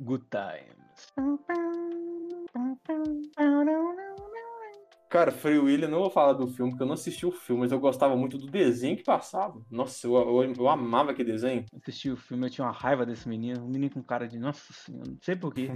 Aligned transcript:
Good 0.00 0.24
Times. 0.30 1.12
Cara, 5.10 5.32
Free 5.32 5.58
Willy, 5.58 5.88
não 5.88 5.98
vou 5.98 6.10
falar 6.10 6.34
do 6.34 6.46
filme, 6.46 6.70
porque 6.70 6.84
eu 6.84 6.86
não 6.86 6.94
assisti 6.94 7.26
o 7.26 7.32
filme, 7.32 7.62
mas 7.62 7.72
eu 7.72 7.80
gostava 7.80 8.16
muito 8.16 8.38
do 8.38 8.46
desenho 8.46 8.96
que 8.96 9.02
passava. 9.02 9.60
Nossa, 9.68 10.06
eu, 10.06 10.14
eu, 10.14 10.54
eu 10.54 10.68
amava 10.68 11.10
aquele 11.10 11.32
desenho. 11.32 11.66
Assisti 11.74 12.10
o 12.10 12.16
filme, 12.16 12.46
eu 12.46 12.50
tinha 12.50 12.64
uma 12.64 12.72
raiva 12.72 13.04
desse 13.04 13.28
menino. 13.28 13.64
Um 13.64 13.68
menino 13.68 13.92
com 13.92 14.02
cara 14.02 14.28
de. 14.28 14.38
Nossa 14.38 14.72
senhora, 14.72 15.10
não 15.10 15.18
sei 15.20 15.34
porquê. 15.34 15.68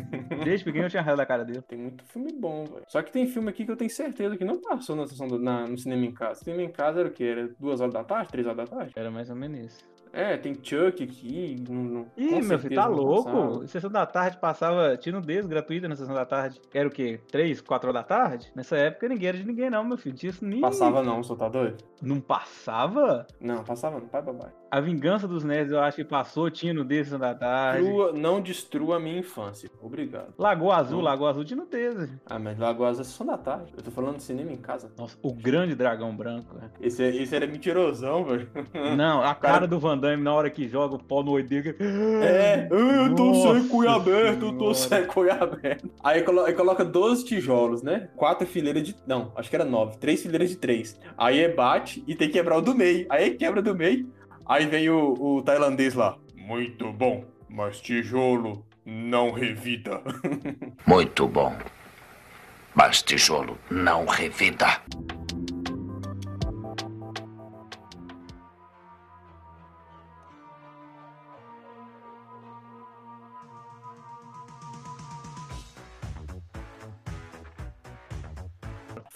Desde 0.45 0.65
pequeno 0.65 0.87
eu 0.87 0.91
tinha 0.91 1.02
raiva 1.02 1.16
da 1.16 1.27
cara 1.27 1.45
dele. 1.45 1.62
Tem 1.62 1.79
muito 1.79 2.04
filme 2.04 2.32
bom, 2.32 2.65
velho. 2.65 2.84
Só 2.88 3.02
que 3.02 3.12
tem 3.12 3.27
filme 3.27 3.51
aqui 3.51 3.65
que 3.65 3.73
eu 3.73 3.77
tenho 3.77 3.91
certeza 3.91 4.37
que 4.37 4.45
não 4.45 4.60
passou 4.60 4.95
na 4.95 5.06
sessão 5.06 5.27
do, 5.27 5.38
na, 5.38 5.66
no 5.66 5.77
cinema 5.77 6.06
em 6.06 6.12
casa. 6.12 6.41
O 6.41 6.45
cinema 6.45 6.62
em 6.62 6.70
casa 6.70 7.01
era 7.01 7.09
o 7.09 7.12
quê? 7.12 7.24
Era 7.24 7.48
duas 7.59 7.80
horas 7.80 7.93
da 7.93 8.04
tarde? 8.04 8.30
Três 8.30 8.46
horas 8.46 8.70
da 8.70 8.77
tarde? 8.77 8.93
Era 8.96 9.10
mais 9.10 9.29
ou 9.29 9.37
menos 9.37 9.66
isso. 9.66 9.93
É, 10.14 10.36
tem 10.36 10.54
Chuck 10.54 11.02
aqui. 11.02 11.56
Não, 11.68 11.82
não, 11.82 12.06
Ih, 12.16 12.41
meu 12.41 12.59
filho, 12.59 12.77
tá 12.77 12.86
louco? 12.86 13.66
Sessão 13.66 13.91
da 13.91 14.06
tarde 14.06 14.38
passava 14.38 14.96
tino 14.96 15.18
nudez 15.18 15.45
gratuita 15.46 15.88
na 15.88 15.96
sessão 15.96 16.14
da 16.14 16.24
tarde. 16.24 16.60
Era 16.73 16.87
o 16.87 16.90
quê? 16.90 17.20
Três, 17.30 17.60
quatro 17.60 17.88
horas 17.88 18.02
da 18.02 18.06
tarde? 18.06 18.52
Nessa 18.54 18.77
época 18.77 19.09
ninguém 19.09 19.28
era 19.28 19.38
de 19.38 19.45
ninguém, 19.45 19.70
não, 19.70 19.84
meu 19.84 19.96
filho. 19.96 20.14
Tinha 20.14 20.30
isso 20.30 20.45
nem. 20.45 20.60
Passava 20.60 21.02
não, 21.02 21.23
só 21.23 21.34
tá 21.34 21.48
doido? 21.48 21.78
Não 22.00 22.20
passava? 22.20 23.27
Não, 23.40 23.64
passava 23.64 23.98
não, 23.98 24.06
pai 24.06 24.23
babai. 24.23 24.52
A 24.70 24.80
Vingança 24.80 25.26
dos 25.26 25.45
Nerds 25.45 25.73
eu 25.73 25.80
acho 25.80 25.96
que 25.96 26.04
passou, 26.04 26.51
tinha 26.51 26.74
nudez 26.74 27.10
da 27.10 27.35
tarde. 27.35 27.85
Trua, 27.85 28.12
não 28.12 28.40
destrua 28.40 28.96
a 28.96 29.01
minha 29.01 29.18
infância. 29.18 29.70
Obrigado. 29.80 30.35
Lagoa 30.37 30.76
Azul, 30.76 30.98
não. 30.98 31.04
Lagoa 31.04 31.30
Azul 31.30 31.45
tinha 31.45 31.57
nudez. 31.57 32.10
Ah, 32.26 32.38
mas 32.38 32.59
Lagoa 32.59 32.88
Azul 32.88 33.02
é 33.02 33.04
sessão 33.04 33.26
da 33.26 33.38
tarde. 33.38 33.73
Eu 33.76 33.82
tô 33.82 33.90
falando 33.90 34.16
de 34.16 34.23
cinema 34.23 34.52
em 34.52 34.57
casa. 34.57 34.92
Nossa, 34.98 35.16
o 35.23 35.32
grande 35.32 35.74
dragão 35.74 36.15
branco. 36.15 36.57
Esse, 36.80 37.04
esse 37.04 37.35
era 37.35 37.46
mentirosão, 37.46 38.24
velho. 38.24 38.48
Não, 38.96 39.23
a 39.23 39.35
cara, 39.35 39.54
cara 39.54 39.68
do 39.68 39.79
Van 39.79 39.96
Na 40.16 40.35
hora 40.35 40.51
que 40.51 40.69
joga 40.69 40.97
o 40.97 41.02
pau 41.02 41.23
no 41.23 41.43
dele. 41.43 41.74
É, 42.23 42.69
eu 42.71 43.15
tô 43.16 43.35
sem 43.35 43.69
cunho 43.69 43.91
aberto, 43.91 44.47
eu 44.47 44.59
tô 44.59 44.74
sem 44.74 45.05
cunho 45.07 45.33
aberto. 45.33 45.91
Aí 46.02 46.23
coloca, 46.23 46.49
aí 46.49 46.55
coloca 46.55 46.85
12 46.85 47.24
tijolos, 47.24 47.83
né? 47.83 48.09
Quatro 48.16 48.47
fileiras 48.47 48.82
de. 48.82 48.95
Não, 49.07 49.32
acho 49.37 49.51
que 49.51 49.57
era 49.57 49.65
nove. 49.65 49.97
Três 49.99 50.23
fileiras 50.23 50.51
de 50.51 50.57
três. 50.57 51.01
Aí 51.16 51.49
bate 51.49 52.05
e 52.07 52.15
tem 52.15 52.29
que 52.29 52.35
quebrar 52.35 52.59
o 52.59 52.63
do 52.63 52.75
meio. 52.75 53.07
Aí 53.09 53.30
quebra 53.30 53.63
do 53.63 53.75
meio. 53.75 54.09
Aí 54.47 54.66
vem 54.66 54.88
o, 54.91 55.15
o 55.19 55.43
tailandês 55.43 55.95
lá. 55.95 56.19
Muito 56.37 56.93
bom, 56.93 57.25
mas 57.49 57.80
tijolo 57.80 58.65
não 58.85 59.30
revida. 59.30 60.02
Muito 60.87 61.27
bom, 61.27 61.57
mas 62.75 63.02
tijolo 63.02 63.59
não 63.71 64.05
revida. 64.05 64.82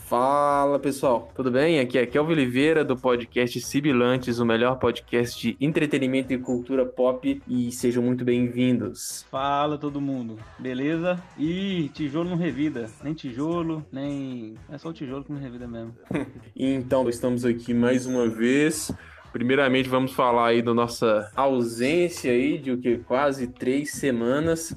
Fala 0.09 0.79
pessoal, 0.79 1.31
tudo 1.37 1.51
bem? 1.51 1.81
Aqui 1.81 1.99
é 1.99 2.07
Kelvin 2.07 2.33
Oliveira 2.33 2.83
do 2.83 2.97
podcast 2.97 3.61
Sibilantes, 3.61 4.39
o 4.39 4.47
melhor 4.47 4.79
podcast 4.79 5.39
de 5.39 5.55
entretenimento 5.61 6.33
e 6.33 6.39
cultura 6.39 6.87
pop 6.87 7.43
e 7.47 7.71
sejam 7.71 8.03
muito 8.03 8.25
bem-vindos. 8.25 9.27
Fala 9.31 9.77
todo 9.77 10.01
mundo, 10.01 10.39
beleza? 10.59 11.23
E 11.39 11.91
tijolo 11.93 12.31
não 12.31 12.39
revida, 12.39 12.89
nem 13.05 13.13
tijolo, 13.13 13.85
nem. 13.93 14.55
É 14.71 14.79
só 14.79 14.89
o 14.89 14.95
tijolo 14.95 15.25
que 15.25 15.33
não 15.33 15.39
revida 15.39 15.69
mesmo. 15.69 15.95
então, 16.57 17.07
estamos 17.07 17.45
aqui 17.45 17.75
mais 17.75 18.07
uma 18.07 18.27
vez. 18.27 18.91
Primeiramente, 19.31 19.91
vamos 19.91 20.15
falar 20.15 20.47
aí 20.47 20.63
da 20.63 20.73
nossa 20.73 21.31
ausência 21.37 22.33
aí 22.33 22.57
de 22.57 22.73
o 22.73 22.79
que 22.79 22.97
quase 22.97 23.47
três 23.47 23.93
semanas. 23.93 24.75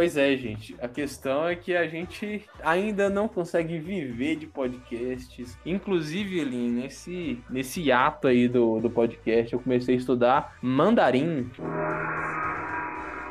Pois 0.00 0.16
é, 0.16 0.34
gente. 0.34 0.74
A 0.80 0.88
questão 0.88 1.46
é 1.46 1.54
que 1.54 1.76
a 1.76 1.86
gente 1.86 2.48
ainda 2.62 3.10
não 3.10 3.28
consegue 3.28 3.78
viver 3.78 4.36
de 4.36 4.46
podcasts. 4.46 5.58
Inclusive, 5.66 6.40
ali, 6.40 6.70
nesse, 6.70 7.38
nesse 7.50 7.92
ato 7.92 8.26
aí 8.26 8.48
do, 8.48 8.80
do 8.80 8.88
podcast, 8.88 9.52
eu 9.52 9.60
comecei 9.60 9.96
a 9.96 9.98
estudar 9.98 10.56
mandarim. 10.62 11.50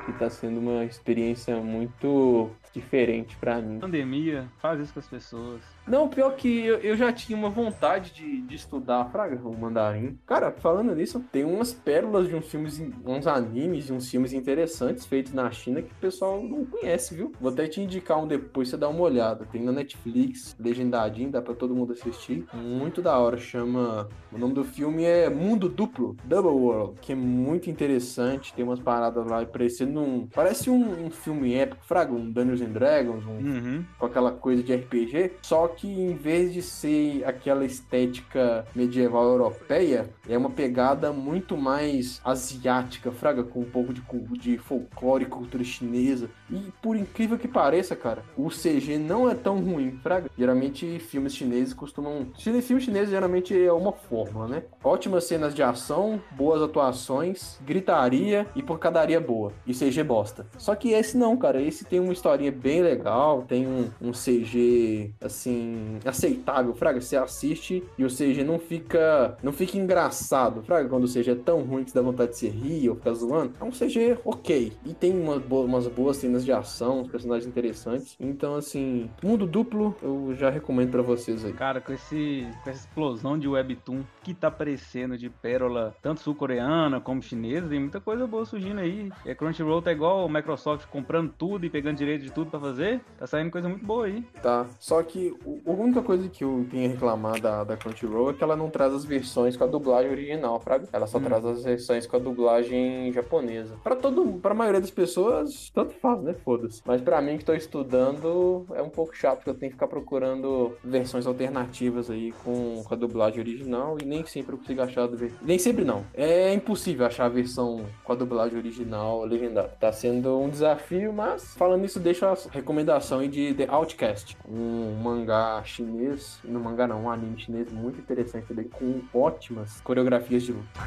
Que 0.06 0.13
tá 0.19 0.29
sendo 0.29 0.59
uma 0.59 0.85
experiência 0.85 1.56
muito 1.58 2.52
diferente 2.72 3.35
para 3.38 3.59
mim. 3.59 3.79
Pandemia 3.79 4.47
faz 4.62 4.79
isso 4.79 4.94
com 4.94 5.00
as 5.00 5.08
pessoas. 5.08 5.62
Não, 5.90 6.08
pior 6.08 6.36
que 6.36 6.66
eu, 6.66 6.78
eu 6.78 6.96
já 6.96 7.12
tinha 7.12 7.38
uma 7.38 7.50
vontade 7.50 8.14
de, 8.14 8.42
de 8.42 8.56
estudar 8.56 9.10
fraga, 9.12 9.36
o 9.44 9.58
mandarim. 9.58 10.20
Cara, 10.26 10.52
falando 10.52 10.96
nisso, 10.96 11.24
tem 11.32 11.44
umas 11.44 11.74
pérolas 11.74 12.28
de 12.28 12.36
uns 12.36 12.48
filmes, 12.48 12.80
uns 13.04 13.26
animes 13.26 13.90
e 13.90 13.94
uns 13.94 14.08
filmes 14.08 14.32
interessantes 14.32 15.06
feitos 15.06 15.34
na 15.34 15.50
China 15.50 15.82
que 15.82 15.92
o 15.92 15.96
pessoal 15.96 16.44
não 16.44 16.64
conhece, 16.64 17.16
viu? 17.16 17.32
Vou 17.42 17.52
até 17.52 17.68
te 17.68 17.82
indicar 17.82 18.22
um 18.22 18.28
depois, 18.28 18.70
você 18.70 18.78
dá 18.78 18.88
uma 18.88 19.02
olhada. 19.02 19.46
Tem 19.52 19.64
na 19.64 19.72
Netflix, 19.72 20.56
legendadinho, 20.60 21.32
dá 21.32 21.42
pra 21.42 21.56
todo 21.56 21.76
mundo 21.76 21.94
assistir. 21.94 22.46
Muito 22.54 23.02
da 23.02 23.18
hora, 23.18 23.38
chama... 23.38 24.08
O 24.32 24.38
nome 24.38 24.54
do 24.54 24.64
filme 24.64 25.04
é 25.04 25.28
Mundo 25.28 25.68
Duplo, 25.68 26.16
Double 26.24 26.52
World, 26.52 27.00
que 27.02 27.14
é 27.14 27.16
muito 27.16 27.68
interessante. 27.68 28.54
Tem 28.54 28.64
umas 28.64 28.80
paradas 28.80 29.26
lá 29.26 29.44
parecendo 29.44 30.02
um... 30.02 30.28
Parece 30.28 30.70
um, 30.70 31.06
um 31.06 31.10
filme 31.10 31.56
épico, 31.56 31.84
fraga, 31.84 32.14
um 32.14 32.30
Dungeons 32.30 32.62
and 32.62 32.74
Dragons, 32.74 33.26
um... 33.26 33.38
uhum. 33.38 33.86
com 33.98 34.06
aquela 34.06 34.32
coisa 34.32 34.62
de 34.62 34.76
RPG, 34.76 35.32
só 35.42 35.68
que 35.68 35.78
que 35.79 35.88
em 35.88 36.13
vez 36.13 36.53
de 36.53 36.62
ser 36.62 37.23
aquela 37.25 37.63
estética 37.63 38.66
medieval 38.75 39.23
europeia, 39.23 40.09
é 40.28 40.38
uma 40.38 40.50
pegada 40.50 41.13
muito 41.13 41.56
mais 41.56 42.19
asiática, 42.23 43.12
fraga, 43.13 43.44
com 43.44 43.62
um 43.62 43.69
pouco 43.69 43.94
de, 43.94 44.01
de 44.38 44.57
folclore, 44.57 45.25
cultura 45.25 45.63
chinesa. 45.63 46.29
E 46.50 46.72
por 46.81 46.97
incrível 46.97 47.38
que 47.38 47.47
pareça, 47.47 47.95
cara, 47.95 48.25
o 48.35 48.50
CG 48.50 48.97
não 48.97 49.29
é 49.29 49.34
tão 49.34 49.59
ruim, 49.62 49.97
fraga. 50.03 50.29
Geralmente 50.38 51.00
filmes 51.00 51.34
chineses 51.34 51.73
costumam. 51.73 52.28
Filmes 52.38 52.84
chineses 52.84 53.11
geralmente 53.11 53.57
é 53.57 53.72
uma 53.72 53.94
forma, 53.94 54.47
né? 54.47 54.63
Ótimas 54.84 55.23
cenas 55.23 55.56
de 55.56 55.63
ação, 55.63 56.22
boas 56.31 56.61
atuações, 56.61 57.57
gritaria 57.66 58.46
e 58.53 58.61
porcadaria 58.61 59.22
boa. 59.22 59.53
E 59.66 59.73
CG 59.73 60.03
bosta. 60.03 60.46
Só 60.57 60.75
que 60.75 60.91
esse 60.91 61.17
não, 61.17 61.38
cara. 61.38 61.61
Esse 61.61 61.85
tem 61.85 62.01
uma 62.01 62.11
historinha 62.11 62.51
bem 62.51 62.81
legal, 62.81 63.44
tem 63.47 63.66
um, 63.66 63.90
um 64.01 64.11
CG 64.11 65.11
assim 65.22 65.69
aceitável, 66.06 66.74
fraga, 66.74 67.02
você 67.02 67.16
assiste 67.16 67.84
e 67.97 68.03
o 68.03 68.07
CG 68.07 68.44
não 68.44 68.59
fica 68.59 69.38
não 69.44 69.52
fica 69.52 69.78
engraçado, 69.78 70.62
fraga, 70.63 70.90
quando 70.90 71.06
o 71.06 71.07
CG 71.07 71.31
é 71.31 71.35
tão 71.35 71.62
ruim 71.62 71.84
que 71.84 71.94
dá 71.94 72.02
vontade 72.02 72.31
de 72.31 72.38
se 72.38 72.47
rir 72.47 72.90
ou 72.90 72.96
ficar 72.96 73.13
zoando, 73.13 73.53
é 73.59 73.63
um 73.63 73.72
CG 73.72 74.18
ok, 74.24 74.74
e 74.85 74.94
tem 74.94 75.18
uma 75.18 75.40
bo 75.40 75.63
umas 75.63 75.88
boas 75.88 76.18
cenas 76.18 76.44
de 76.46 76.52
ação, 76.52 77.02
uns 77.02 77.09
personagens 77.09 77.47
interessantes, 77.47 78.16
então 78.19 78.56
assim, 78.56 79.09
mundo 79.24 79.46
duplo 79.46 79.96
eu 80.02 80.34
já 80.35 80.50
recomendo 80.50 80.91
para 80.91 81.02
vocês 81.02 81.44
aí. 81.46 81.53
Cara, 81.53 81.81
com, 81.81 81.94
esse, 81.94 82.47
com 82.63 82.69
essa 82.69 82.88
explosão 82.88 83.38
de 83.38 83.47
webtoon 83.47 84.03
que 84.24 84.34
tá 84.34 84.47
aparecendo 84.47 85.18
de 85.18 85.29
pérola, 85.29 85.96
tanto 86.02 86.22
sul-coreana 86.22 87.00
como 87.00 87.22
chinesa, 87.22 87.68
tem 87.68 87.79
muita 87.79 88.00
coisa 88.00 88.25
boa 88.25 88.46
surgindo 88.46 88.79
aí, 88.79 89.12
é 89.25 89.35
Crunchyroll 89.35 89.81
tá 89.81 89.91
igual 89.91 90.25
o 90.25 90.29
Microsoft 90.29 90.88
comprando 90.88 91.34
tudo 91.38 91.66
e 91.66 91.69
pegando 91.69 91.97
direito 91.97 92.24
de 92.24 92.31
tudo 92.31 92.50
para 92.50 92.59
fazer, 92.59 93.02
tá 93.18 93.28
saindo 93.28 93.52
coisa 93.52 93.68
muito 93.68 93.85
boa 93.85 94.06
aí. 94.06 94.22
Tá, 94.41 94.67
só 94.79 95.02
que 95.03 95.35
o, 95.46 95.48
a 95.66 95.72
única 95.72 96.01
coisa 96.01 96.28
que 96.29 96.43
eu 96.43 96.66
tenho 96.69 96.90
a 96.90 96.93
reclamar 96.93 97.40
da, 97.40 97.63
da 97.63 97.78
Crunchyroll 97.78 98.31
é 98.31 98.34
que 98.34 98.43
ela 98.43 98.55
não 98.55 98.69
traz 98.69 98.93
as 98.93 99.05
versões 99.05 99.55
com 99.55 99.63
a 99.63 99.67
dublagem 99.67 100.11
original, 100.11 100.59
fraga. 100.59 100.87
Ela 100.91 101.07
só 101.07 101.17
hum. 101.17 101.23
traz 101.23 101.46
as 101.46 101.63
versões 101.63 102.05
com 102.05 102.16
a 102.16 102.19
dublagem 102.19 103.11
japonesa. 103.11 103.75
Para 103.84 103.96
todo, 103.96 104.40
para 104.40 104.51
a 104.51 104.55
maioria 104.55 104.81
das 104.81 104.91
pessoas, 104.91 105.69
tanto 105.73 105.93
faz, 105.96 106.22
né? 106.22 106.34
Foda-se. 106.43 106.81
Mas 106.85 107.01
para 107.01 107.22
mim 107.22 107.37
que 107.37 107.46
tô 107.46 107.53
estudando, 107.53 108.66
é 108.73 108.81
um 108.81 108.90
pouco 108.90 109.16
chato 109.16 109.37
porque 109.37 109.49
eu 109.49 109.55
tenho 109.55 109.72
que 109.72 109.75
ficar 109.75 109.87
procurando 109.87 110.75
versões 110.84 111.25
alternativas 111.25 112.09
aí 112.09 112.34
com, 112.43 112.84
com 112.84 112.93
a 112.93 112.97
dublagem 112.97 113.40
original 113.40 113.97
e 114.01 114.05
nem 114.05 114.25
sempre 114.25 114.53
eu 114.53 114.57
consigo 114.57 114.81
achar 114.81 115.07
ver... 115.07 115.34
nem 115.41 115.57
sempre 115.57 115.84
não. 115.84 116.03
É 116.13 116.53
impossível 116.53 117.05
achar 117.05 117.25
a 117.25 117.29
versão 117.29 117.85
com 118.03 118.13
a 118.13 118.16
dublagem 118.16 118.57
original 118.57 119.23
legendada. 119.23 119.69
Tá 119.79 119.91
sendo 119.91 120.37
um 120.40 120.49
desafio, 120.49 121.13
mas 121.13 121.55
falando 121.55 121.85
isso, 121.85 121.99
deixa 121.99 122.29
a 122.29 122.35
recomendação 122.51 123.19
aí 123.19 123.28
de 123.28 123.53
The 123.53 123.67
Outcast, 123.69 124.37
um 124.47 124.96
mangá 125.01 125.39
chinês, 125.64 126.40
no 126.44 126.59
mangá 126.59 126.88
não, 126.88 127.03
um 127.03 127.09
anime 127.09 127.40
chinês 127.40 127.72
muito 127.72 128.00
interessante 128.00 128.47
também, 128.47 128.68
com 128.68 129.02
ótimas 129.14 129.82
coreografias 129.82 130.44
de 130.44 130.53
luta. 130.53 130.80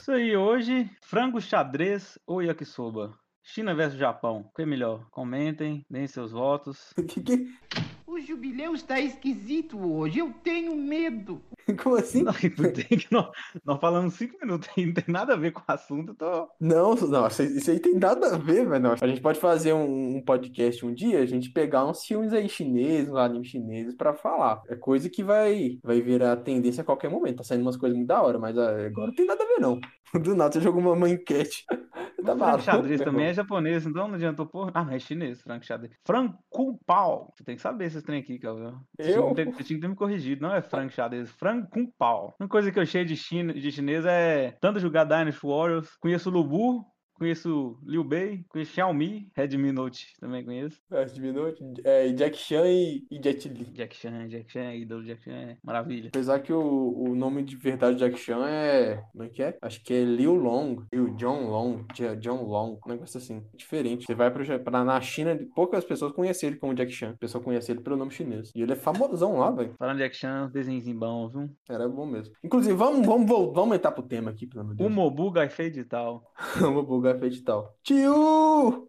Isso 0.00 0.12
aí, 0.12 0.36
hoje, 0.36 0.90
frango 1.02 1.40
xadrez 1.40 2.18
ou 2.26 2.42
yakisoba? 2.42 3.12
China 3.42 3.74
versus 3.74 3.98
Japão, 3.98 4.40
o 4.40 4.54
que 4.54 4.62
é 4.62 4.66
melhor? 4.66 5.06
Comentem, 5.10 5.84
deem 5.88 6.06
seus 6.06 6.32
votos. 6.32 6.92
O 8.10 8.18
jubileu 8.18 8.74
está 8.74 8.98
esquisito 8.98 9.78
hoje. 9.78 10.18
Eu 10.18 10.32
tenho 10.42 10.74
medo. 10.74 11.42
Como 11.82 11.96
assim? 11.96 12.22
Não, 12.22 12.32
tem 12.32 12.98
que 12.98 13.06
nós, 13.10 13.28
nós 13.64 13.80
falamos 13.80 14.14
cinco 14.14 14.38
minutos 14.40 14.68
aí, 14.76 14.86
não 14.86 14.94
tem 14.94 15.04
nada 15.08 15.34
a 15.34 15.36
ver 15.36 15.52
com 15.52 15.60
o 15.60 15.64
assunto. 15.66 16.14
Tô... 16.14 16.48
Não, 16.60 16.94
nossa, 16.94 17.42
isso 17.42 17.70
aí 17.70 17.78
tem 17.78 17.94
nada 17.94 18.34
a 18.34 18.38
ver, 18.38 18.66
velho. 18.66 18.94
A 19.00 19.06
gente 19.06 19.20
pode 19.20 19.38
fazer 19.38 19.72
um, 19.72 20.16
um 20.16 20.22
podcast 20.22 20.84
um 20.84 20.94
dia, 20.94 21.20
a 21.20 21.26
gente 21.26 21.50
pegar 21.50 21.84
uns 21.84 22.04
filmes 22.04 22.32
aí 22.32 22.48
chineses, 22.48 23.10
uns 23.10 23.16
animes 23.16 23.48
chineses 23.48 23.94
pra 23.94 24.14
falar. 24.14 24.62
É 24.68 24.76
coisa 24.76 25.10
que 25.10 25.22
vai, 25.22 25.78
vai 25.82 26.00
virar 26.00 26.36
tendência 26.36 26.82
a 26.82 26.84
qualquer 26.84 27.10
momento. 27.10 27.38
Tá 27.38 27.44
saindo 27.44 27.62
umas 27.62 27.76
coisas 27.76 27.96
muito 27.96 28.08
da 28.08 28.22
hora, 28.22 28.38
mas 28.38 28.56
ah, 28.56 28.86
agora 28.86 29.08
não 29.08 29.14
tem 29.14 29.26
nada 29.26 29.42
a 29.42 29.46
ver, 29.46 29.60
não. 29.60 29.80
Do 30.22 30.34
nada 30.34 30.52
você 30.52 30.60
jogou 30.60 30.80
uma, 30.80 31.08
enquete. 31.08 31.64
Tá 32.24 32.36
Frank 32.36 32.62
Xadrez 32.62 33.00
também 33.00 33.26
é 33.26 33.32
japonês, 33.32 33.86
então 33.86 34.08
não 34.08 34.16
adiantou 34.16 34.44
porra. 34.44 34.72
Ah, 34.74 34.84
não, 34.84 34.92
é 34.92 34.98
chinês, 34.98 35.40
Frank 35.40 35.64
Xadrez. 35.64 35.92
Frank 36.04 36.34
Kung 36.50 36.76
Pao. 36.84 37.32
Você 37.34 37.44
tem 37.44 37.56
que 37.56 37.62
saber 37.62 37.86
esses 37.86 38.02
trem 38.02 38.20
aqui, 38.20 38.38
cara. 38.38 38.74
Você 38.98 39.12
Eu? 39.12 39.22
tinha 39.22 39.28
que 39.28 39.34
ter- 39.34 39.44
Você 39.52 39.64
tinha 39.64 39.76
que 39.78 39.80
ter 39.80 39.88
me 39.88 39.94
corrigido. 39.94 40.42
Não 40.42 40.52
é 40.52 40.60
Frank 40.60 40.92
Xadrez, 40.92 41.30
Frank 41.30 41.57
Kung 41.66 41.90
Pao. 41.98 42.34
Uma 42.38 42.48
coisa 42.48 42.70
que 42.70 42.78
eu 42.78 42.82
achei 42.82 43.04
de, 43.04 43.14
de 43.14 43.72
chinês 43.72 44.04
é 44.04 44.56
tanto 44.60 44.80
jogar 44.80 45.04
Dynasty 45.04 45.46
Warriors. 45.46 45.96
Conheço 45.96 46.28
o 46.28 46.32
Lubu, 46.32 46.86
conheço 47.18 47.78
Liu 47.84 48.04
Bei, 48.04 48.44
conheço 48.48 48.72
Xiaomi, 48.72 49.30
Redmi 49.34 49.72
Note 49.72 50.06
também 50.20 50.44
conheço. 50.44 50.80
É, 50.90 51.04
diminuiu. 51.04 51.54
É, 51.84 52.08
Jack 52.12 52.36
Chan 52.36 52.66
e, 52.66 53.06
e 53.10 53.20
Jet 53.22 53.48
Li. 53.48 53.64
Jack 53.66 53.96
Chan, 53.96 54.28
Jack 54.28 54.50
Chan, 54.52 54.74
ídolo 54.74 55.04
Jack 55.04 55.22
Chan, 55.24 55.32
é 55.32 55.56
maravilha. 55.62 56.08
Apesar 56.08 56.40
que 56.40 56.52
o, 56.52 56.94
o 57.08 57.14
nome 57.14 57.42
de 57.42 57.56
verdade 57.56 57.98
Jack 57.98 58.18
Chan 58.18 58.46
é. 58.46 59.02
Como 59.12 59.24
é 59.24 59.28
que 59.28 59.42
é? 59.42 59.56
Acho 59.62 59.82
que 59.82 59.92
é 59.94 60.04
Liu 60.04 60.34
Long. 60.34 60.82
Liu 60.92 61.14
John 61.16 61.48
Long. 61.48 61.84
John 62.20 62.42
Long. 62.44 62.78
Um 62.86 62.90
negócio 62.90 63.18
assim. 63.18 63.42
Diferente. 63.56 64.04
Você 64.06 64.14
vai 64.14 64.30
pro, 64.30 64.44
Ja- 64.44 64.58
pra, 64.58 64.84
na 64.84 65.00
China, 65.00 65.38
poucas 65.54 65.84
pessoas 65.84 66.12
conhecem 66.12 66.48
ele 66.50 66.58
como 66.58 66.74
Jack 66.74 66.92
Chan. 66.92 67.12
O 67.12 67.18
pessoal 67.18 67.42
conhece 67.42 67.72
ele 67.72 67.80
pelo 67.80 67.96
nome 67.96 68.10
chinês. 68.10 68.50
E 68.54 68.62
ele 68.62 68.72
é 68.72 68.76
famosão 68.76 69.36
lá, 69.38 69.50
velho. 69.50 69.74
Falando 69.78 69.96
de 69.98 70.02
Jack 70.04 70.16
Chan, 70.16 70.50
desenhozinho 70.52 70.98
bom, 70.98 71.28
viu? 71.28 71.50
Era 71.68 71.88
bom 71.88 72.06
mesmo. 72.06 72.34
Inclusive, 72.44 72.74
vamos, 72.74 73.06
vamos, 73.06 73.26
vol- 73.28 73.52
vamos 73.52 73.76
entrar 73.76 73.92
pro 73.92 74.02
tema 74.02 74.30
aqui, 74.30 74.46
pelo 74.46 74.62
amor 74.62 74.74
de 74.76 74.82
O 74.82 74.86
Deus. 74.86 74.94
Mobu 74.96 75.30
Gaifei 75.30 75.70
de 75.70 75.84
tal. 75.84 76.22
Vamos 76.58 76.84
bugar 76.88 77.07
Tio, 77.08 77.18
pra 77.18 77.26
edital. 77.26 77.76
Tio! 77.82 78.86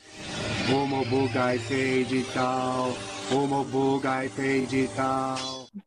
Omobugai 0.74 1.60
tem 1.60 2.02
edital, 2.02 2.92
Omobugai 3.32 4.30
tem 4.30 4.64
edital. 4.64 5.38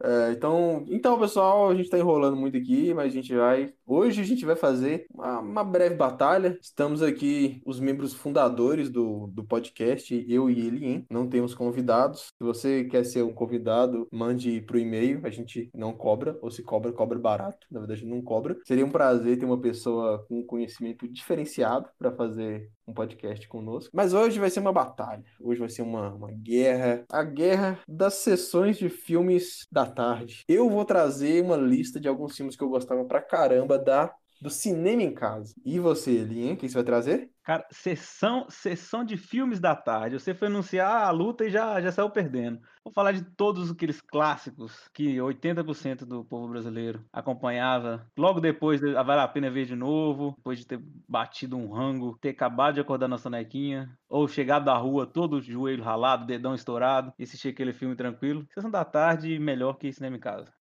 É, 0.03 0.33
então, 0.33 0.85
então, 0.89 1.19
pessoal, 1.19 1.71
a 1.71 1.75
gente 1.75 1.91
tá 1.91 1.99
enrolando 1.99 2.37
muito 2.37 2.57
aqui, 2.57 2.95
mas 2.95 3.07
a 3.13 3.15
gente 3.15 3.35
vai 3.35 3.73
Hoje 3.95 4.23
a 4.23 4.25
gente 4.25 4.47
vai 4.47 4.57
fazer 4.57 5.05
uma, 5.13 5.41
uma 5.41 5.63
breve 5.63 5.97
batalha. 5.97 6.59
Estamos 6.63 7.03
aqui, 7.03 7.61
os 7.67 7.79
membros 7.79 8.15
fundadores 8.15 8.89
do, 8.89 9.27
do 9.27 9.45
podcast, 9.45 10.25
eu 10.27 10.49
e 10.49 10.67
ele, 10.67 10.87
hein? 10.87 11.07
Não 11.11 11.29
temos 11.29 11.55
convidados. 11.55 12.33
Se 12.39 12.43
você 12.43 12.85
quer 12.85 13.05
ser 13.05 13.23
um 13.23 13.35
convidado, 13.35 14.09
mande 14.11 14.63
pro 14.63 14.79
e-mail. 14.79 15.21
A 15.25 15.29
gente 15.29 15.69
não 15.75 15.93
cobra, 15.93 16.39
ou 16.41 16.51
se 16.51 16.63
cobra, 16.63 16.91
cobra 16.91 17.19
barato. 17.19 17.67
Na 17.71 17.81
verdade, 17.81 18.07
não 18.07 18.23
cobra. 18.23 18.57
Seria 18.65 18.87
um 18.87 18.91
prazer 18.91 19.39
ter 19.39 19.45
uma 19.45 19.61
pessoa 19.61 20.25
com 20.27 20.43
conhecimento 20.43 21.07
diferenciado 21.07 21.91
para 21.99 22.11
fazer 22.11 22.71
um 22.87 22.95
podcast 22.95 23.47
conosco. 23.47 23.91
Mas 23.93 24.15
hoje 24.15 24.41
vai 24.41 24.51
ser 24.51 24.61
uma 24.61 24.73
batalha. 24.73 25.23
Hoje 25.41 25.61
vai 25.61 25.69
ser 25.69 25.83
uma, 25.83 26.15
uma 26.15 26.31
guerra. 26.31 27.05
A 27.11 27.23
guerra 27.23 27.79
das 27.87 28.15
sessões 28.15 28.79
de 28.79 28.89
filmes 28.89 29.67
da 29.71 29.87
tarde. 29.87 30.45
Eu 30.49 30.69
vou 30.69 30.85
trazer 30.85 31.43
uma 31.43 31.57
lista 31.57 32.01
de 32.01 32.09
alguns 32.09 32.37
filmes 32.37 32.57
que 32.57 32.65
eu 32.65 32.69
gostava 32.69 33.05
pra 33.05 33.21
caramba 33.21 33.82
da, 33.85 34.15
do 34.41 34.51
cinema 34.51 35.03
em 35.03 35.15
casa. 35.15 35.55
E 35.65 35.79
você, 35.79 36.25
Linha, 36.25 36.55
o 36.55 36.57
que 36.57 36.69
você 36.69 36.75
vai 36.75 36.85
trazer? 36.85 37.31
Cara, 37.45 37.67
sessão, 37.73 38.47
sessão 38.49 39.05
de 39.05 39.17
filmes 39.17 39.59
da 39.59 39.75
tarde. 39.75 40.17
Você 40.19 40.33
foi 40.33 40.47
anunciar 40.47 41.03
a 41.09 41.11
luta 41.11 41.45
e 41.45 41.51
já, 41.51 41.81
já 41.81 41.91
saiu 41.91 42.09
perdendo. 42.09 42.61
Vou 42.85 42.93
falar 42.93 43.11
de 43.13 43.25
todos 43.35 43.69
aqueles 43.69 44.01
clássicos 44.01 44.89
que 44.95 45.21
80% 45.21 46.07
do 46.07 46.25
povo 46.25 46.49
brasileiro 46.49 47.05
acompanhava. 47.13 48.07
Logo 48.17 48.41
depois, 48.41 48.81
de- 48.81 48.93
vale 48.93 49.21
a 49.21 49.27
pena 49.27 49.51
ver 49.51 49.67
de 49.67 49.75
novo. 49.75 50.35
Depois 50.37 50.61
de 50.61 50.67
ter 50.67 50.79
batido 51.09 51.57
um 51.57 51.73
rango, 51.73 52.17
ter 52.21 52.29
acabado 52.31 52.75
de 52.75 52.81
acordar 52.81 53.09
na 53.09 53.19
sonequinha. 53.19 53.89
Ou 54.09 54.29
chegado 54.29 54.65
da 54.65 54.77
rua, 54.77 55.05
todo 55.05 55.41
joelho 55.43 55.83
ralado, 55.83 56.25
dedão 56.25 56.55
estourado. 56.55 57.13
E 57.19 57.25
assistir 57.25 57.49
aquele 57.49 57.73
filme 57.73 57.97
tranquilo. 57.97 58.47
Sessão 58.55 58.71
da 58.71 58.85
tarde, 58.85 59.37
melhor 59.41 59.75
que 59.75 59.93
cinema 59.93 60.17
em 60.17 60.21
casa. 60.21 60.53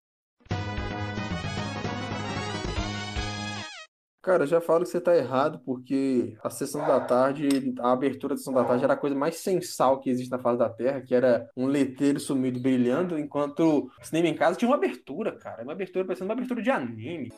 Cara, 4.22 4.46
já 4.46 4.62
falo 4.62 4.84
que 4.84 4.92
você 4.92 5.02
tá 5.02 5.18
errado, 5.18 5.60
porque 5.66 6.38
a 6.44 6.50
sessão 6.52 6.86
da 6.86 7.00
tarde, 7.00 7.74
a 7.80 7.92
abertura 7.92 8.36
da 8.36 8.38
sessão 8.38 8.54
da 8.54 8.64
tarde 8.64 8.84
era 8.84 8.94
a 8.94 8.98
coisa 8.98 9.16
mais 9.16 9.38
sensal 9.38 10.00
que 10.00 10.12
existe 10.12 10.30
na 10.30 10.38
face 10.38 10.60
da 10.60 10.70
Terra, 10.70 11.02
que 11.02 11.16
era 11.16 11.50
um 11.58 11.66
letreiro 11.66 12.20
sumido 12.20 12.60
brilhando, 12.60 13.18
enquanto 13.18 13.90
o 14.00 14.06
cinema 14.06 14.28
em 14.28 14.36
casa 14.36 14.60
tinha 14.60 14.70
uma 14.70 14.78
abertura, 14.78 15.32
cara. 15.32 15.64
Uma 15.64 15.72
abertura 15.72 16.06
parecendo 16.06 16.30
uma 16.30 16.34
abertura 16.34 16.62
de 16.62 16.70
anime. 16.70 17.34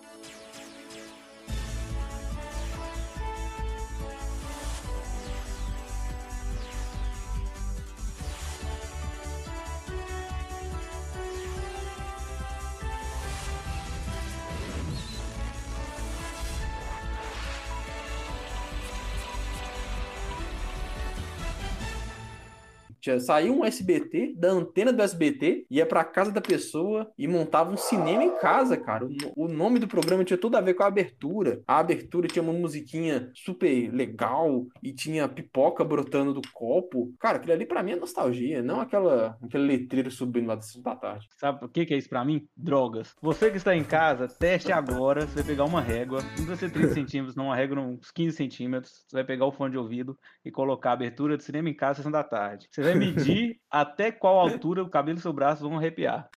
Tinha, 23.04 23.20
saiu 23.20 23.60
um 23.60 23.66
SBT 23.66 24.34
da 24.38 24.50
antena 24.50 24.94
do 24.94 25.02
SBT, 25.02 25.66
ia 25.70 25.86
pra 25.86 26.06
casa 26.06 26.32
da 26.32 26.40
pessoa 26.40 27.12
e 27.18 27.28
montava 27.28 27.70
um 27.70 27.76
cinema 27.76 28.24
em 28.24 28.38
casa, 28.38 28.78
cara. 28.78 29.06
O, 29.36 29.46
o 29.46 29.48
nome 29.50 29.78
do 29.78 29.90
programa 29.90 30.24
tinha 30.24 30.38
tudo 30.38 30.56
a 30.56 30.62
ver 30.62 30.74
com 30.74 30.84
a 30.84 30.88
abertura. 30.88 31.62
A 31.68 31.80
abertura 31.80 32.30
tinha 32.30 32.42
uma 32.42 32.54
musiquinha 32.54 33.30
super 33.36 33.94
legal 33.94 34.66
e 34.82 34.94
tinha 34.94 35.28
pipoca 35.28 35.84
brotando 35.84 36.34
do 36.34 36.42
copo. 36.54 37.14
Cara, 37.20 37.38
aquilo 37.38 37.52
ali 37.52 37.66
pra 37.66 37.84
mim 37.84 37.92
é 37.92 37.96
nostalgia, 37.98 38.64
não 38.64 38.80
aquela, 38.80 39.38
aquele 39.44 39.66
letreiro 39.66 40.10
subindo 40.10 40.48
lá 40.48 40.56
da 40.56 40.62
sessão 40.62 40.82
da 40.82 40.96
tarde. 40.96 41.28
Sabe 41.38 41.66
o 41.66 41.68
que, 41.68 41.86
que 41.86 41.94
é 41.94 41.98
isso 41.98 42.08
pra 42.08 42.24
mim? 42.24 42.48
Drogas. 42.56 43.14
Você 43.22 43.52
que 43.52 43.58
está 43.58 43.76
em 43.76 43.84
casa, 43.84 44.30
teste 44.30 44.72
agora. 44.72 45.28
Você 45.28 45.36
vai 45.36 45.44
pegar 45.44 45.66
uma 45.66 45.82
régua, 45.82 46.22
não 46.22 46.30
precisa 46.30 46.56
ser 46.56 46.72
30 46.72 46.94
centímetros, 46.96 47.36
não, 47.36 47.48
uma 47.48 47.56
régua 47.56 47.82
uns 47.82 48.12
15 48.12 48.38
centímetros. 48.38 49.04
Você 49.06 49.18
vai 49.18 49.26
pegar 49.26 49.46
o 49.46 49.52
fone 49.52 49.72
de 49.72 49.78
ouvido 49.78 50.18
e 50.46 50.50
colocar 50.50 50.92
a 50.92 50.94
abertura 50.94 51.36
do 51.36 51.44
cinema 51.44 51.68
em 51.70 51.74
casa, 51.74 51.98
sessão 51.98 52.12
da 52.12 52.24
tarde. 52.24 52.70
Você 52.72 52.82
vai 52.82 52.93
medir 52.96 53.62
até 53.70 54.12
qual 54.12 54.40
altura 54.40 54.84
o 54.84 54.90
cabelo 54.90 55.18
e 55.20 55.22
seu 55.22 55.34
braço 55.34 55.64
vão 55.64 55.78
arrepiar. 55.78 56.30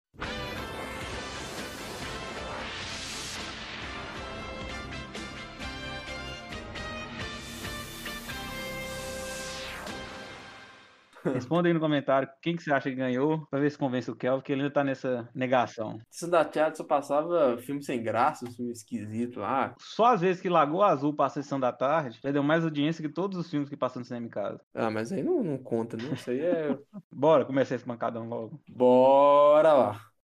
Responda 11.33 11.69
aí 11.69 11.75
no 11.75 11.81
comentário 11.81 12.29
quem 12.43 12.57
que 12.57 12.63
você 12.63 12.73
acha 12.73 12.91
que 12.91 12.97
ganhou, 12.97 13.47
pra 13.51 13.61
ver 13.61 13.71
se 13.71 13.79
convence 13.79 14.11
o 14.11 14.17
Kelvin, 14.17 14.43
que 14.43 14.53
ele 14.53 14.63
ainda 14.63 14.75
tá 14.75 14.85
nessa 14.85 15.29
negação. 15.35 15.99
Sessão 16.11 16.31
da 16.31 16.45
tarde 16.45 16.77
só 16.77 16.85
passava 16.85 17.57
filme 17.59 17.83
sem 17.83 18.03
graça, 18.03 18.51
filme 18.51 18.73
esquisito 18.73 19.41
lá. 19.41 19.75
Só 19.79 20.07
às 20.07 20.21
vezes 20.21 20.41
que 20.41 20.49
Lagoa 20.49 20.89
Azul 20.89 21.15
passa 21.15 21.41
a 21.41 21.43
sessão 21.43 21.61
da 21.61 21.73
tarde, 21.73 22.19
já 22.23 22.31
deu 22.31 22.43
mais 22.43 22.65
audiência 22.65 23.03
que 23.03 23.13
todos 23.13 23.39
os 23.39 23.51
filmes 23.51 23.69
que 23.69 23.77
passam 23.77 24.01
no 24.01 24.07
cinema 24.07 24.27
em 24.27 24.31
casa. 24.31 24.61
Ah, 24.75 24.91
mas 24.91 25.13
aí 25.13 25.23
não, 25.23 25.43
não 25.43 25.59
conta, 25.59 25.97
não. 25.97 26.13
Isso 26.13 26.31
aí 26.31 26.41
é. 26.41 26.77
Bora 27.11 27.45
começar 27.45 27.75
esse 27.75 27.87
mancadão 27.87 28.29
logo. 28.29 28.61
Bora 28.69 29.73
lá. 29.73 30.16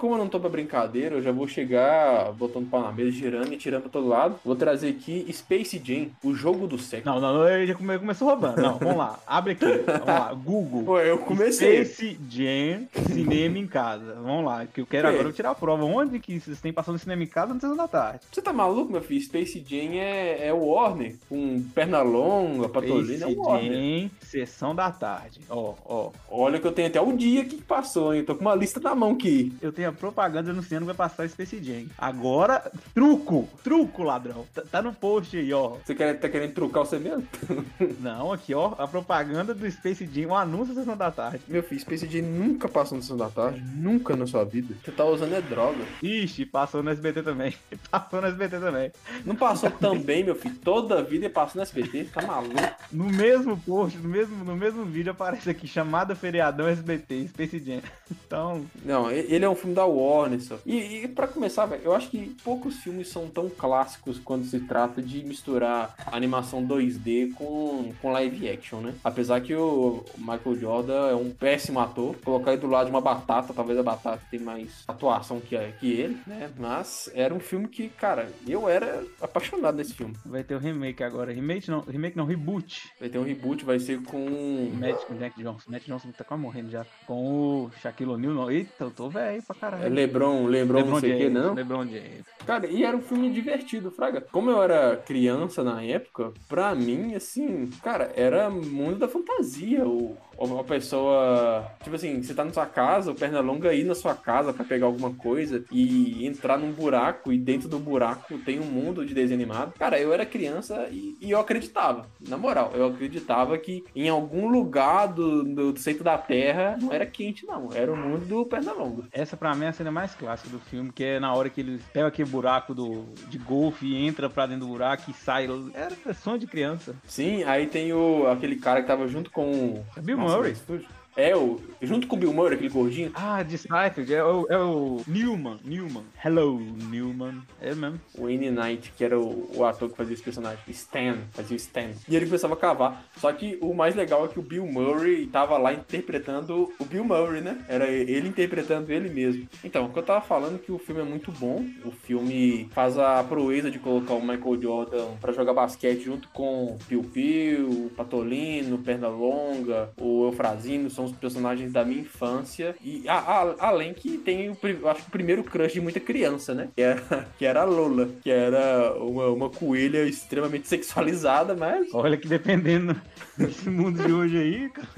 Como 0.00 0.14
eu 0.14 0.18
não 0.18 0.28
tô 0.28 0.40
pra 0.40 0.48
brincadeira, 0.48 1.16
eu 1.16 1.22
já 1.22 1.30
vou 1.30 1.46
chegar 1.46 2.32
botando 2.32 2.68
pau 2.70 2.82
na 2.82 2.92
mesa, 2.92 3.10
girando 3.10 3.52
e 3.52 3.56
tirando 3.56 3.82
pra 3.82 3.90
todo 3.90 4.08
lado. 4.08 4.36
Vou 4.44 4.56
trazer 4.56 4.88
aqui 4.90 5.26
Space 5.32 5.80
Jam, 5.84 6.08
o 6.24 6.34
jogo 6.34 6.66
do 6.66 6.78
século. 6.78 7.20
Não, 7.20 7.34
não, 7.34 7.48
ele 7.48 7.66
já 7.66 7.74
come- 7.74 7.98
começou 7.98 8.28
roubando. 8.28 8.60
Não, 8.60 8.78
vamos 8.78 8.96
lá, 8.96 9.18
abre 9.26 9.52
aqui. 9.52 9.64
Vamos 9.66 10.06
lá, 10.06 10.32
Google. 10.34 10.82
Pô, 10.84 10.98
eu 11.00 11.18
comecei. 11.18 11.84
Space 11.84 12.18
Jam, 12.30 12.86
cinema 13.06 13.58
em 13.58 13.66
casa. 13.66 14.14
Vamos 14.22 14.44
lá, 14.44 14.66
que 14.66 14.80
eu 14.80 14.86
quero 14.86 15.08
Ok. 15.08 15.20
agora 15.20 15.32
tirar 15.32 15.50
a 15.50 15.54
prova. 15.54 15.84
Onde 15.84 16.18
que 16.18 16.38
vocês 16.38 16.60
têm 16.60 16.72
passando 16.72 16.98
cinema 16.98 17.22
em 17.22 17.26
casa 17.26 17.54
na 17.54 17.60
sessão 17.60 17.76
da 17.76 17.88
tarde? 17.88 18.20
Você 18.30 18.42
tá 18.42 18.52
maluco, 18.52 18.92
meu 18.92 19.02
filho? 19.02 19.20
Space 19.20 19.64
Jam 19.66 19.94
é, 19.94 20.48
é 20.48 20.52
o 20.52 20.66
Warner, 20.66 21.16
com 21.28 21.62
perna 21.74 22.02
longa, 22.02 22.68
patolina, 22.68 23.12
é 23.26 23.30
Space 23.30 23.36
o 23.38 23.42
Warner. 23.42 23.72
Jam, 23.72 24.10
sessão 24.20 24.74
da 24.74 24.90
tarde. 24.90 25.40
Ó, 25.48 25.74
ó. 25.84 26.10
Olha 26.30 26.58
que 26.60 26.66
eu 26.66 26.72
tenho 26.72 26.88
até 26.88 27.00
o 27.00 27.12
dia 27.16 27.44
que 27.44 27.56
passou, 27.62 28.14
hein? 28.14 28.24
Tô 28.24 28.34
com 28.34 28.42
uma 28.42 28.54
lista 28.54 28.78
na 28.80 28.94
mão 28.94 29.12
aqui. 29.12 29.52
Eu 29.62 29.70
eu 29.70 29.74
tenho 29.74 29.88
a 29.90 29.92
propaganda 29.92 30.50
anunciando 30.50 30.86
que 30.86 30.92
vai 30.92 31.08
passar 31.08 31.28
Space 31.28 31.62
Jam. 31.62 31.86
Agora, 31.98 32.70
truco! 32.94 33.48
Truco, 33.62 34.02
ladrão. 34.02 34.46
Tá, 34.54 34.62
tá 34.62 34.82
no 34.82 34.92
post 34.92 35.36
aí, 35.36 35.52
ó. 35.52 35.76
Você 35.84 35.94
quer, 35.94 36.18
tá 36.18 36.28
querendo 36.28 36.54
trucar 36.54 36.84
você 36.84 36.98
mesmo? 36.98 37.26
Não, 38.00 38.32
aqui, 38.32 38.54
ó. 38.54 38.74
A 38.78 38.86
propaganda 38.86 39.54
do 39.54 39.70
Space 39.70 40.08
Jam, 40.12 40.30
o 40.30 40.34
anúncio 40.36 40.74
da 40.74 40.80
Sessão 40.80 40.96
da 40.96 41.10
Tarde. 41.10 41.40
Meu 41.48 41.62
filho, 41.62 41.80
Space 41.80 42.06
Jam 42.06 42.22
nunca 42.22 42.68
passou 42.68 42.96
no 42.96 43.02
Sessão 43.02 43.16
da 43.16 43.28
Tarde. 43.28 43.60
Nunca 43.74 44.16
na 44.16 44.26
sua 44.26 44.44
vida. 44.44 44.74
Você 44.84 44.90
tá 44.90 45.04
usando 45.04 45.34
é 45.34 45.40
droga. 45.40 45.84
Ixi, 46.02 46.46
passou 46.46 46.82
no 46.82 46.90
SBT 46.90 47.22
também. 47.22 47.54
Passou 47.90 48.20
no 48.20 48.26
SBT 48.28 48.58
também. 48.58 48.92
Não 49.24 49.34
passou 49.34 49.70
também, 49.70 50.22
meu 50.22 50.34
filho. 50.34 50.54
Toda 50.62 50.98
a 50.98 51.02
vida 51.02 51.28
passou 51.28 51.56
no 51.56 51.62
SBT. 51.62 52.04
Tá 52.04 52.22
maluco? 52.22 52.54
No 52.92 53.04
mesmo 53.04 53.56
post, 53.58 53.98
no 53.98 54.08
mesmo, 54.08 54.44
no 54.44 54.56
mesmo 54.56 54.84
vídeo 54.84 55.10
aparece 55.10 55.50
aqui, 55.50 55.66
chamada 55.66 56.14
feriadão 56.14 56.68
SBT, 56.68 57.28
Space 57.28 57.58
Jam. 57.58 57.80
Então, 58.30 58.64
Não, 58.84 59.10
ele 59.10 59.44
é 59.44 59.48
um 59.48 59.56
filme 59.56 59.74
da 59.74 59.79
Warner 59.84 60.40
só. 60.40 60.58
E, 60.64 61.04
e 61.04 61.08
para 61.08 61.28
começar, 61.28 61.66
velho, 61.66 61.82
eu 61.84 61.94
acho 61.94 62.08
que 62.10 62.36
poucos 62.42 62.76
filmes 62.76 63.08
são 63.08 63.28
tão 63.28 63.48
clássicos 63.48 64.18
quando 64.18 64.44
se 64.44 64.60
trata 64.60 65.02
de 65.02 65.22
misturar 65.24 65.94
animação 66.06 66.66
2D 66.66 67.34
com, 67.34 67.92
com 68.00 68.12
live 68.12 68.48
action, 68.48 68.80
né? 68.80 68.94
Apesar 69.02 69.40
que 69.40 69.54
o 69.54 70.04
Michael 70.18 70.58
Jordan 70.58 71.08
é 71.08 71.14
um 71.14 71.30
péssimo 71.30 71.80
ator. 71.80 72.16
Colocar 72.24 72.52
ele 72.52 72.60
do 72.60 72.66
lado 72.66 72.86
de 72.86 72.90
uma 72.90 73.00
batata, 73.00 73.52
talvez 73.52 73.78
a 73.78 73.82
batata 73.82 74.22
tenha 74.30 74.42
mais 74.42 74.84
atuação 74.86 75.40
que, 75.40 75.56
que 75.78 75.92
ele, 75.92 76.18
né? 76.26 76.50
Mas 76.58 77.10
era 77.14 77.34
um 77.34 77.40
filme 77.40 77.68
que, 77.68 77.88
cara, 77.88 78.28
eu 78.46 78.68
era 78.68 79.04
apaixonado 79.20 79.76
nesse 79.76 79.94
filme. 79.94 80.14
vai 80.24 80.42
ter 80.44 80.54
o 80.54 80.58
remake 80.58 81.02
agora. 81.02 81.32
Remake 81.32 81.70
não, 81.70 81.80
remake 81.80 82.16
não, 82.16 82.24
reboot. 82.24 82.90
Vai 82.98 83.08
ter 83.08 83.18
um 83.18 83.24
reboot, 83.24 83.64
vai 83.64 83.78
ser 83.78 84.02
com. 84.02 84.70
Matt, 84.74 85.08
Matt 85.10 85.36
Johnson. 85.36 85.70
Matt 85.70 85.86
Johnson 85.86 86.12
tá 86.12 86.24
quase 86.24 86.42
morrendo 86.42 86.70
já. 86.70 86.84
Com 87.06 87.64
o 87.64 87.70
Shaquille 87.80 88.10
O'Neal. 88.10 88.50
Eita, 88.50 88.84
eu 88.84 88.90
tô 88.90 89.08
velho 89.08 89.42
pra 89.42 89.54
caralho. 89.54 89.69
É 89.78 89.88
Lebron, 89.88 90.46
Lebron, 90.46 90.84
não 90.84 91.00
sei 91.00 91.14
o 91.14 91.18
que, 91.18 91.28
não? 91.28 91.54
LeBron 91.54 91.86
James. 91.86 92.24
Cara, 92.46 92.66
e 92.66 92.84
era 92.84 92.96
um 92.96 93.02
filme 93.02 93.30
divertido, 93.30 93.90
Fraga. 93.90 94.20
Como 94.32 94.50
eu 94.50 94.62
era 94.62 94.96
criança 94.96 95.62
na 95.62 95.82
época, 95.82 96.32
pra 96.48 96.74
mim, 96.74 97.14
assim, 97.14 97.68
cara, 97.82 98.10
era 98.16 98.50
mundo 98.50 98.98
da 98.98 99.08
fantasia. 99.08 99.86
O, 99.86 100.16
uma 100.46 100.64
pessoa, 100.64 101.70
tipo 101.82 101.96
assim, 101.96 102.22
você 102.22 102.34
tá 102.34 102.44
na 102.44 102.52
sua 102.52 102.66
casa, 102.66 103.10
o 103.10 103.14
Pernalonga 103.14 103.74
ir 103.74 103.84
na 103.84 103.94
sua 103.94 104.14
casa 104.14 104.52
pra 104.52 104.64
pegar 104.64 104.86
alguma 104.86 105.12
coisa 105.12 105.64
e 105.70 106.26
entrar 106.26 106.58
num 106.58 106.72
buraco 106.72 107.32
e 107.32 107.38
dentro 107.38 107.68
do 107.68 107.78
buraco 107.78 108.38
tem 108.38 108.58
um 108.58 108.64
mundo 108.64 109.04
de 109.04 109.14
desenho 109.14 109.38
animado. 109.38 109.74
Cara, 109.78 109.98
eu 109.98 110.12
era 110.12 110.24
criança 110.24 110.88
e, 110.90 111.16
e 111.20 111.30
eu 111.30 111.38
acreditava. 111.38 112.06
Na 112.26 112.38
moral, 112.38 112.72
eu 112.74 112.86
acreditava 112.86 113.58
que 113.58 113.84
em 113.94 114.08
algum 114.08 114.48
lugar 114.48 115.06
do, 115.06 115.44
do, 115.44 115.78
centro 115.78 116.04
da 116.04 116.16
Terra 116.16 116.76
não 116.80 116.92
era 116.92 117.06
quente, 117.06 117.46
não. 117.46 117.68
Era 117.72 117.92
o 117.92 117.96
mundo 117.96 118.24
do 118.24 118.46
Pernalonga. 118.46 119.04
Essa 119.12 119.36
pra 119.36 119.54
mim 119.54 119.64
é 119.64 119.68
a 119.68 119.72
cena 119.72 119.90
mais 119.90 120.14
clássica 120.14 120.50
do 120.50 120.58
filme, 120.58 120.92
que 120.92 121.04
é 121.04 121.20
na 121.20 121.34
hora 121.34 121.50
que 121.50 121.60
eles 121.60 121.82
pegam 121.92 122.08
aquele 122.08 122.28
buraco 122.28 122.74
do, 122.74 123.06
de 123.28 123.38
golfe 123.38 123.86
e 123.86 124.06
entra 124.06 124.30
pra 124.30 124.46
dentro 124.46 124.66
do 124.66 124.72
buraco 124.72 125.10
e 125.10 125.14
sai. 125.14 125.48
Era 125.74 126.14
sonho 126.14 126.38
de 126.38 126.46
criança. 126.46 126.94
Sim, 127.06 127.42
aí 127.44 127.66
tem 127.66 127.92
o 127.92 128.26
aquele 128.28 128.56
cara 128.56 128.80
que 128.80 128.86
tava 128.86 129.06
junto 129.06 129.30
com 129.30 129.50
o. 129.50 129.86
É 129.96 130.00
Bill 130.00 130.18
Nossa, 130.30 130.62
Murray. 130.68 130.99
É, 131.16 131.34
o. 131.36 131.60
Junto 131.82 132.06
com 132.06 132.16
o 132.16 132.18
Bill 132.18 132.32
Murray, 132.32 132.54
aquele 132.54 132.68
gordinho. 132.68 133.10
Ah, 133.14 133.42
de 133.42 133.56
Seinfeld, 133.58 134.14
é 134.14 134.22
o, 134.22 134.46
é 134.48 134.58
o 134.58 135.02
Newman, 135.06 135.58
Newman. 135.64 136.04
Hello, 136.24 136.60
Newman. 136.90 137.42
É 137.60 137.74
mesmo. 137.74 138.00
O 138.16 138.28
N. 138.28 138.50
Knight, 138.50 138.92
que 138.96 139.04
era 139.04 139.18
o, 139.18 139.50
o 139.54 139.64
ator 139.64 139.90
que 139.90 139.96
fazia 139.96 140.14
esse 140.14 140.22
personagem. 140.22 140.60
Stan, 140.68 141.18
fazia 141.32 141.54
o 141.54 141.56
Stan. 141.56 141.90
E 142.08 142.16
ele 142.16 142.26
começava 142.26 142.54
a 142.54 142.56
cavar. 142.56 143.04
Só 143.16 143.32
que 143.32 143.58
o 143.60 143.74
mais 143.74 143.94
legal 143.94 144.24
é 144.24 144.28
que 144.28 144.38
o 144.38 144.42
Bill 144.42 144.66
Murray 144.66 145.26
tava 145.26 145.56
lá 145.58 145.72
interpretando 145.72 146.72
o 146.78 146.84
Bill 146.84 147.04
Murray, 147.04 147.40
né? 147.40 147.64
Era 147.68 147.88
ele 147.88 148.28
interpretando 148.28 148.90
ele 148.90 149.08
mesmo. 149.08 149.48
Então, 149.64 149.86
o 149.86 149.92
que 149.92 149.98
eu 149.98 150.02
tava 150.02 150.20
falando 150.20 150.56
é 150.56 150.58
que 150.58 150.72
o 150.72 150.78
filme 150.78 151.00
é 151.00 151.04
muito 151.04 151.32
bom. 151.32 151.64
O 151.84 151.90
filme 151.90 152.68
faz 152.72 152.98
a 152.98 153.22
proeza 153.24 153.70
de 153.70 153.78
colocar 153.78 154.14
o 154.14 154.20
Michael 154.20 154.60
Jordan 154.60 155.06
pra 155.20 155.32
jogar 155.32 155.54
basquete 155.54 156.02
junto 156.02 156.28
com 156.28 156.78
Piu 156.88 157.02
Piu, 157.02 157.90
Patolino, 157.96 158.78
Pernalonga, 158.78 159.90
o 159.98 160.26
Eufrazino, 160.26 160.90
são 161.00 161.04
os 161.06 161.12
personagens 161.12 161.72
da 161.72 161.84
minha 161.84 162.00
infância. 162.02 162.74
E 162.82 163.08
a- 163.08 163.14
a- 163.18 163.54
além 163.68 163.94
que 163.94 164.18
tem 164.18 164.50
o, 164.50 164.56
acho 164.88 165.02
que 165.02 165.08
o 165.08 165.12
primeiro 165.12 165.42
crush 165.42 165.72
de 165.72 165.80
muita 165.80 165.98
criança, 166.00 166.52
né? 166.54 166.68
Que 166.76 166.82
era, 166.82 167.00
que 167.38 167.44
era 167.46 167.62
a 167.62 167.64
Lola, 167.64 168.08
que 168.22 168.30
era 168.30 168.92
uma, 168.98 169.28
uma 169.28 169.50
coelha 169.50 170.04
extremamente 170.04 170.68
sexualizada, 170.68 171.54
mas 171.54 171.86
Olha 171.94 172.16
que 172.16 172.28
dependendo 172.28 172.94
desse 173.36 173.68
mundo 173.70 174.04
de 174.04 174.12
hoje 174.12 174.36
aí, 174.38 174.68
cara, 174.68 174.88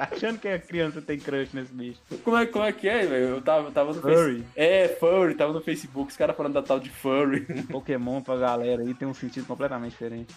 achando 0.12 0.38
que 0.38 0.48
a 0.48 0.58
criança 0.58 1.00
tem 1.00 1.18
crush 1.18 1.50
nesse 1.54 1.72
bicho. 1.72 1.98
como 2.22 2.36
é, 2.36 2.46
como 2.46 2.64
é 2.64 2.72
que 2.72 2.88
é, 2.88 3.06
velho? 3.06 3.28
Eu 3.28 3.40
tava, 3.42 3.70
tava 3.70 3.92
no 3.94 4.00
Furry. 4.00 4.14
Facebook. 4.14 4.44
É, 4.56 4.88
furry, 5.00 5.34
tava 5.34 5.52
no 5.52 5.60
Facebook, 5.62 6.10
os 6.10 6.16
caras 6.16 6.36
falando 6.36 6.52
da 6.54 6.62
tal 6.62 6.78
de 6.78 6.90
furry. 6.90 7.40
Pokémon 7.70 8.20
pra 8.20 8.36
galera 8.36 8.82
aí 8.82 8.92
tem 8.94 9.08
um 9.08 9.14
sentido 9.14 9.46
completamente 9.46 9.92
diferente. 9.92 10.34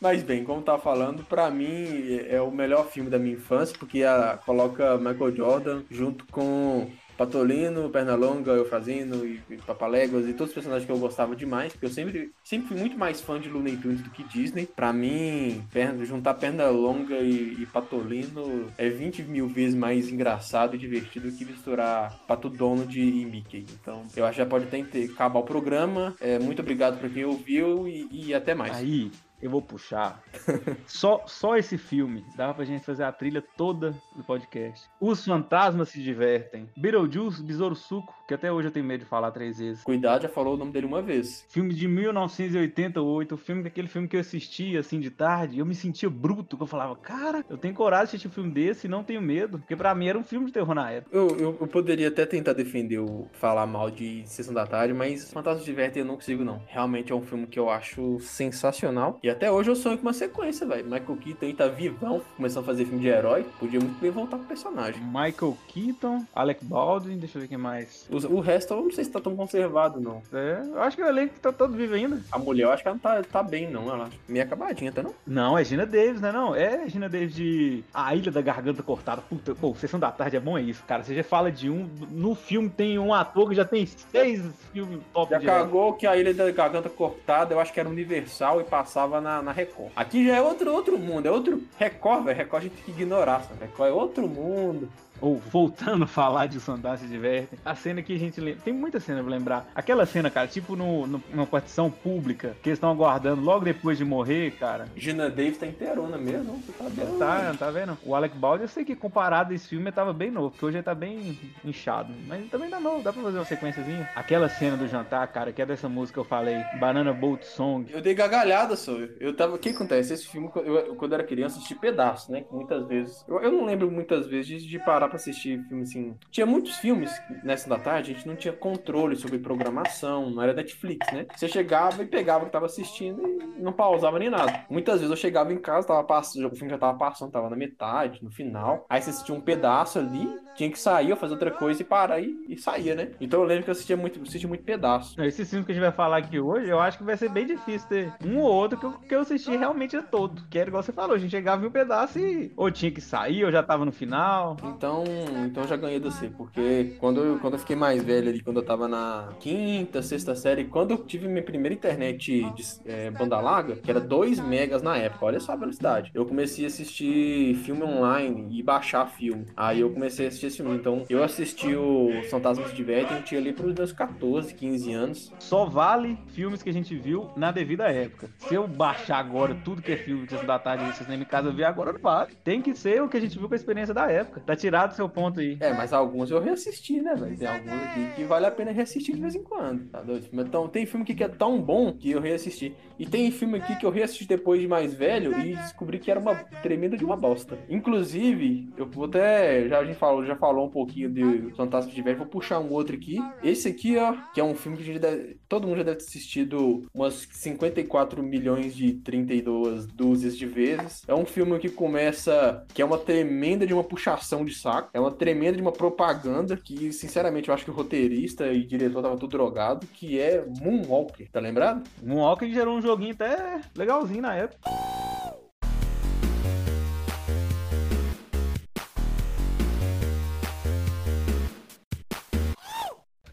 Mas 0.00 0.22
bem, 0.22 0.44
como 0.44 0.62
tava 0.62 0.78
falando, 0.80 1.24
pra 1.24 1.50
mim 1.50 2.18
é 2.28 2.40
o 2.40 2.50
melhor 2.50 2.86
filme 2.88 3.10
da 3.10 3.18
minha 3.18 3.34
infância, 3.34 3.76
porque 3.78 4.02
a, 4.02 4.13
coloca 4.44 4.96
Michael 4.98 5.34
Jordan 5.36 5.82
junto 5.90 6.24
com 6.30 6.90
Patolino, 7.16 7.88
Pernalonga, 7.90 8.50
Eufrazino 8.52 9.24
e, 9.24 9.40
e 9.48 9.56
Papaléguas 9.58 10.26
e 10.28 10.32
todos 10.32 10.48
os 10.50 10.54
personagens 10.54 10.84
que 10.84 10.90
eu 10.90 10.98
gostava 10.98 11.36
demais, 11.36 11.72
porque 11.72 11.86
eu 11.86 11.90
sempre, 11.90 12.32
sempre 12.42 12.66
fui 12.68 12.76
muito 12.76 12.98
mais 12.98 13.20
fã 13.20 13.38
de 13.40 13.48
Looney 13.48 13.76
Tunes 13.76 14.00
do 14.02 14.10
que 14.10 14.24
Disney. 14.24 14.66
Pra 14.66 14.92
mim, 14.92 15.62
perna- 15.72 16.04
juntar 16.04 16.34
Pernalonga 16.34 17.14
e, 17.20 17.56
e 17.62 17.66
Patolino 17.66 18.66
é 18.76 18.88
20 18.88 19.22
mil 19.22 19.46
vezes 19.46 19.76
mais 19.76 20.10
engraçado 20.10 20.74
e 20.74 20.78
divertido 20.78 21.30
que 21.30 21.44
misturar 21.44 22.18
Pato 22.26 22.48
Donald 22.48 22.98
e 23.00 23.24
Mickey. 23.24 23.64
Então, 23.80 24.02
eu 24.16 24.24
acho 24.24 24.32
que 24.36 24.42
já 24.42 24.46
pode 24.46 24.64
até 24.64 24.80
acabar 25.04 25.38
o 25.38 25.44
programa. 25.44 26.14
É, 26.20 26.38
muito 26.40 26.62
obrigado 26.62 26.98
pra 26.98 27.08
quem 27.08 27.24
ouviu 27.24 27.86
e, 27.86 28.08
e 28.10 28.34
até 28.34 28.54
mais. 28.54 28.76
Aí, 28.76 29.10
eu 29.46 29.50
vou 29.50 29.60
puxar. 29.60 30.22
só, 30.86 31.22
só 31.26 31.56
esse 31.56 31.76
filme 31.76 32.24
dava 32.36 32.54
pra 32.54 32.64
gente 32.64 32.84
fazer 32.84 33.04
a 33.04 33.12
trilha 33.12 33.42
toda 33.56 33.94
do 34.16 34.24
podcast. 34.24 34.88
Os 35.00 35.24
fantasmas 35.24 35.90
se 35.90 36.02
divertem. 36.02 36.68
Beetlejuice, 36.76 37.42
Besouro 37.42 37.74
Suco, 37.74 38.14
que 38.26 38.34
até 38.34 38.50
hoje 38.50 38.68
eu 38.68 38.72
tenho 38.72 38.86
medo 38.86 39.00
de 39.00 39.06
falar 39.06 39.30
três 39.30 39.58
vezes. 39.58 39.82
Cuidado, 39.82 40.22
já 40.22 40.28
falou 40.28 40.54
o 40.54 40.56
nome 40.56 40.72
dele 40.72 40.86
uma 40.86 41.02
vez. 41.02 41.44
Filme 41.48 41.74
de 41.74 41.86
1988, 41.86 43.34
o 43.34 43.38
filme 43.38 43.66
aquele 43.66 43.88
filme 43.88 44.08
que 44.08 44.16
eu 44.16 44.20
assistia 44.20 44.80
assim 44.80 45.00
de 45.00 45.10
tarde, 45.10 45.58
eu 45.58 45.66
me 45.66 45.74
sentia 45.74 46.08
bruto, 46.08 46.56
que 46.56 46.62
eu 46.62 46.66
falava, 46.66 46.96
cara, 46.96 47.44
eu 47.48 47.58
tenho 47.58 47.74
coragem 47.74 48.04
de 48.04 48.08
assistir 48.10 48.28
um 48.28 48.30
filme 48.30 48.50
desse 48.50 48.86
e 48.86 48.90
não 48.90 49.04
tenho 49.04 49.20
medo, 49.20 49.58
porque 49.58 49.76
pra 49.76 49.94
mim 49.94 50.08
era 50.08 50.18
um 50.18 50.24
filme 50.24 50.46
de 50.46 50.52
terror 50.52 50.74
na 50.74 50.90
época. 50.90 51.16
Eu, 51.16 51.28
eu, 51.38 51.56
eu 51.60 51.66
poderia 51.66 52.08
até 52.08 52.24
tentar 52.24 52.52
defender 52.52 52.98
o 52.98 53.28
falar 53.32 53.66
mal 53.66 53.90
de 53.90 54.22
Sessão 54.26 54.54
da 54.54 54.66
Tarde, 54.66 54.94
mas 54.94 55.30
Fantasmas 55.30 55.64
Divertem 55.64 56.02
eu 56.02 56.06
não 56.06 56.14
consigo, 56.14 56.44
não. 56.44 56.62
Realmente 56.66 57.12
é 57.12 57.14
um 57.14 57.22
filme 57.22 57.46
que 57.46 57.58
eu 57.58 57.68
acho 57.68 58.18
sensacional. 58.20 59.18
E 59.22 59.28
até 59.28 59.50
hoje 59.50 59.70
eu 59.70 59.76
sonho 59.76 59.98
com 59.98 60.04
uma 60.04 60.12
sequência, 60.12 60.66
velho. 60.66 60.84
Michael 60.84 61.16
Keaton 61.16 61.46
aí 61.46 61.54
tá 61.54 61.68
vivão, 61.68 62.22
começando 62.36 62.62
a 62.62 62.66
fazer 62.66 62.84
filme 62.84 63.00
de 63.00 63.08
herói. 63.08 63.44
Podia 63.58 63.80
muito 63.80 63.98
bem 64.00 64.10
voltar 64.10 64.38
pro 64.38 64.46
personagem. 64.46 65.02
Michael 65.02 65.56
Keaton, 65.68 66.24
Alec 66.34 66.64
Baldwin, 66.64 67.18
deixa 67.18 67.38
eu 67.38 67.42
ver 67.42 67.48
quem 67.48 67.58
mais. 67.58 68.06
O, 68.14 68.40
resto 68.40 68.74
eu 68.74 68.82
não 68.82 68.90
sei 68.90 69.04
se 69.04 69.10
tá 69.10 69.20
tão 69.20 69.36
conservado, 69.36 70.00
não. 70.00 70.22
É, 70.32 70.62
eu 70.66 70.82
acho 70.82 70.96
que 70.96 71.02
o 71.02 71.06
elenco 71.06 71.38
tá 71.40 71.52
todo 71.52 71.74
vivo 71.74 71.94
ainda. 71.94 72.20
A 72.30 72.38
mulher 72.38 72.64
eu 72.64 72.72
acho 72.72 72.82
que 72.82 72.88
ela 72.88 72.94
não 72.94 73.00
tá, 73.00 73.22
tá 73.22 73.42
bem, 73.42 73.70
não. 73.70 73.92
Ela 73.92 74.08
meio 74.28 74.44
acabadinha, 74.44 74.92
tá 74.92 75.02
não? 75.02 75.14
Não, 75.26 75.58
é 75.58 75.64
Gina 75.64 75.86
Davis, 75.86 76.20
né? 76.20 76.32
Não, 76.32 76.54
é 76.54 76.88
Gina 76.88 77.08
Davis 77.08 77.34
de 77.34 77.84
A 77.92 78.14
Ilha 78.14 78.30
da 78.30 78.40
Garganta 78.40 78.82
Cortada. 78.82 79.22
Puta, 79.22 79.54
pô, 79.54 79.74
Sessão 79.74 79.98
da 79.98 80.10
Tarde 80.10 80.36
é 80.36 80.40
bom 80.40 80.56
é 80.56 80.62
isso, 80.62 80.82
cara. 80.84 81.02
Você 81.02 81.14
já 81.14 81.24
fala 81.24 81.50
de 81.50 81.68
um. 81.70 81.88
No 82.10 82.34
filme 82.34 82.68
tem 82.68 82.98
um 82.98 83.12
ator 83.12 83.48
que 83.48 83.54
já 83.54 83.64
tem 83.64 83.86
seis 83.86 84.42
filmes 84.72 85.00
top 85.12 85.30
Já 85.30 85.40
cagou 85.40 85.94
que 85.94 86.06
a 86.06 86.16
Ilha 86.16 86.34
da 86.34 86.50
Garganta 86.50 86.88
Cortada, 86.88 87.54
eu 87.54 87.60
acho 87.60 87.72
que 87.72 87.80
era 87.80 87.88
Universal 87.88 88.60
e 88.60 88.64
passava 88.64 89.20
na, 89.20 89.42
na 89.42 89.52
Record. 89.52 89.92
Aqui 89.96 90.26
já 90.26 90.36
é 90.36 90.42
outro, 90.42 90.72
outro 90.72 90.98
mundo, 90.98 91.26
é 91.26 91.30
outro 91.30 91.62
Record, 91.78 92.24
velho. 92.24 92.36
Record 92.36 92.60
a 92.62 92.64
gente 92.64 92.76
tem 92.76 92.84
que 92.84 93.02
ignorar, 93.02 93.42
sabe? 93.42 93.60
Record 93.60 93.88
é 93.88 93.92
outro 93.92 94.28
mundo. 94.28 94.88
Ou 95.24 95.38
voltando 95.38 96.04
a 96.04 96.06
falar 96.06 96.46
de 96.46 96.60
Sondar 96.60 96.98
se 96.98 97.06
diverte, 97.06 97.56
a 97.64 97.74
cena 97.74 98.02
que 98.02 98.14
a 98.14 98.18
gente 98.18 98.40
lembra. 98.42 98.60
Tem 98.62 98.74
muita 98.74 99.00
cena 99.00 99.22
pra 99.22 99.30
lembrar. 99.30 99.66
Aquela 99.74 100.04
cena, 100.04 100.28
cara, 100.30 100.46
tipo 100.46 100.76
no, 100.76 101.06
no- 101.06 101.22
numa 101.32 101.46
partição 101.46 101.90
pública, 101.90 102.54
que 102.62 102.68
eles 102.68 102.76
estão 102.76 102.90
aguardando 102.90 103.40
logo 103.42 103.64
depois 103.64 103.96
de 103.96 104.04
morrer, 104.04 104.50
cara. 104.58 104.86
Gina 104.94 105.30
Davis 105.30 105.56
tá 105.56 105.66
inteirona 105.66 106.18
mesmo, 106.18 106.60
você 106.66 106.72
tá 106.72 106.84
vendo? 106.90 107.18
Tá, 107.18 107.54
tá 107.58 107.70
vendo? 107.70 107.96
O 108.04 108.14
Alec 108.14 108.36
Baldwin, 108.36 108.64
eu 108.64 108.68
sei 108.68 108.84
que 108.84 108.94
comparado 108.94 109.52
a 109.52 109.54
esse 109.56 109.66
filme, 109.68 109.86
ele 109.86 109.92
tava 109.92 110.12
bem 110.12 110.30
novo, 110.30 110.50
porque 110.50 110.66
hoje 110.66 110.76
ele 110.76 110.84
tá 110.84 110.94
bem 110.94 111.38
inchado. 111.64 112.12
Mas 112.26 112.46
também 112.50 112.68
tá 112.68 112.78
novo, 112.78 113.02
dá 113.02 113.10
pra 113.10 113.22
fazer 113.22 113.38
uma 113.38 113.44
sequenciazinha. 113.46 114.08
Aquela 114.14 114.48
cena 114.50 114.76
do 114.76 114.86
jantar, 114.86 115.26
cara, 115.28 115.52
que 115.52 115.62
é 115.62 115.66
dessa 115.66 115.88
música 115.88 116.14
que 116.14 116.20
eu 116.20 116.24
falei, 116.28 116.62
Banana 116.78 117.14
Boat 117.14 117.46
Song. 117.46 117.90
Eu 117.90 118.02
dei 118.02 118.12
gargalhada, 118.14 118.76
só. 118.76 118.92
Eu 119.18 119.34
tava. 119.34 119.54
O 119.54 119.58
que 119.58 119.70
acontece? 119.70 120.12
Esse 120.12 120.26
filme, 120.26 120.50
eu, 120.56 120.76
eu- 120.76 120.94
quando 120.96 121.12
eu 121.12 121.18
era 121.18 121.26
criança, 121.26 121.56
assisti 121.56 121.74
pedaços, 121.74 122.28
né? 122.28 122.44
Muitas 122.50 122.86
vezes. 122.86 123.24
Eu, 123.26 123.40
eu 123.40 123.50
não 123.50 123.64
lembro 123.64 123.90
muitas 123.90 124.26
vezes 124.26 124.46
de, 124.62 124.68
de 124.68 124.78
parar 124.78 125.08
assistir 125.16 125.62
filme 125.64 125.82
assim. 125.82 126.16
Tinha 126.30 126.46
muitos 126.46 126.76
filmes 126.76 127.10
nessa 127.42 127.68
da 127.68 127.78
tarde, 127.78 128.12
a 128.12 128.14
gente 128.14 128.26
não 128.26 128.36
tinha 128.36 128.52
controle 128.52 129.16
sobre 129.16 129.38
programação, 129.38 130.30
não 130.30 130.42
era 130.42 130.52
Netflix, 130.52 131.10
né? 131.12 131.26
Você 131.34 131.48
chegava 131.48 132.02
e 132.02 132.06
pegava 132.06 132.44
o 132.44 132.46
que 132.46 132.52
tava 132.52 132.66
assistindo 132.66 133.22
e 133.56 133.62
não 133.62 133.72
pausava 133.72 134.18
nem 134.18 134.30
nada. 134.30 134.64
Muitas 134.68 134.96
vezes 134.96 135.10
eu 135.10 135.16
chegava 135.16 135.52
em 135.52 135.58
casa, 135.58 135.86
tava 135.86 136.04
passando, 136.04 136.46
o 136.46 136.56
filme 136.56 136.70
já 136.70 136.78
tava 136.78 136.98
passando, 136.98 137.32
tava 137.32 137.50
na 137.50 137.56
metade, 137.56 138.22
no 138.22 138.30
final. 138.30 138.86
Aí 138.88 139.00
você 139.00 139.10
assistia 139.10 139.34
um 139.34 139.40
pedaço 139.40 139.98
ali, 139.98 140.28
tinha 140.54 140.70
que 140.70 140.78
sair 140.78 141.10
ou 141.10 141.16
fazer 141.16 141.34
outra 141.34 141.50
coisa 141.50 141.82
e 141.82 141.84
parar 141.84 142.20
e, 142.20 142.36
e 142.48 142.56
saía, 142.56 142.94
né? 142.94 143.10
Então 143.20 143.40
eu 143.40 143.46
lembro 143.46 143.64
que 143.64 143.70
eu 143.70 143.72
assistia 143.72 143.96
muito, 143.96 144.20
assistia 144.22 144.48
muito 144.48 144.64
pedaço. 144.64 145.20
Esses 145.22 145.48
filmes 145.48 145.66
que 145.66 145.72
a 145.72 145.74
gente 145.74 145.84
vai 145.84 145.92
falar 145.92 146.18
aqui 146.18 146.38
hoje, 146.38 146.68
eu 146.68 146.80
acho 146.80 146.98
que 146.98 147.04
vai 147.04 147.16
ser 147.16 147.28
bem 147.28 147.46
difícil 147.46 147.88
ter 147.88 148.12
um 148.24 148.38
ou 148.38 148.50
outro 148.50 148.78
que 148.78 148.86
eu, 148.86 148.92
que 148.92 149.14
eu 149.14 149.20
assisti 149.20 149.56
realmente 149.56 150.00
todo. 150.02 150.42
Que 150.48 150.58
era 150.58 150.68
igual 150.68 150.82
você 150.82 150.92
falou, 150.92 151.14
a 151.14 151.18
gente 151.18 151.30
chegava 151.30 151.64
em 151.64 151.68
um 151.68 151.70
pedaço 151.70 152.18
e 152.18 152.52
ou 152.56 152.70
tinha 152.70 152.90
que 152.90 153.00
sair, 153.00 153.44
ou 153.44 153.52
já 153.52 153.62
tava 153.62 153.84
no 153.84 153.92
final. 153.92 154.56
Então, 154.64 155.04
então 155.44 155.62
eu 155.62 155.68
já 155.68 155.76
ganhei 155.76 156.00
do 156.00 156.10
C, 156.10 156.30
porque 156.36 156.96
quando 156.98 157.20
eu, 157.20 157.38
quando 157.38 157.54
eu 157.54 157.58
fiquei 157.58 157.76
mais 157.76 158.02
velho 158.02 158.28
ali, 158.28 158.40
quando 158.40 158.58
eu 158.58 158.64
tava 158.64 158.88
na 158.88 159.30
quinta, 159.40 160.02
sexta 160.02 160.34
série, 160.34 160.64
quando 160.64 160.92
eu 160.92 160.98
tive 160.98 161.28
minha 161.28 161.42
primeira 161.42 161.74
internet 161.74 162.42
de 162.54 162.64
é, 162.84 163.10
banda 163.10 163.40
larga, 163.40 163.76
que 163.76 163.90
era 163.90 164.00
2 164.00 164.40
megas 164.40 164.82
na 164.82 164.96
época, 164.96 165.26
olha 165.26 165.40
só 165.40 165.52
a 165.52 165.56
velocidade, 165.56 166.10
eu 166.14 166.24
comecei 166.24 166.64
a 166.64 166.68
assistir 166.68 167.54
filme 167.56 167.82
online 167.82 168.58
e 168.58 168.62
baixar 168.62 169.06
filme. 169.06 169.46
Aí 169.56 169.80
eu 169.80 169.90
comecei 169.90 170.26
a 170.26 170.28
assistir 170.28 170.43
esse 170.46 170.58
filme. 170.58 170.76
Então 170.76 171.04
eu 171.08 171.22
assisti 171.22 171.74
o 171.74 172.10
Fantasmas 172.30 172.70
se 172.70 172.76
Divertem, 172.76 173.16
eu 173.16 173.22
tinha 173.22 173.40
ali 173.40 173.52
pros 173.52 173.74
meus 173.74 173.92
14, 173.92 174.54
15 174.54 174.92
anos. 174.92 175.32
Só 175.38 175.64
vale 175.64 176.18
filmes 176.28 176.62
que 176.62 176.70
a 176.70 176.72
gente 176.72 176.94
viu 176.96 177.30
na 177.36 177.50
devida 177.50 177.84
época. 177.84 178.28
Se 178.38 178.54
eu 178.54 178.66
baixar 178.66 179.18
agora 179.18 179.54
tudo 179.64 179.82
que 179.82 179.92
é 179.92 179.96
filme 179.96 180.26
que 180.26 180.34
da 180.44 180.58
tarde 180.58 180.84
vocês 180.84 181.08
nem 181.08 181.20
em 181.20 181.24
casa 181.24 181.50
ver 181.50 181.64
agora 181.64 181.92
não 181.92 182.00
vale. 182.00 182.32
Tem 182.42 182.60
que 182.60 182.74
ser 182.74 183.02
o 183.02 183.08
que 183.08 183.16
a 183.16 183.20
gente 183.20 183.38
viu 183.38 183.48
com 183.48 183.54
a 183.54 183.56
experiência 183.56 183.94
da 183.94 184.10
época. 184.10 184.40
Tá 184.40 184.54
tirado 184.56 184.92
o 184.92 184.94
seu 184.94 185.08
ponto 185.08 185.40
aí. 185.40 185.56
É, 185.60 185.72
mas 185.72 185.92
alguns 185.92 186.30
eu 186.30 186.40
reassisti, 186.40 187.00
né, 187.00 187.14
velho? 187.14 187.36
Tem 187.36 187.48
alguns 187.48 187.72
aqui 187.72 188.06
que 188.16 188.24
vale 188.24 188.46
a 188.46 188.50
pena 188.50 188.72
reassistir 188.72 189.14
de 189.14 189.20
vez 189.20 189.34
em 189.34 189.42
quando, 189.42 189.88
tá 189.88 190.00
doido? 190.00 190.28
Então, 190.32 190.68
tem 190.68 190.86
filme 190.86 191.04
aqui 191.04 191.14
que 191.14 191.24
é 191.24 191.28
tão 191.28 191.60
bom 191.60 191.92
que 191.92 192.10
eu 192.10 192.20
reassisti. 192.20 192.74
E 192.98 193.06
tem 193.06 193.30
filme 193.30 193.58
aqui 193.58 193.76
que 193.76 193.86
eu 193.86 193.90
reassisti 193.90 194.26
depois 194.26 194.60
de 194.60 194.68
mais 194.68 194.94
velho 194.94 195.38
e 195.40 195.56
descobri 195.56 195.98
que 195.98 196.10
era 196.10 196.20
uma 196.20 196.34
tremenda 196.62 196.96
de 196.96 197.04
uma 197.04 197.16
bosta. 197.16 197.58
Inclusive, 197.68 198.68
eu 198.76 198.86
vou 198.86 199.06
até. 199.06 199.68
Já 199.68 199.78
a 199.80 199.84
gente 199.84 199.96
falou, 199.96 200.24
já 200.24 200.33
falou 200.36 200.66
um 200.66 200.70
pouquinho 200.70 201.10
de 201.10 201.54
Fantasma 201.56 201.90
de 201.90 202.02
Velho, 202.02 202.18
vou 202.18 202.26
puxar 202.26 202.58
um 202.60 202.72
outro 202.72 202.96
aqui. 202.96 203.18
Esse 203.42 203.68
aqui, 203.68 203.96
ó, 203.96 204.14
que 204.32 204.40
é 204.40 204.44
um 204.44 204.54
filme 204.54 204.78
que 204.78 204.98
deve, 204.98 205.36
todo 205.48 205.66
mundo 205.66 205.78
já 205.78 205.82
deve 205.84 205.98
ter 205.98 206.04
assistido 206.04 206.86
umas 206.92 207.28
54 207.30 208.22
milhões 208.22 208.74
de 208.74 208.94
32 208.94 209.86
dúzias 209.86 210.36
de 210.36 210.46
vezes. 210.46 211.02
É 211.06 211.14
um 211.14 211.24
filme 211.24 211.58
que 211.58 211.68
começa. 211.68 212.64
que 212.72 212.82
é 212.82 212.84
uma 212.84 212.98
tremenda 212.98 213.66
de 213.66 213.74
uma 213.74 213.84
puxação 213.84 214.44
de 214.44 214.54
saco. 214.54 214.90
É 214.92 215.00
uma 215.00 215.10
tremenda 215.10 215.56
de 215.56 215.62
uma 215.62 215.72
propaganda 215.72 216.56
que, 216.56 216.92
sinceramente, 216.92 217.48
eu 217.48 217.54
acho 217.54 217.64
que 217.64 217.70
o 217.70 217.74
roteirista 217.74 218.46
e 218.48 218.64
diretor 218.64 219.02
tava 219.02 219.16
tudo 219.16 219.30
drogado, 219.30 219.86
que 219.86 220.20
é 220.20 220.44
Moonwalker, 220.60 221.28
tá 221.30 221.40
lembrado? 221.40 221.82
Moonwalker 222.02 222.50
gerou 222.50 222.76
um 222.76 222.82
joguinho 222.82 223.14
até 223.14 223.60
legalzinho 223.76 224.22
na 224.22 224.34
época. 224.34 224.70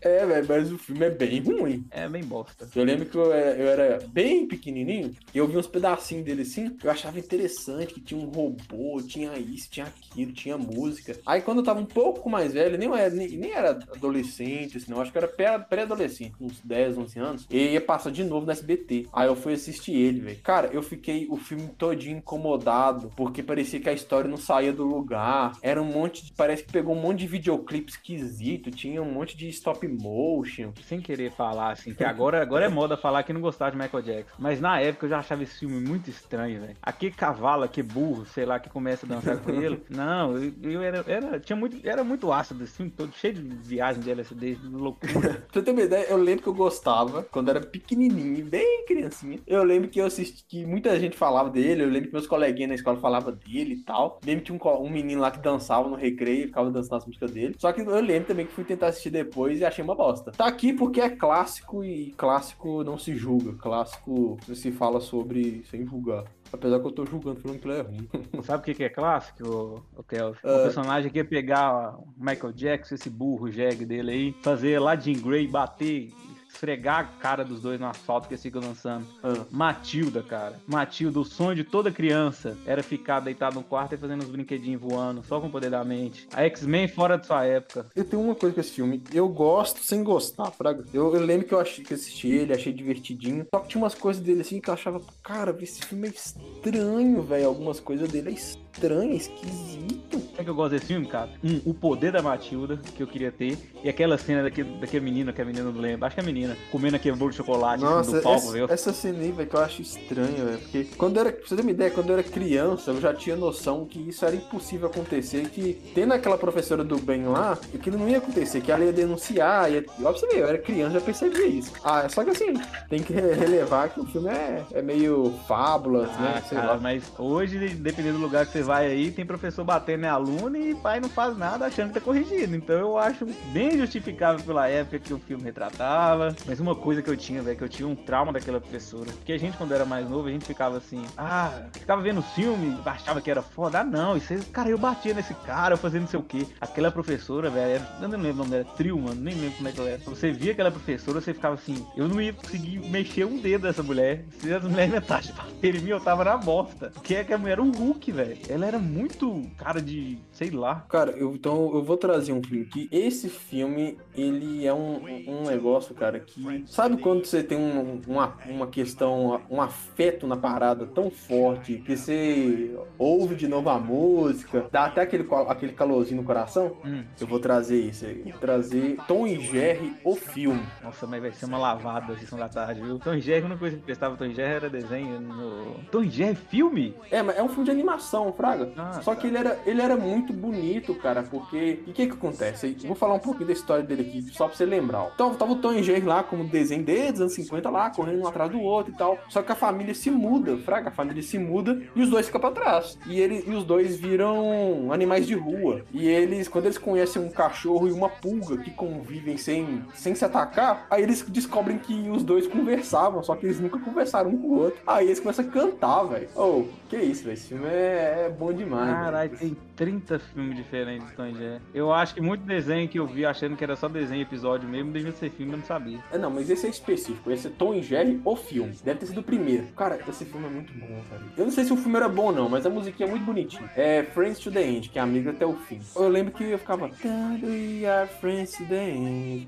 É, 0.01 0.25
velho, 0.25 0.45
mas 0.49 0.71
o 0.71 0.77
filme 0.79 1.05
é 1.05 1.09
bem 1.11 1.39
ruim. 1.41 1.85
É 1.91 2.09
bem 2.09 2.23
bosta. 2.23 2.67
Eu 2.75 2.83
lembro 2.83 3.05
que 3.05 3.15
eu 3.15 3.31
era, 3.31 3.55
eu 3.55 3.67
era 3.67 3.99
bem 4.07 4.47
pequenininho 4.47 5.13
e 5.33 5.37
eu 5.37 5.47
vi 5.47 5.57
uns 5.57 5.67
pedacinhos 5.67 6.25
dele 6.25 6.41
assim, 6.41 6.75
eu 6.83 6.89
achava 6.89 7.19
interessante, 7.19 7.93
que 7.93 8.01
tinha 8.01 8.19
um 8.19 8.25
robô, 8.29 8.99
tinha 9.01 9.37
isso, 9.37 9.69
tinha 9.69 9.85
aquilo, 9.85 10.31
tinha 10.31 10.57
música. 10.57 11.15
Aí 11.25 11.41
quando 11.41 11.59
eu 11.59 11.63
tava 11.63 11.79
um 11.79 11.85
pouco 11.85 12.29
mais 12.29 12.53
velho, 12.53 12.77
nem 12.77 12.91
era, 12.91 13.09
nem, 13.11 13.27
nem 13.37 13.51
era 13.51 13.71
adolescente, 13.95 14.77
assim, 14.77 14.91
não, 14.91 14.99
acho 15.01 15.11
que 15.11 15.17
eu 15.17 15.21
era 15.23 15.31
pré- 15.31 15.59
pré-adolescente, 15.59 16.33
uns 16.41 16.59
10, 16.63 16.97
11 16.97 17.19
anos, 17.19 17.47
e 17.49 17.57
ia 17.73 17.81
passar 17.81 18.11
de 18.11 18.23
novo 18.23 18.45
no 18.45 18.51
SBT. 18.51 19.07
Aí 19.13 19.27
eu 19.27 19.35
fui 19.35 19.53
assistir 19.53 19.93
ele, 19.93 20.19
velho. 20.19 20.39
Cara, 20.43 20.67
eu 20.73 20.81
fiquei 20.81 21.27
o 21.29 21.37
filme 21.37 21.67
todinho 21.77 22.17
incomodado, 22.17 23.11
porque 23.15 23.43
parecia 23.43 23.79
que 23.79 23.89
a 23.89 23.93
história 23.93 24.29
não 24.29 24.37
saía 24.37 24.73
do 24.73 24.83
lugar. 24.83 25.53
Era 25.61 25.81
um 25.81 25.85
monte 25.85 26.25
de, 26.25 26.33
parece 26.33 26.63
que 26.63 26.71
pegou 26.71 26.95
um 26.95 26.99
monte 27.01 27.19
de 27.19 27.27
videoclipe 27.27 27.91
esquisito, 27.91 28.71
tinha 28.71 29.01
um 29.01 29.11
monte 29.11 29.37
de 29.37 29.47
stop 29.49 29.90
motion. 29.91 30.71
Sem 30.83 30.99
querer 30.99 31.31
falar, 31.31 31.71
assim, 31.71 31.93
que 31.93 32.03
agora, 32.03 32.41
agora 32.43 32.65
é 32.65 32.69
moda 32.69 32.97
falar 32.97 33.23
que 33.23 33.33
não 33.33 33.41
gostava 33.41 33.71
de 33.71 33.77
Michael 33.77 34.03
Jackson. 34.03 34.35
Mas 34.39 34.59
na 34.59 34.79
época 34.79 35.05
eu 35.05 35.09
já 35.09 35.19
achava 35.19 35.43
esse 35.43 35.59
filme 35.59 35.79
muito 35.79 36.09
estranho, 36.09 36.61
velho. 36.61 36.77
Aquele 36.81 37.13
cavalo, 37.13 37.63
aquele 37.63 37.87
burro, 37.87 38.25
sei 38.25 38.45
lá, 38.45 38.59
que 38.59 38.69
começa 38.69 39.05
a 39.05 39.09
dançar 39.09 39.37
com 39.37 39.51
ele. 39.51 39.83
Não, 39.89 40.37
eu, 40.37 40.53
eu 40.63 40.81
era, 40.81 41.03
era, 41.07 41.39
tinha 41.39 41.55
muito, 41.55 41.77
era 41.87 42.03
muito 42.03 42.31
ácido 42.31 42.65
filme 42.71 42.91
todo, 42.91 43.13
cheio 43.13 43.33
de 43.33 43.41
viagem 43.41 44.01
de 44.01 44.09
LSD, 44.09 44.55
de 44.55 44.67
loucura. 44.67 45.45
Pra 45.51 45.61
você 45.61 45.61
ter 45.61 45.71
uma 45.71 45.81
ideia, 45.81 46.05
eu 46.09 46.17
lembro 46.17 46.43
que 46.43 46.49
eu 46.49 46.53
gostava 46.53 47.23
quando 47.23 47.49
era 47.49 47.61
pequenininho, 47.61 48.45
bem 48.45 48.85
criancinha. 48.85 49.39
Eu 49.45 49.63
lembro 49.63 49.89
que 49.89 49.99
eu 49.99 50.05
assisti, 50.05 50.43
que 50.47 50.65
muita 50.65 50.99
gente 50.99 51.15
falava 51.15 51.49
dele, 51.49 51.83
eu 51.83 51.89
lembro 51.89 52.09
que 52.09 52.13
meus 52.13 52.27
coleguinhas 52.27 52.69
na 52.69 52.75
escola 52.75 52.97
falavam 52.97 53.33
dele 53.33 53.75
e 53.75 53.83
tal. 53.83 54.19
Lembro 54.25 54.43
que 54.43 54.51
tinha 54.51 54.73
um, 54.73 54.85
um 54.85 54.89
menino 54.89 55.21
lá 55.21 55.31
que 55.31 55.39
dançava 55.39 55.87
no 55.87 55.95
recreio, 55.95 56.47
ficava 56.47 56.71
dançando 56.71 56.95
as 56.95 57.05
músicas 57.05 57.31
dele. 57.31 57.55
Só 57.57 57.71
que 57.71 57.81
eu 57.81 58.01
lembro 58.01 58.27
também 58.27 58.45
que 58.45 58.53
fui 58.53 58.63
tentar 58.63 58.87
assistir 58.87 59.09
depois 59.09 59.59
e 59.59 59.65
achei 59.65 59.80
uma 59.83 59.95
bosta. 59.95 60.31
Tá 60.31 60.47
aqui 60.47 60.73
porque 60.73 61.01
é 61.01 61.09
clássico 61.09 61.83
e 61.83 62.11
clássico 62.17 62.83
não 62.83 62.97
se 62.97 63.15
julga. 63.15 63.53
Clássico 63.53 64.37
se 64.53 64.71
fala 64.71 64.99
sobre 64.99 65.63
sem 65.69 65.85
julgar. 65.85 66.25
Apesar 66.53 66.79
que 66.79 66.87
eu 66.87 66.91
tô 66.91 67.05
julgando, 67.05 67.39
falando 67.39 67.59
que 67.59 67.67
ele 67.67 67.77
é 67.77 67.81
ruim. 67.81 68.09
Sabe 68.43 68.61
o 68.61 68.65
que, 68.65 68.73
que 68.73 68.83
é 68.83 68.89
clássico, 68.89 69.83
ô 69.95 70.03
Kelvin? 70.03 70.39
Ah. 70.43 70.57
O 70.57 70.63
personagem 70.63 71.09
que 71.11 71.17
ia 71.17 71.25
pegar 71.25 71.95
o 71.97 72.07
Michael 72.17 72.51
Jackson, 72.53 72.95
esse 72.95 73.09
burro 73.09 73.49
jegue 73.49 73.85
dele 73.85 74.11
aí, 74.11 74.35
fazer 74.41 74.79
lá 74.79 74.95
Jean 74.95 75.19
Grey 75.21 75.47
bater, 75.47 76.09
esfregar 76.51 76.99
a 76.99 77.03
cara 77.03 77.43
dos 77.43 77.61
dois 77.61 77.79
no 77.79 77.87
asfalto 77.87 78.27
que 78.27 78.33
eles 78.33 78.43
ficam 78.43 78.61
dançando. 78.61 79.05
Ah. 79.23 79.45
Matilda, 79.49 80.21
cara. 80.21 80.59
Matilda, 80.67 81.19
o 81.19 81.25
sonho 81.25 81.55
de 81.55 81.63
toda 81.63 81.91
criança 81.91 82.57
era 82.65 82.83
ficar 82.83 83.19
deitado 83.19 83.55
no 83.55 83.63
quarto 83.63 83.95
e 83.95 83.97
fazendo 83.97 84.21
os 84.21 84.29
brinquedinhos 84.29 84.81
voando, 84.81 85.23
só 85.23 85.39
com 85.39 85.47
o 85.47 85.51
poder 85.51 85.69
da 85.69 85.83
mente. 85.83 86.27
A 86.33 86.43
X-Men 86.43 86.87
fora 86.87 87.17
de 87.17 87.25
sua 87.25 87.45
época. 87.45 87.85
Eu 87.95 88.03
tenho 88.03 88.21
uma 88.21 88.35
coisa 88.35 88.53
com 88.53 88.61
esse 88.61 88.71
filme. 88.71 89.03
Eu 89.13 89.27
gosto 89.29 89.79
sem 89.79 90.03
gostar, 90.03 90.51
Fraga. 90.51 90.83
Eu, 90.93 91.13
eu 91.15 91.21
lembro 91.21 91.47
que 91.47 91.53
eu 91.53 91.59
achei 91.59 91.83
que 91.83 91.93
assisti 91.93 92.27
ele, 92.27 92.53
achei 92.53 92.73
divertidinho. 92.73 93.45
Só 93.53 93.61
que 93.61 93.69
tinha 93.69 93.81
umas 93.81 93.95
coisas 93.95 94.21
dele 94.21 94.41
assim 94.41 94.59
que 94.59 94.69
eu 94.69 94.73
achava, 94.73 95.01
cara, 95.23 95.55
esse 95.61 95.85
filme 95.85 96.07
é 96.07 96.11
estranho, 96.11 97.21
velho. 97.21 97.47
Algumas 97.47 97.79
coisas 97.79 98.09
dele 98.09 98.29
é 98.29 98.33
estranho, 98.33 98.70
é 98.81 99.05
esquisito. 99.15 100.19
Sabe 100.31 100.43
que 100.45 100.49
eu 100.49 100.55
gosto 100.55 100.71
desse 100.71 100.85
filme, 100.85 101.05
cara? 101.05 101.29
Um, 101.43 101.61
o 101.65 101.73
poder 101.73 102.11
da 102.11 102.21
Matilda, 102.21 102.79
que 102.95 103.03
eu 103.03 103.07
queria 103.07 103.31
ter. 103.31 103.57
E 103.83 103.89
aquela 103.89 104.17
cena 104.17 104.43
daquele, 104.43 104.69
daquele 104.79 105.03
menino, 105.05 105.31
que 105.33 105.41
a 105.41 105.45
menina 105.45 105.71
não 105.71 105.79
lembra. 105.79 106.07
Acho 106.07 106.15
que 106.15 106.19
é 106.19 106.23
a 106.23 106.25
menina, 106.25 106.57
comendo 106.71 106.95
aquele 106.95 107.15
bolo 107.15 107.31
de 107.31 107.37
chocolate 107.37 107.83
Nossa, 107.83 108.17
do 108.17 108.21
palco, 108.23 108.51
viu? 108.51 108.65
essa 108.69 108.93
cena 108.93 109.19
aí, 109.19 109.31
velho, 109.31 109.49
que 109.49 109.55
eu 109.55 109.59
acho 109.61 109.81
estranho, 109.81 110.45
velho. 110.45 110.57
Porque 110.59 110.83
quando 110.97 111.17
eu 111.17 111.21
era, 111.21 111.31
pra 111.31 111.47
você 111.47 111.55
ter 111.55 111.61
uma 111.61 111.71
ideia, 111.71 111.91
quando 111.91 112.09
eu 112.09 112.13
era 112.13 112.23
criança, 112.23 112.91
eu 112.91 113.01
já 113.01 113.13
tinha 113.13 113.35
noção 113.35 113.85
que 113.85 113.99
isso 113.99 114.25
era 114.25 114.35
impossível 114.35 114.87
acontecer. 114.87 115.49
Que 115.49 115.73
tendo 115.93 116.13
aquela 116.13 116.37
professora 116.37 116.83
do 116.83 116.97
bem 116.97 117.25
lá, 117.25 117.57
aquilo 117.73 117.97
não 117.97 118.07
ia 118.09 118.17
acontecer, 118.17 118.61
que 118.61 118.71
ela 118.71 118.83
ia 118.85 118.93
denunciar. 118.93 119.71
Ia... 119.71 119.83
Ó, 119.99 120.01
pra 120.03 120.11
você 120.13 120.27
ver, 120.27 120.39
eu 120.39 120.47
era 120.47 120.57
criança, 120.57 120.93
já 120.93 121.01
percebia 121.01 121.45
isso. 121.45 121.71
Ah, 121.83 122.07
só 122.09 122.23
que 122.23 122.31
assim, 122.31 122.53
tem 122.89 123.01
que 123.03 123.13
re- 123.13 123.33
relevar 123.33 123.89
que 123.89 123.99
o 123.99 124.05
filme 124.05 124.29
é, 124.29 124.63
é 124.73 124.81
meio 124.81 125.33
fábulas, 125.47 126.07
né? 126.19 126.35
Ah, 126.37 126.41
Sei 126.41 126.57
cara, 126.57 126.73
lá. 126.73 126.79
mas 126.79 127.03
hoje, 127.17 127.57
dependendo 127.69 128.17
do 128.17 128.23
lugar 128.23 128.45
que 128.45 128.51
você 128.51 128.60
vai 128.61 128.87
aí, 128.87 129.11
tem 129.11 129.25
professor 129.25 129.63
batendo 129.63 130.05
em 130.05 130.07
aluno 130.07 130.57
e 130.57 130.75
pai 130.75 130.99
não 130.99 131.09
faz 131.09 131.37
nada 131.37 131.65
achando 131.65 131.89
que 131.89 131.95
tá 131.95 132.01
corrigido. 132.01 132.55
Então 132.55 132.75
eu 132.75 132.97
acho 132.97 133.25
bem 133.51 133.77
justificável 133.77 134.43
pela 134.43 134.67
época 134.67 134.99
que 134.99 135.13
o 135.13 135.19
filme 135.19 135.43
retratava. 135.43 136.35
Mas 136.45 136.59
uma 136.59 136.75
coisa 136.75 137.01
que 137.01 137.09
eu 137.09 137.17
tinha, 137.17 137.41
velho, 137.41 137.57
que 137.57 137.63
eu 137.63 137.69
tinha 137.69 137.87
um 137.87 137.95
trauma 137.95 138.33
daquela 138.33 138.59
professora. 138.59 139.11
Porque 139.11 139.33
a 139.33 139.37
gente, 139.37 139.57
quando 139.57 139.73
era 139.73 139.85
mais 139.85 140.09
novo, 140.09 140.27
a 140.27 140.31
gente 140.31 140.45
ficava 140.45 140.77
assim, 140.77 141.03
ah, 141.17 141.51
ficava 141.73 142.01
vendo 142.01 142.21
filme, 142.21 142.77
achava 142.85 143.21
que 143.21 143.29
era 143.31 143.41
foda. 143.41 143.79
Ah, 143.79 143.83
não, 143.83 144.17
isso 144.17 144.33
aí, 144.33 144.41
cara, 144.45 144.69
eu 144.69 144.77
batia 144.77 145.13
nesse 145.13 145.33
cara, 145.33 145.77
fazia 145.77 145.99
não 145.99 146.07
sei 146.07 146.19
o 146.19 146.23
quê. 146.23 146.45
Aquela 146.59 146.91
professora, 146.91 147.49
velho, 147.49 147.81
eu 148.01 148.07
não 148.07 148.17
lembro 148.17 148.33
o 148.33 148.37
nome 148.37 148.51
dela, 148.51 148.65
trio, 148.75 148.97
mano, 148.99 149.19
nem 149.19 149.35
lembro 149.35 149.57
como 149.57 149.69
é 149.69 149.71
que 149.71 149.79
ela 149.79 149.89
era. 149.89 150.01
Você 150.05 150.31
via 150.31 150.51
aquela 150.51 150.71
professora, 150.71 151.21
você 151.21 151.33
ficava 151.33 151.55
assim, 151.55 151.85
eu 151.95 152.07
não 152.07 152.21
ia 152.21 152.33
conseguir 152.33 152.79
mexer 152.89 153.25
um 153.25 153.37
dedo 153.39 153.63
dessa 153.63 153.83
mulher. 153.83 154.25
Se 154.39 154.53
as 154.53 154.63
mulheres 154.63 154.91
metade 154.91 155.33
baterem 155.33 155.81
em 155.81 155.83
mim, 155.83 155.89
eu 155.91 155.99
tava 155.99 156.23
na 156.23 156.37
bosta. 156.37 156.91
Porque 156.93 157.15
é 157.15 157.23
que 157.23 157.33
a 157.33 157.37
mulher 157.37 157.53
era 157.53 157.61
um 157.61 157.71
Hulk, 157.71 158.11
velho. 158.11 158.37
Ela 158.51 158.65
era 158.67 158.79
muito 158.79 159.41
cara 159.57 159.81
de, 159.81 160.17
sei 160.31 160.49
lá. 160.49 160.85
Cara, 160.89 161.11
eu- 161.11 161.33
então 161.33 161.71
eu 161.73 161.83
vou 161.83 161.97
trazer 161.97 162.33
um 162.33 162.43
filme 162.43 162.65
aqui. 162.69 162.87
Esse 162.91 163.29
filme, 163.29 163.97
ele 164.15 164.65
é 164.65 164.73
um, 164.73 165.01
um 165.27 165.43
negócio, 165.47 165.95
cara, 165.95 166.19
que. 166.19 166.63
Sabe 166.67 166.97
quando 166.97 167.25
você 167.25 167.41
tem 167.43 167.57
um- 167.57 168.01
uma, 168.07 168.35
uma 168.47 168.67
questão, 168.67 169.41
um 169.49 169.61
afeto 169.61 170.27
na 170.27 170.35
parada 170.37 170.85
tão 170.85 171.09
forte 171.09 171.77
que 171.85 171.95
você 171.95 172.75
ouve 172.97 173.35
de 173.35 173.47
novo 173.47 173.69
a 173.69 173.79
música, 173.79 174.67
dá 174.71 174.85
até 174.85 175.01
aquele, 175.01 175.27
aquele 175.47 175.73
calorzinho 175.73 176.21
no 176.21 176.27
coração? 176.27 176.77
Hum, 176.85 177.03
Eu 177.19 177.27
vou 177.27 177.39
trazer 177.39 177.79
isso 177.79 178.05
aí. 178.05 178.21
Vou 178.23 178.39
trazer 178.39 178.97
Tom 179.07 179.25
e 179.27 179.39
Jerry, 179.39 179.93
o 180.03 180.15
filme. 180.15 180.61
nossa, 180.83 181.07
mas 181.07 181.21
vai 181.21 181.31
ser 181.31 181.45
uma 181.45 181.57
lavada 181.57 182.13
a 182.13 182.17
sessão 182.17 182.37
da 182.37 182.49
tarde, 182.49 182.81
viu? 182.81 182.99
Tom 182.99 183.13
e 183.13 183.21
Jerry, 183.21 183.43
a 183.43 183.45
única 183.45 183.59
coisa 183.59 183.77
que 183.77 183.83
prestava 183.83 184.15
Tom 184.17 184.25
e 184.25 184.33
Jerry 184.33 184.53
era 184.55 184.69
desenho 184.69 185.19
no... 185.21 185.75
Tom 185.91 186.03
e 186.03 186.09
Jerry 186.09 186.35
filme? 186.35 186.93
É, 187.09 187.21
mas 187.21 187.37
é 187.37 187.43
um 187.43 187.47
filme 187.49 187.65
de 187.65 187.71
animação. 187.71 188.31
Fraga. 188.41 188.71
Ah, 188.75 189.01
Só 189.03 189.13
tá. 189.13 189.21
que 189.21 189.27
ele 189.27 189.37
era, 189.37 189.59
ele 189.67 189.81
era 189.81 189.95
muito 189.95 190.33
bonito, 190.33 190.95
cara, 190.95 191.21
porque. 191.21 191.79
E 191.85 191.91
o 191.91 191.93
que 191.93 192.07
que 192.07 192.13
acontece? 192.13 192.75
Eu 192.81 192.87
vou 192.87 192.95
falar 192.95 193.13
um 193.13 193.19
pouquinho 193.19 193.45
da 193.45 193.53
história 193.53 193.83
dele 193.83 194.01
aqui, 194.01 194.21
só 194.33 194.47
pra 194.47 194.57
você 194.57 194.65
lembrar. 194.65 195.11
Então, 195.13 195.35
tava 195.35 195.51
o 195.51 195.57
Tom 195.57 195.71
lá, 196.05 196.23
como 196.23 196.43
desenho 196.43 196.83
desde 196.83 197.13
os 197.13 197.21
anos 197.21 197.33
50 197.33 197.69
lá, 197.69 197.91
correndo 197.91 198.23
um 198.23 198.27
atrás 198.27 198.49
do 198.49 198.59
outro 198.59 198.91
e 198.91 198.97
tal. 198.97 199.19
Só 199.29 199.43
que 199.43 199.51
a 199.51 199.55
família 199.55 199.93
se 199.93 200.09
muda, 200.09 200.57
Fraga, 200.57 200.89
a 200.89 200.91
família 200.91 201.21
se 201.21 201.37
muda 201.37 201.79
e 201.95 202.01
os 202.01 202.09
dois 202.09 202.25
ficam 202.25 202.41
pra 202.41 202.49
trás. 202.49 202.97
E, 203.05 203.19
ele, 203.19 203.43
e 203.45 203.51
os 203.51 203.63
dois 203.63 203.95
viram 203.97 204.91
animais 204.91 205.27
de 205.27 205.35
rua. 205.35 205.83
E 205.91 206.07
eles, 206.07 206.47
quando 206.47 206.65
eles 206.65 206.79
conhecem 206.79 207.21
um 207.21 207.29
cachorro 207.29 207.87
e 207.87 207.91
uma 207.91 208.09
pulga 208.09 208.57
que 208.57 208.71
convivem 208.71 209.37
sem, 209.37 209.83
sem 209.93 210.15
se 210.15 210.25
atacar, 210.25 210.87
aí 210.89 211.03
eles 211.03 211.23
descobrem 211.27 211.77
que 211.77 212.09
os 212.09 212.23
dois 212.23 212.47
conversavam, 212.47 213.21
só 213.21 213.35
que 213.35 213.45
eles 213.45 213.59
nunca 213.59 213.77
conversaram 213.79 214.31
um 214.31 214.37
com 214.37 214.47
o 214.47 214.59
outro. 214.59 214.79
Aí 214.87 215.05
eles 215.05 215.19
começam 215.19 215.45
a 215.45 215.47
cantar, 215.47 216.03
velho. 216.03 216.27
Oh, 216.35 216.63
que 216.89 216.97
isso, 216.97 217.23
velho. 217.23 217.33
Esse 217.33 217.47
filme 217.49 217.67
é, 217.67 218.25
é 218.27 218.30
bom 218.31 218.51
demais. 218.53 218.89
Caralho, 218.91 219.37
tem 219.37 219.55
30 219.75 220.19
filmes 220.19 220.55
diferentes 220.55 221.07
de 221.09 221.15
Tom 221.15 221.31
Jerry. 221.33 221.61
Eu 221.73 221.93
acho 221.93 222.13
que 222.15 222.21
muito 222.21 222.43
desenho 222.43 222.87
que 222.87 222.97
eu 222.99 223.05
vi 223.05 223.25
achando 223.25 223.55
que 223.55 223.63
era 223.63 223.75
só 223.75 223.87
desenho 223.87 224.21
episódio 224.21 224.67
mesmo, 224.67 224.91
devia 224.91 225.11
ser 225.11 225.29
filme, 225.29 225.53
eu 225.53 225.57
não 225.59 225.65
sabia. 225.65 225.99
É, 226.11 226.17
não, 226.17 226.29
mas 226.29 226.49
esse 226.49 226.65
é 226.65 226.69
específico. 226.69 227.31
Esse 227.31 227.47
é 227.47 227.49
Tom 227.51 227.81
Jerry, 227.81 228.19
o 228.25 228.35
filme. 228.35 228.73
Deve 228.83 228.99
ter 228.99 229.05
sido 229.07 229.19
o 229.19 229.23
primeiro. 229.23 229.67
Cara, 229.75 229.99
esse 230.07 230.25
filme 230.25 230.47
é 230.47 230.49
muito 230.49 230.73
bom, 230.73 230.87
velho. 230.87 231.25
Eu 231.37 231.45
não 231.45 231.51
sei 231.51 231.63
se 231.63 231.73
o 231.73 231.77
filme 231.77 231.97
era 231.97 232.09
bom 232.09 232.25
ou 232.27 232.31
não, 232.31 232.49
mas 232.49 232.65
a 232.65 232.69
musiquinha 232.69 233.07
é 233.07 233.09
muito 233.11 233.25
bonitinha. 233.25 233.69
É 233.75 234.03
Friends 234.03 234.39
to 234.39 234.51
the 234.51 234.61
End, 234.65 234.89
que 234.89 234.97
é 234.97 235.01
amiga 235.01 235.31
até 235.31 235.45
o 235.45 235.53
fim. 235.53 235.79
Eu 235.95 236.07
lembro 236.09 236.33
que 236.33 236.43
eu 236.43 236.57
ficava... 236.57 236.89
"Tá, 236.89 237.37
We 237.43 237.85
are 237.85 238.07
friends 238.19 238.51
to 238.57 238.65
the 238.65 238.89
end. 238.89 239.47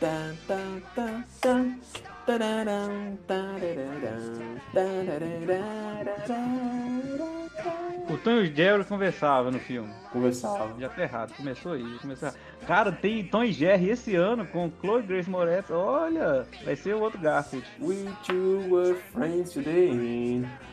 Tá, 0.00 0.32
tá, 0.46 0.58
tá, 0.94 1.24
tá. 1.40 1.64
O 8.08 8.16
Tom 8.18 8.30
e 8.30 8.48
o 8.48 8.56
Jerry 8.56 8.84
conversavam 8.84 9.52
no 9.52 9.58
filme. 9.58 9.92
Conversava. 10.10 10.74
Já 10.80 10.88
tá 10.88 11.02
errado, 11.02 11.34
começou 11.36 11.72
aí, 11.72 11.98
começou. 12.00 12.30
Cara, 12.66 12.90
tem 12.92 13.24
Tom 13.26 13.44
e 13.44 13.52
Jerry 13.52 13.90
esse 13.90 14.16
ano 14.16 14.46
com 14.46 14.72
Chloe 14.80 15.02
Grace 15.02 15.28
Moretz. 15.28 15.70
Olha, 15.70 16.46
vai 16.64 16.74
ser 16.76 16.94
o 16.94 17.00
outro 17.00 17.20
Garfield. 17.20 17.66
We 17.80 18.06
two 18.26 18.68
were 18.70 18.94
friends 19.12 19.52
today. 19.52 19.90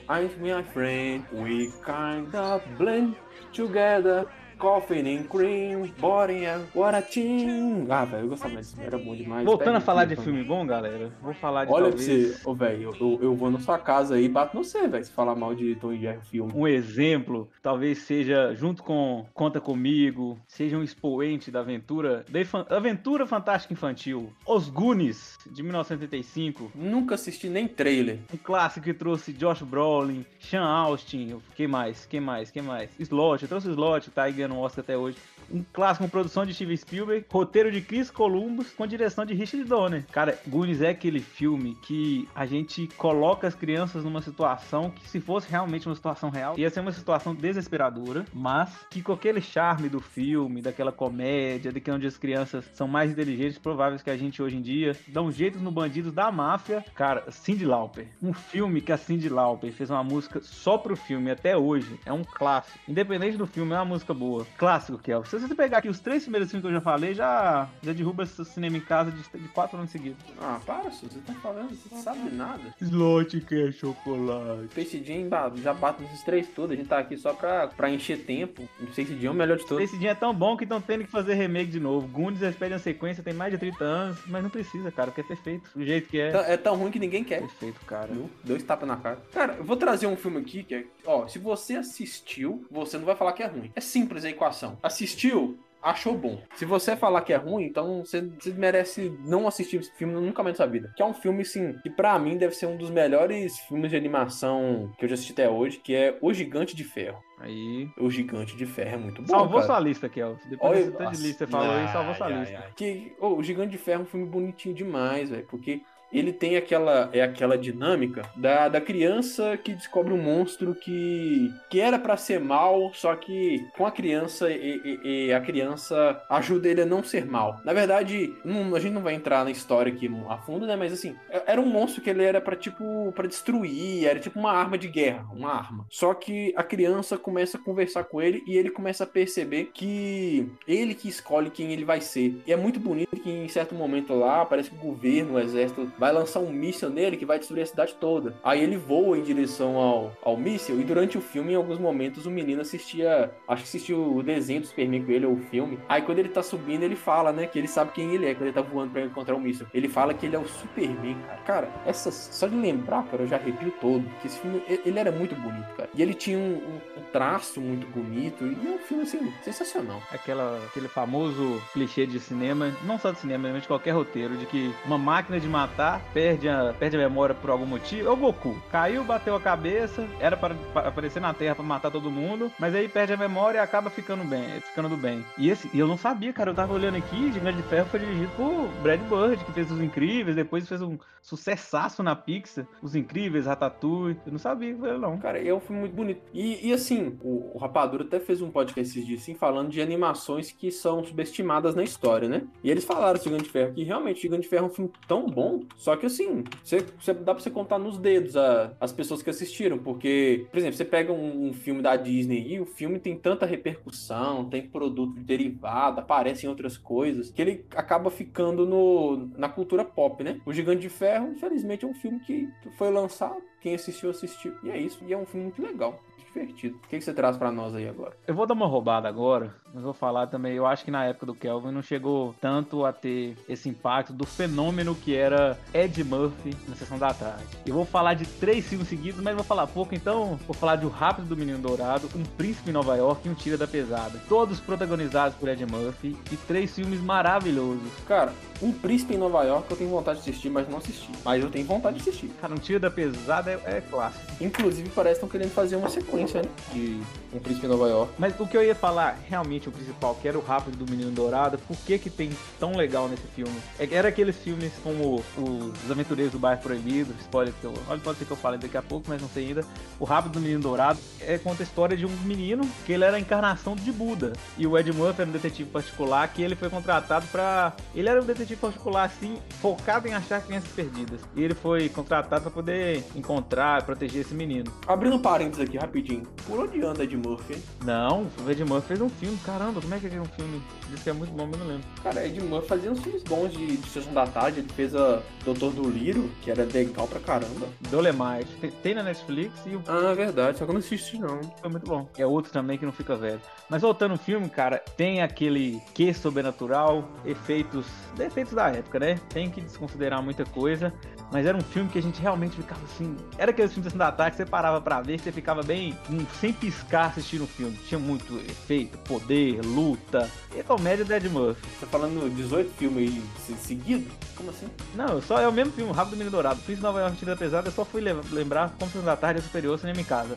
I'm 0.10 0.30
my 0.40 0.64
friend. 0.74 1.26
We 1.34 1.72
kind 1.86 2.34
of 2.34 2.64
blend 2.78 3.16
together. 3.54 4.26
Coffee 4.62 5.00
and 5.00 5.24
cream, 5.24 5.92
body 6.00 6.46
and 6.46 6.68
team. 7.12 7.88
Ah, 7.90 8.06
velho, 8.06 8.26
eu 8.26 8.30
gostava 8.30 8.56
disso. 8.58 8.76
Era 8.80 8.96
bom 8.96 9.16
demais. 9.16 9.44
Voltando 9.44 9.78
a 9.78 9.82
falar 9.82 10.06
de 10.06 10.14
aqui, 10.14 10.22
filme 10.22 10.44
bom, 10.44 10.68
galera, 10.68 11.12
vou 11.20 11.34
falar 11.34 11.66
de 11.66 11.72
Olha 11.72 11.88
pra 11.90 11.98
talvez 11.98 12.36
você, 12.38 12.48
ô 12.48 12.54
velho, 12.54 12.96
eu, 13.00 13.20
eu, 13.24 13.36
vou 13.36 13.50
na 13.50 13.60
sua 13.60 13.80
casa 13.80 14.14
aí 14.16 14.26
e 14.26 14.30
bato 14.30 14.56
no 14.56 14.64
você, 14.64 14.88
velho, 14.88 15.04
se 15.04 15.12
falar 15.12 15.36
mal 15.36 15.56
de 15.56 15.74
Tom 15.78 15.92
e 15.94 16.00
Jerry 16.00 16.22
filme. 16.22 16.52
um 16.54 16.68
exemplo, 16.68 17.50
talvez 17.62 17.98
seja 18.04 18.54
junto 18.54 18.84
com 18.84 19.26
Conta 19.34 19.60
Comigo, 19.60 20.38
seja 20.48 20.78
um 20.78 20.84
expoente 20.84 21.50
da 21.50 21.62
aventura, 21.62 22.24
da 22.30 22.40
infan- 22.40 22.68
aventura 22.70 23.26
fantástica 23.26 23.74
infantil, 23.74 24.32
Os 24.46 24.70
Goonies, 24.70 25.40
de 25.50 25.64
1985, 25.64 26.72
Nunca 26.76 27.16
assisti 27.16 27.50
nem 27.50 27.68
trailer. 27.68 28.20
um 28.32 28.38
clássico 28.38 28.84
que 28.84 28.94
trouxe 28.94 29.34
Josh 29.34 29.64
Brolin, 29.64 30.24
Sean 30.40 30.66
Austin, 30.66 31.42
quem 31.56 31.68
mais, 31.68 32.06
quem 32.06 32.22
mais, 32.22 32.52
quem 32.52 32.62
mais? 32.62 32.92
Slot, 33.00 33.42
eu 33.42 33.50
trouxe 33.50 33.70
Slot, 33.70 34.12
que 34.12 34.51
um 34.52 34.60
Oscar 34.60 34.84
até 34.84 34.98
hoje. 34.98 35.18
Um 35.52 35.64
clássico 35.74 36.06
com 36.06 36.10
produção 36.10 36.46
de 36.46 36.54
Steven 36.54 36.78
Spielberg, 36.78 37.26
roteiro 37.30 37.72
de 37.72 37.82
Chris 37.82 38.10
Columbus, 38.10 38.72
com 38.72 38.88
direção 38.88 39.26
de 39.26 39.34
Richard 39.34 39.68
Donner. 39.68 40.06
Cara, 40.12 40.40
Goonies 40.48 40.82
é 40.82 40.90
aquele 40.90 41.20
filme 41.20 41.76
que 41.84 42.28
a 42.34 42.46
gente 42.46 42.88
coloca 42.98 43.48
as 43.48 43.56
crianças 43.56 44.04
numa 44.04 44.22
situação 44.22 44.90
que 44.90 45.10
se 45.10 45.20
fosse 45.20 45.50
realmente 45.50 45.88
uma 45.88 45.96
situação 45.96 46.30
real, 46.30 46.58
ia 46.58 46.70
ser 46.70 46.80
uma 46.80 46.92
situação 46.92 47.36
desesperadora, 47.36 48.26
mas 48.34 48.86
que 48.90 49.02
com 49.02 49.12
aquele 49.12 49.42
charme 49.42 49.90
do 49.90 50.00
filme, 50.00 50.62
daquela 50.62 50.92
comédia, 50.92 51.72
de 51.72 51.82
que 51.82 51.92
onde 51.92 52.08
as 52.08 52.18
crianças 52.18 52.66
são 52.74 52.88
mais 52.88 53.12
inteligentes, 53.12 53.58
prováveis 53.58 54.02
que 54.02 54.10
a 54.10 54.18
gente 54.18 54.42
hoje 54.42 54.58
em 54.58 54.62
dia, 54.62 54.96
dão 55.08 55.32
jeitos 55.32 55.62
no 55.62 55.72
bandidos 55.72 56.14
da 56.14 56.32
máfia. 56.32 56.86
Cara, 56.96 57.30
Cyndi 57.30 57.66
Lauper. 57.66 58.08
Um 58.22 58.34
filme 58.34 58.82
que 58.82 58.92
a 58.92 58.98
Cyndi 58.98 59.30
Lauper 59.30 59.72
fez 59.72 59.90
uma 59.90 60.04
música 60.04 60.42
só 60.42 60.78
pro 60.78 60.96
filme 60.96 61.32
até 61.32 61.58
hoje. 61.58 62.00
É 62.06 62.14
um 62.14 62.24
clássico. 62.24 62.80
Independente 62.88 63.38
do 63.38 63.48
filme, 63.48 63.74
é 63.74 63.76
uma 63.76 63.86
música 63.86 64.14
boa. 64.14 64.41
Clássico, 64.58 64.98
Kel. 64.98 65.24
Se 65.26 65.38
você 65.40 65.54
pegar 65.56 65.80
aqui 65.80 65.90
os 65.90 66.00
três 66.00 66.24
primeiros 66.24 66.50
filmes 66.50 66.62
que 66.64 66.68
eu 66.70 66.74
já 66.76 66.82
falei, 66.82 67.14
já, 67.14 67.68
já 67.82 67.94
derruba 67.94 68.24
esse 68.24 68.44
cinema 68.46 68.78
em 68.78 68.82
casa 68.82 69.12
de, 69.12 69.22
de 69.40 69.48
quatro 69.50 69.78
anos 69.78 69.92
seguidos. 69.92 70.18
Ah, 70.40 70.60
para, 70.66 70.92
Su, 70.92 71.08
você 71.08 71.20
tá 71.20 71.34
falando, 71.36 71.70
você 71.70 71.94
não 71.96 72.02
sabe 72.02 72.30
nada. 72.32 72.62
Slot 72.82 73.42
quer 73.42 73.72
chocolate. 73.74 74.68
Space 74.72 75.04
Jam 75.04 75.30
já 75.58 75.74
bate 75.74 76.02
nesses 76.02 76.24
três 76.24 76.48
todos, 76.48 76.72
a 76.72 76.76
gente 76.76 76.88
tá 76.88 77.00
aqui 77.00 77.18
só 77.18 77.34
pra, 77.34 77.68
pra 77.68 77.90
encher 77.90 78.26
tempo. 78.26 78.68
O 78.80 78.88
Space 78.88 79.16
Jam 79.20 79.30
é 79.32 79.34
o 79.34 79.38
melhor 79.38 79.58
de 79.58 79.66
todos. 79.66 79.84
Esse 79.84 79.98
dia 79.98 80.12
é 80.12 80.16
tão 80.16 80.34
bom 80.34 80.56
que 80.58 80.64
estão 80.64 80.82
tendo 80.82 81.04
que 81.04 81.12
fazer 81.12 81.34
remake 81.36 81.72
de 81.72 81.80
novo. 81.80 82.08
Goonies 82.08 82.42
eles 82.42 82.56
pedem 82.56 82.76
a 82.76 82.80
sequência, 82.80 83.24
tem 83.24 83.34
mais 83.34 83.52
de 83.52 83.58
30 83.58 83.84
anos, 83.84 84.20
mas 84.28 84.44
não 84.44 84.50
precisa, 84.50 84.92
cara, 84.92 85.08
porque 85.12 85.22
é 85.22 85.24
perfeito. 85.24 85.70
Do 85.76 85.86
jeito 85.86 86.08
que 86.10 86.20
é. 86.20 86.32
Tá- 86.32 86.46
É 86.48 86.58
tão 86.58 86.76
ruim 86.76 86.92
que 86.92 87.00
ninguém 87.00 87.24
quer. 87.24 87.40
Perfeito, 87.40 87.80
cara. 87.86 88.08
Viu? 88.08 88.30
Dois 88.44 88.64
tapas 88.64 88.88
na 88.88 88.98
cara. 88.98 89.22
Cara, 89.34 89.54
eu 89.56 89.64
vou 89.64 89.78
trazer 89.78 90.08
um 90.08 90.16
filme 90.16 90.38
aqui 90.40 90.64
que 90.64 90.76
é. 90.76 90.84
Ó, 91.06 91.28
se 91.28 91.40
você 91.40 91.76
assistiu, 91.76 92.66
você 92.70 92.98
não 92.98 93.06
vai 93.06 93.16
falar 93.16 93.34
que 93.34 93.44
é 93.44 93.48
ruim. 93.48 93.72
É 93.76 93.82
simples 93.82 94.26
a 94.26 94.30
equação. 94.32 94.78
Assistiu, 94.82 95.60
achou 95.82 96.18
bom. 96.18 96.42
Se 96.56 96.66
você 96.66 96.96
falar 96.96 97.22
que 97.22 97.34
é 97.34 97.38
ruim, 97.38 97.64
então 97.66 98.04
você, 98.06 98.22
você 98.22 98.52
merece 98.52 99.12
não 99.26 99.48
assistir 99.48 99.78
esse 99.78 99.92
filme 99.94 100.14
nunca 100.14 100.44
mais 100.44 100.54
na 100.58 100.66
sua 100.66 100.72
vida. 100.72 100.94
Que 100.96 101.02
é 101.02 101.06
um 101.06 101.14
filme, 101.14 101.42
assim, 101.42 101.74
que 101.84 101.90
pra 101.90 102.18
mim 102.20 102.38
deve 102.38 102.54
ser 102.56 102.66
um 102.68 102.78
dos 102.78 102.90
melhores 102.90 103.58
filmes 103.62 103.90
de 103.92 103.98
animação 103.98 104.92
que 104.98 105.06
eu 105.06 105.10
já 105.10 105.16
assisti 105.16 105.34
até 105.34 105.50
hoje, 105.50 105.78
que 105.80 105.96
é 105.96 106.18
O 106.22 106.34
Gigante 106.34 106.76
de 106.76 106.84
Ferro. 106.84 107.22
Aí. 107.40 107.90
O 107.98 108.08
Gigante 108.12 108.56
de 108.56 108.68
Ferro 108.68 108.94
é 108.94 108.98
muito 108.98 109.22
bom. 109.24 109.28
Salvou 109.28 109.56
cara. 109.62 109.66
sua 109.66 109.80
lista, 109.80 110.08
Kel. 110.08 110.38
Depois 110.48 110.72
Olha, 110.72 110.86
desse 110.86 110.98
tanto 110.98 111.12
de 111.18 111.24
lista 111.24 111.46
que 111.46 111.52
você 111.52 111.58
falou 111.58 111.74
aí, 111.76 111.88
salvou 111.88 112.14
sua 112.14 112.28
Ai, 112.28 112.34
ai, 112.34 112.40
lista. 112.42 112.58
ai. 112.60 112.72
Que, 112.76 113.14
ô, 113.20 113.28
o 113.30 113.44
Gigante 113.44 113.72
de 113.72 113.78
Ferro 113.80 114.02
é 114.02 114.04
um 114.04 114.08
filme 114.08 114.28
bonitinho 114.28 114.76
demais, 114.76 115.32
velho, 115.32 115.48
porque 115.50 115.82
ele 116.12 116.34
tem 116.34 116.58
aquela 116.58 117.10
é 117.14 117.22
aquela 117.22 117.58
dinâmica 117.58 118.24
da, 118.36 118.68
da 118.68 118.82
criança 118.82 119.58
que 119.58 119.74
descobre 119.74 120.14
um 120.14 120.22
monstro 120.22 120.76
que 120.76 121.52
que 121.70 121.80
era 121.80 121.98
pra 122.00 122.18
ser 122.18 122.40
mal, 122.40 122.92
só 122.94 123.16
que 123.16 123.66
com 123.78 123.86
a 123.86 123.92
criança 123.92 124.50
e, 124.52 124.82
e- 124.84 125.28
e 125.28 125.34
a 125.34 125.40
criança 125.40 126.22
ajuda 126.30 126.68
ele 126.68 126.82
a 126.82 126.86
não 126.86 127.04
ser 127.04 127.26
mal. 127.26 127.60
Na 127.64 127.74
verdade, 127.74 128.34
não- 128.44 128.76
a 128.76 128.80
gente 128.80 128.94
não 128.94 129.02
vai 129.02 129.14
entrar 129.14 129.44
na 129.44 129.52
história 129.52 129.92
aqui 129.92 130.10
a 130.30 130.38
fundo, 130.38 130.66
né? 130.68 130.76
Mas 130.76 130.94
assim, 130.94 131.16
é- 131.30 131.44
era 131.48 131.62
um 131.62 131.66
monstro 131.66 132.02
que 132.02 132.10
ele 132.10 132.24
era 132.24 132.42
pra 132.42 132.56
tipo 132.56 133.12
para 133.16 133.28
destruir, 133.28 134.06
era 134.06 134.20
tipo 134.20 134.40
uma 134.40 134.52
arma 134.52 134.78
de 134.78 134.88
guerra, 134.88 135.26
uma 135.34 135.52
arma. 135.54 135.86
Só 135.90 136.14
que 136.14 136.54
a 136.56 136.64
criança 136.64 137.18
começa 137.18 137.58
a 137.58 137.62
conversar 137.62 138.04
com 138.06 138.22
ele 138.22 138.44
e 138.48 138.58
ele 138.58 138.70
começa 138.70 139.04
a 139.04 139.08
perceber 139.08 139.72
que 139.74 140.48
ele 140.68 140.94
que 140.94 141.08
escolhe 141.10 141.50
quem 141.50 141.72
ele 141.72 141.86
vai 141.86 142.02
ser. 142.02 142.42
E 142.46 142.52
é 142.52 142.56
muito 142.58 142.80
bonito 142.80 143.16
que 143.18 143.30
em 143.30 143.48
certo 143.48 143.76
momento 143.76 144.14
lá, 144.14 144.46
parece 144.46 144.70
que 144.70 144.76
o 144.76 144.80
governo, 144.80 145.34
o 145.36 145.40
exército 145.40 145.92
vai 146.02 146.12
lançar 146.12 146.40
um 146.40 146.52
míssil 146.52 146.90
nele 146.90 147.16
que 147.16 147.26
vai 147.26 147.38
destruir 147.38 147.62
a 147.62 147.66
cidade 147.68 147.94
toda. 148.00 148.34
Aí 148.44 148.62
ele 148.64 148.76
voa 148.76 149.18
em 149.18 149.22
direção 149.22 149.78
ao, 149.78 150.12
ao 150.24 150.36
míssil 150.36 150.82
e 150.82 150.84
durante 150.84 151.16
o 151.18 151.22
filme, 151.22 151.54
em 151.54 151.56
alguns 151.56 151.78
momentos, 151.78 152.26
o 152.26 152.32
menino 152.32 152.62
assistia, 152.62 153.32
acho 153.48 153.62
que 153.64 153.68
assistiu 153.70 154.16
o 154.18 154.24
desenho 154.24 154.62
do 154.62 154.68
Superman 154.68 155.04
com 155.06 155.12
ele 155.12 155.26
ou 155.28 155.34
o 155.34 155.40
filme. 155.40 155.78
Aí 155.88 156.02
quando 156.02 156.18
ele 156.18 156.30
tá 156.30 156.42
subindo, 156.42 156.82
ele 156.84 156.96
fala, 156.96 157.32
né, 157.32 157.46
que 157.46 157.60
ele 157.60 157.68
sabe 157.68 157.92
quem 157.92 158.14
ele 158.16 158.26
é 158.26 158.34
quando 158.34 158.48
ele 158.48 158.54
tá 158.54 158.62
voando 158.62 158.92
pra 158.92 159.04
encontrar 159.04 159.36
o 159.36 159.40
míssil. 159.40 159.68
Ele 159.74 159.88
fala 159.88 160.14
que 160.14 160.26
ele 160.26 160.36
é 160.36 160.40
o 160.40 160.48
Superman, 160.48 161.16
cara. 161.28 161.42
Cara, 161.52 161.70
essas, 161.86 162.16
só 162.32 162.48
de 162.48 162.56
lembrar, 162.56 163.04
cara, 163.04 163.22
eu 163.24 163.28
já 163.28 163.36
arrepio 163.36 163.72
todo. 163.80 164.04
Que 164.22 164.28
esse 164.28 164.40
filme, 164.40 164.64
ele 164.68 164.82
ele 164.86 165.00
era 165.00 165.12
muito 165.12 165.36
bonito, 165.36 165.68
cara. 165.78 165.90
E 165.94 166.02
ele 166.02 166.14
tinha 166.14 166.38
um, 166.38 166.54
um- 166.56 167.00
um 167.00 167.04
traço 167.14 167.62
muito 167.62 167.86
bonito. 167.88 168.44
E 168.46 168.68
é 168.68 168.72
um 168.72 168.78
filme, 168.80 169.04
assim, 169.04 169.32
sensacional. 169.44 170.02
Aquela, 170.12 170.58
aquele 170.66 170.88
famoso 170.88 171.62
clichê 171.74 172.06
de 172.08 172.20
cinema, 172.20 172.72
não 172.84 172.98
só 172.98 173.12
de 173.12 173.20
cinema, 173.20 173.50
mas 173.52 173.62
de 173.62 173.68
qualquer 173.68 173.92
roteiro, 173.92 174.36
de 174.38 174.46
que 174.46 174.74
uma 174.86 174.98
máquina 174.98 175.40
de 175.40 175.48
matar 175.48 175.91
perde 176.14 176.48
a, 176.48 176.74
perde 176.78 176.96
a 176.96 177.00
memória 177.00 177.36
por 177.36 177.50
algum 177.50 177.66
motivo. 177.66 178.08
É 178.08 178.12
o 178.12 178.16
Goku. 178.16 178.56
Caiu, 178.72 179.04
bateu 179.04 179.36
a 179.36 179.40
cabeça, 179.40 180.08
era 180.20 180.38
para, 180.38 180.56
para 180.74 180.90
aparecer 180.90 181.20
na 181.20 181.34
Terra 181.34 181.56
pra 181.56 181.64
matar 181.64 181.92
todo 181.92 182.12
mundo, 182.12 182.52
mas 182.60 182.76
aí 182.76 182.88
perde 182.88 183.14
a 183.14 183.18
memória 183.18 183.58
e 183.58 183.62
acaba 183.62 183.90
ficando 183.90 184.24
bem, 184.24 184.44
ficando 184.62 184.90
do 184.90 184.98
bem. 184.98 185.26
E, 185.38 185.50
esse, 185.50 185.70
eu 185.78 185.88
não 185.88 185.98
sabia, 185.98 186.34
cara, 186.34 186.52
eu 186.52 186.56
tava 186.56 186.74
olhando 186.74 186.98
aqui, 186.98 187.32
Gigante 187.32 187.58
de 187.58 187.64
Ferro 187.64 187.88
foi 187.88 188.00
dirigido 188.00 188.32
por 188.36 188.68
Brad 188.82 189.00
Bird, 189.02 189.44
que 189.44 189.52
fez 189.52 189.72
Os 189.72 189.82
Incríveis, 189.82 190.36
depois 190.36 190.68
fez 190.68 190.82
um 190.82 190.98
sucessaço 191.22 192.02
na 192.02 192.16
Pixar, 192.16 192.66
Os 192.82 192.96
Incríveis, 192.96 193.46
Ratatouille. 193.46 194.20
Eu 194.26 194.32
não 194.32 194.40
sabia 194.40 194.76
não. 194.98 195.18
Cara, 195.18 195.40
um 195.54 195.60
filme 195.60 195.82
muito 195.82 195.96
bonito. 195.96 196.22
E, 196.34 196.68
e 196.68 196.74
assim, 196.74 197.18
o, 197.22 197.56
o 197.56 197.58
Rapadura 197.58 198.04
até 198.04 198.20
fez 198.20 198.42
um 198.42 198.50
podcast 198.50 198.82
esses 198.82 199.06
dias, 199.06 199.22
assim, 199.22 199.36
falando 199.36 199.70
de 199.70 199.82
animações 199.82 200.52
que 200.52 200.72
são 200.72 201.04
subestimadas 201.04 201.76
na 201.76 201.84
história, 201.84 202.28
né? 202.28 202.44
E 202.64 202.72
eles 202.72 202.84
falaram 202.84 203.18
de 203.18 203.24
Gigante 203.24 203.44
de 203.44 203.50
Ferro, 203.50 203.74
que 203.74 203.84
realmente 203.84 204.22
Gigante 204.22 204.44
de 204.44 204.50
Ferro 204.50 204.66
é 204.66 204.70
um 204.70 204.74
filme 204.74 204.92
tão 205.08 205.28
bom, 205.28 205.62
só 205.82 205.96
que 205.96 206.06
assim, 206.06 206.44
você, 206.64 206.86
você- 207.00 207.12
dá 207.14 207.34
pra 207.34 207.42
você 207.42 207.50
contar 207.50 207.80
nos 207.80 207.98
dedos 207.98 208.38
a- 208.38 208.72
as 208.80 208.94
pessoas 208.94 209.24
que 209.24 209.32
assistiram, 209.32 209.80
porque, 209.80 210.46
por 210.52 210.58
exemplo, 210.60 210.78
você 210.78 210.86
pega 210.86 211.12
um, 211.12 211.48
um 211.48 211.54
filme 211.54 211.82
da 211.82 211.96
Disney 211.96 212.54
e 212.54 212.60
o 212.60 212.66
filme 212.68 213.00
tem 213.00 213.18
tanta 213.18 213.48
repercussão, 213.48 214.46
tem 214.48 214.62
produto 214.68 215.20
derivado, 215.20 216.00
aparecem 216.00 216.48
outras 216.48 216.78
coisas, 216.78 217.32
que 217.32 217.42
ele 217.42 217.66
acaba 217.76 218.12
ficando 218.12 218.64
no, 218.66 219.28
na 219.36 219.50
cultura 219.50 219.84
pop, 219.84 220.24
né? 220.24 220.40
O 220.46 220.54
Gigante 220.54 220.82
de 220.82 220.90
Ferro, 220.90 221.32
infelizmente, 221.32 221.84
é 221.84 221.88
um 221.88 221.96
filme 221.96 222.20
que 222.20 222.48
foi 222.78 222.92
lançado, 222.92 223.42
Quem 223.60 223.74
assistiu, 223.76 224.10
assistiu. 224.12 224.54
E 224.64 224.70
é 224.72 224.78
isso. 224.78 225.04
E 225.08 225.14
é 225.14 225.18
um 225.18 225.26
filme 225.26 225.46
muito 225.46 225.62
legal. 225.62 226.00
Divertido. 226.34 226.78
O 226.78 226.88
que, 226.88 226.98
que 226.98 227.04
você 227.04 227.14
traz 227.14 227.36
pra 227.38 227.52
nós 227.52 227.76
aí 227.76 227.88
agora? 227.88 228.16
Eu 228.26 228.34
vou 228.34 228.48
dar 228.48 228.54
uma 228.54 228.66
roubada 228.66 229.08
agora, 229.08 229.54
mas 229.74 229.84
vou 229.84 229.94
falar 229.94 230.28
também. 230.28 230.54
Eu 230.54 230.66
acho 230.66 230.84
que 230.84 230.92
na 230.92 231.06
época 231.06 231.26
do 231.26 231.36
Kelvin 231.36 231.72
não 231.72 231.82
chegou 231.82 232.36
tanto 232.40 232.86
a 232.86 232.94
ter 232.94 233.38
esse 233.48 233.70
impacto 233.70 234.14
do 234.14 234.26
fenômeno 234.26 234.96
que 234.96 235.16
era 235.16 235.58
Ed 235.74 236.04
Murphy 236.04 236.56
na 236.68 236.76
sessão 236.76 236.98
da 236.98 237.14
tarde. 237.14 237.46
Eu 237.66 237.74
vou 237.74 237.86
falar 237.86 238.14
de 238.14 238.26
três 238.26 238.66
filmes 238.66 238.88
seguidos, 238.88 239.22
mas 239.22 239.36
vou 239.36 239.44
falar 239.44 239.68
pouco, 239.68 239.96
então 239.96 240.40
vou 240.46 240.56
falar 240.56 240.76
de 240.76 240.86
O 240.86 240.90
Rápido 240.90 241.28
do 241.28 241.38
Menino 241.38 241.60
Dourado, 241.60 242.10
Um 242.16 242.24
Príncipe 242.24 242.70
em 242.70 242.74
Nova 242.74 242.96
York 242.96 243.28
e 243.28 243.32
Um 243.32 243.34
Tira 243.34 243.58
da 243.58 243.68
Pesada. 243.68 244.20
Todos 244.28 244.60
protagonizados 244.60 245.38
por 245.38 245.50
Ed 245.50 245.66
Murphy 245.66 246.16
e 246.32 246.36
três 246.36 246.74
filmes 246.76 247.00
maravilhosos. 247.02 247.92
Cara, 248.08 248.34
Um 248.62 248.72
Príncipe 248.72 249.14
em 249.14 249.18
Nova 249.18 249.44
York 249.44 249.70
eu 249.70 249.78
tenho 249.78 249.90
vontade 249.90 250.22
de 250.22 250.30
assistir, 250.30 250.50
mas 250.50 250.68
não 250.68 250.78
assisti. 250.78 251.12
Mas 251.24 251.42
eu 251.44 251.50
tenho 251.50 251.66
vontade 251.66 251.96
de 251.98 252.02
assistir. 252.02 252.28
Cara, 252.42 252.54
Um 252.54 252.58
Tira 252.58 252.80
da 252.80 252.92
Pesada 252.92 253.52
é, 253.52 253.78
é 253.78 253.82
clássico. 253.82 254.26
Inclusive, 254.40 254.90
parece 254.90 255.20
que 255.20 255.26
estão 255.26 255.30
querendo 255.30 255.54
fazer 255.54 255.76
uma 255.76 255.90
sequência, 255.90 256.42
né? 256.42 256.50
De 256.74 257.02
Um 257.34 257.40
Príncipe 257.40 257.66
em 257.66 257.70
Nova 257.70 257.88
York. 257.88 258.14
Mas 258.18 258.40
o 258.40 258.48
que 258.48 258.58
eu 258.58 258.64
ia 258.64 258.76
falar, 258.76 259.18
realmente, 259.28 259.61
o 259.70 259.72
principal, 259.72 260.16
que 260.16 260.28
era 260.28 260.38
o 260.38 260.42
Rápido 260.42 260.78
do 260.78 260.90
Menino 260.92 261.12
Dourado, 261.12 261.58
por 261.60 261.78
que 261.78 261.98
que 261.98 262.10
tem 262.10 262.30
tão 262.60 262.76
legal 262.76 263.08
nesse 263.08 263.28
filme? 263.36 263.56
É- 263.80 263.92
Era 263.92 264.10
aqueles 264.10 264.36
filmes 264.38 264.72
como 264.84 265.22
Os 265.38 265.92
Aventureiros 265.92 266.32
do 266.32 266.40
Bairro 266.40 266.62
Proibido, 266.62 267.14
spoiler 267.22 267.54
que 267.60 267.66
eu... 267.66 267.74
Olha, 267.88 268.00
pode 268.00 268.18
ser 268.20 268.26
que 268.26 268.32
eu 268.32 268.38
fale 268.38 268.58
daqui 268.58 268.78
a 268.78 268.82
pouco, 268.82 269.06
mas 269.10 269.22
não 269.22 269.30
sei 269.30 269.48
ainda. 269.48 269.66
O 270.00 270.06
Rápido 270.06 270.34
do 270.34 270.40
Menino 270.40 270.62
Dourado 270.62 271.00
é, 271.20 271.38
conta 271.38 271.62
a 271.62 271.66
história 271.66 271.96
de 271.98 272.06
um 272.06 272.10
menino 272.24 272.68
que 272.86 272.94
ele 272.94 273.04
era 273.04 273.18
a 273.18 273.20
encarnação 273.20 273.76
de 273.76 273.92
Buda. 273.92 274.34
E 274.58 274.66
o 274.66 274.78
Ed 274.78 274.92
Murphy 274.92 275.22
era 275.22 275.30
um 275.30 275.34
detetive 275.34 275.70
particular 275.70 276.28
que 276.30 276.42
ele 276.42 276.56
foi 276.56 276.70
contratado 276.70 277.26
pra... 277.28 277.74
Ele 277.94 278.08
era 278.10 278.22
um 278.22 278.26
detetive 278.26 278.60
particular, 278.60 279.06
assim, 279.06 279.38
focado 279.62 280.08
em 280.08 280.14
achar 280.14 280.42
crianças 280.42 280.72
perdidas. 280.72 281.20
E 281.36 281.44
ele 281.44 281.54
foi 281.54 281.90
contratado 281.90 282.44
pra 282.44 282.52
poder 282.52 283.04
encontrar 283.16 283.82
e 283.82 283.86
proteger 283.86 284.22
esse 284.22 284.34
menino. 284.34 284.72
Abrindo 284.88 285.20
parênteses 285.20 285.66
aqui 285.68 285.78
rapidinho. 285.78 286.24
Por 286.48 286.60
onde 286.60 286.82
anda 286.84 287.04
Ed 287.04 287.16
Murphy? 287.18 287.62
Não, 287.84 288.28
o 288.46 288.50
Ed 288.50 288.64
Murphy 288.64 288.88
fez 288.88 289.02
um 289.02 289.10
filme. 289.10 289.38
Caramba, 289.52 289.82
como 289.82 289.94
é 289.94 290.00
que 290.00 290.08
é 290.08 290.22
um 290.22 290.24
filme? 290.24 290.64
Diz 290.92 291.04
que 291.04 291.10
é 291.10 291.14
muito 291.14 291.32
bom, 291.32 291.48
mas 291.50 291.58
não 291.60 291.68
lembro. 291.68 291.88
Cara, 292.04 292.26
Ed 292.26 292.42
Murphy 292.42 292.68
fazia 292.68 292.92
uns 292.92 293.00
filmes 293.00 293.24
bons 293.24 293.52
de, 293.54 293.78
de 293.78 293.90
Sessão 293.90 294.14
da 294.14 294.28
Tarde. 294.28 294.60
Ele 294.60 294.70
fez 294.74 294.94
a 294.94 295.22
Doutor 295.46 295.72
do 295.72 295.90
Liro, 295.90 296.30
que 296.42 296.52
era 296.52 296.66
legal 296.66 297.08
pra 297.08 297.20
caramba. 297.20 297.68
Dolemite. 297.90 298.52
Tem, 298.60 298.70
tem 298.70 298.96
na 298.96 299.04
Netflix 299.04 299.54
e 299.66 299.76
o 299.76 299.84
Ah, 299.88 300.12
é 300.12 300.16
verdade. 300.16 300.58
Só 300.58 300.66
que 300.66 300.72
eu 300.72 300.74
não 300.74 300.80
assisti, 300.80 301.18
não. 301.18 301.40
foi 301.62 301.70
muito 301.70 301.88
bom. 301.88 302.10
É 302.18 302.26
outro 302.26 302.52
também 302.52 302.78
que 302.78 302.86
não 302.86 302.92
fica 302.92 303.16
velho. 303.16 303.40
Mas 303.70 303.82
voltando 303.82 304.12
ao 304.12 304.18
filme, 304.18 304.50
cara, 304.50 304.80
tem 304.98 305.22
aquele 305.22 305.82
que 305.94 306.14
sobrenatural, 306.14 307.08
efeitos, 307.26 307.86
efeitos 308.20 308.54
da 308.54 308.68
época, 308.68 309.00
né? 309.00 309.16
Tem 309.30 309.50
que 309.50 309.62
desconsiderar 309.62 310.22
muita 310.22 310.44
coisa. 310.44 310.94
Mas 311.32 311.46
era 311.46 311.58
um 311.58 311.62
filme 311.62 311.90
que 311.90 311.98
a 311.98 312.02
gente 312.02 312.22
realmente 312.22 312.58
ficava 312.58 312.82
assim. 312.84 313.16
Era 313.38 313.52
aquele 313.52 313.70
filme 313.70 313.90
de 313.90 313.98
da 313.98 314.12
tarde 314.12 314.32
que 314.32 314.44
você 314.44 314.50
parava 314.50 314.82
pra 314.82 315.02
ver, 315.02 315.20
você 315.20 315.32
ficava 315.32 315.64
bem 315.64 315.98
hum, 316.10 316.26
sem 316.40 316.52
piscar 316.52 317.06
assistindo 317.06 317.46
o 317.46 317.48
filme. 317.48 317.78
Tinha 317.88 318.00
muito 318.00 318.36
efeito, 318.40 318.98
poder, 319.00 319.62
luta. 319.64 320.30
E 320.54 320.60
a 320.60 320.64
comédia 320.82 321.06
do 321.06 321.14
Ed 321.14 321.30
Murphy. 321.30 321.62
Você 321.80 321.86
tá 321.86 321.88
falando 321.92 322.28
18 322.36 322.72
filmes 322.74 323.12
aí 323.12 323.22
se- 323.46 323.68
seguido? 323.68 324.10
Como 324.36 324.50
assim? 324.50 324.66
Não, 324.96 325.22
só 325.22 325.40
é 325.40 325.48
o 325.48 325.52
mesmo 325.52 325.72
filme, 325.74 325.94
Rápido 325.94 326.12
do 326.12 326.18
Menino 326.18 326.32
Dourado. 326.32 326.60
Fiz 326.62 326.80
Nova 326.80 327.00
York 327.02 327.18
Tira 327.18 327.32
da 327.34 327.38
Pesada, 327.38 327.68
eu 327.68 327.72
só 327.72 327.86
fui 327.86 328.02
le- 328.02 328.16
lembrar 328.32 328.74
como 328.80 329.04
da 329.04 329.16
Tarde 329.16 329.40
é 329.40 329.44
superior 329.44 329.78
cinema 329.78 330.02
em 330.02 330.04
casa. 330.04 330.36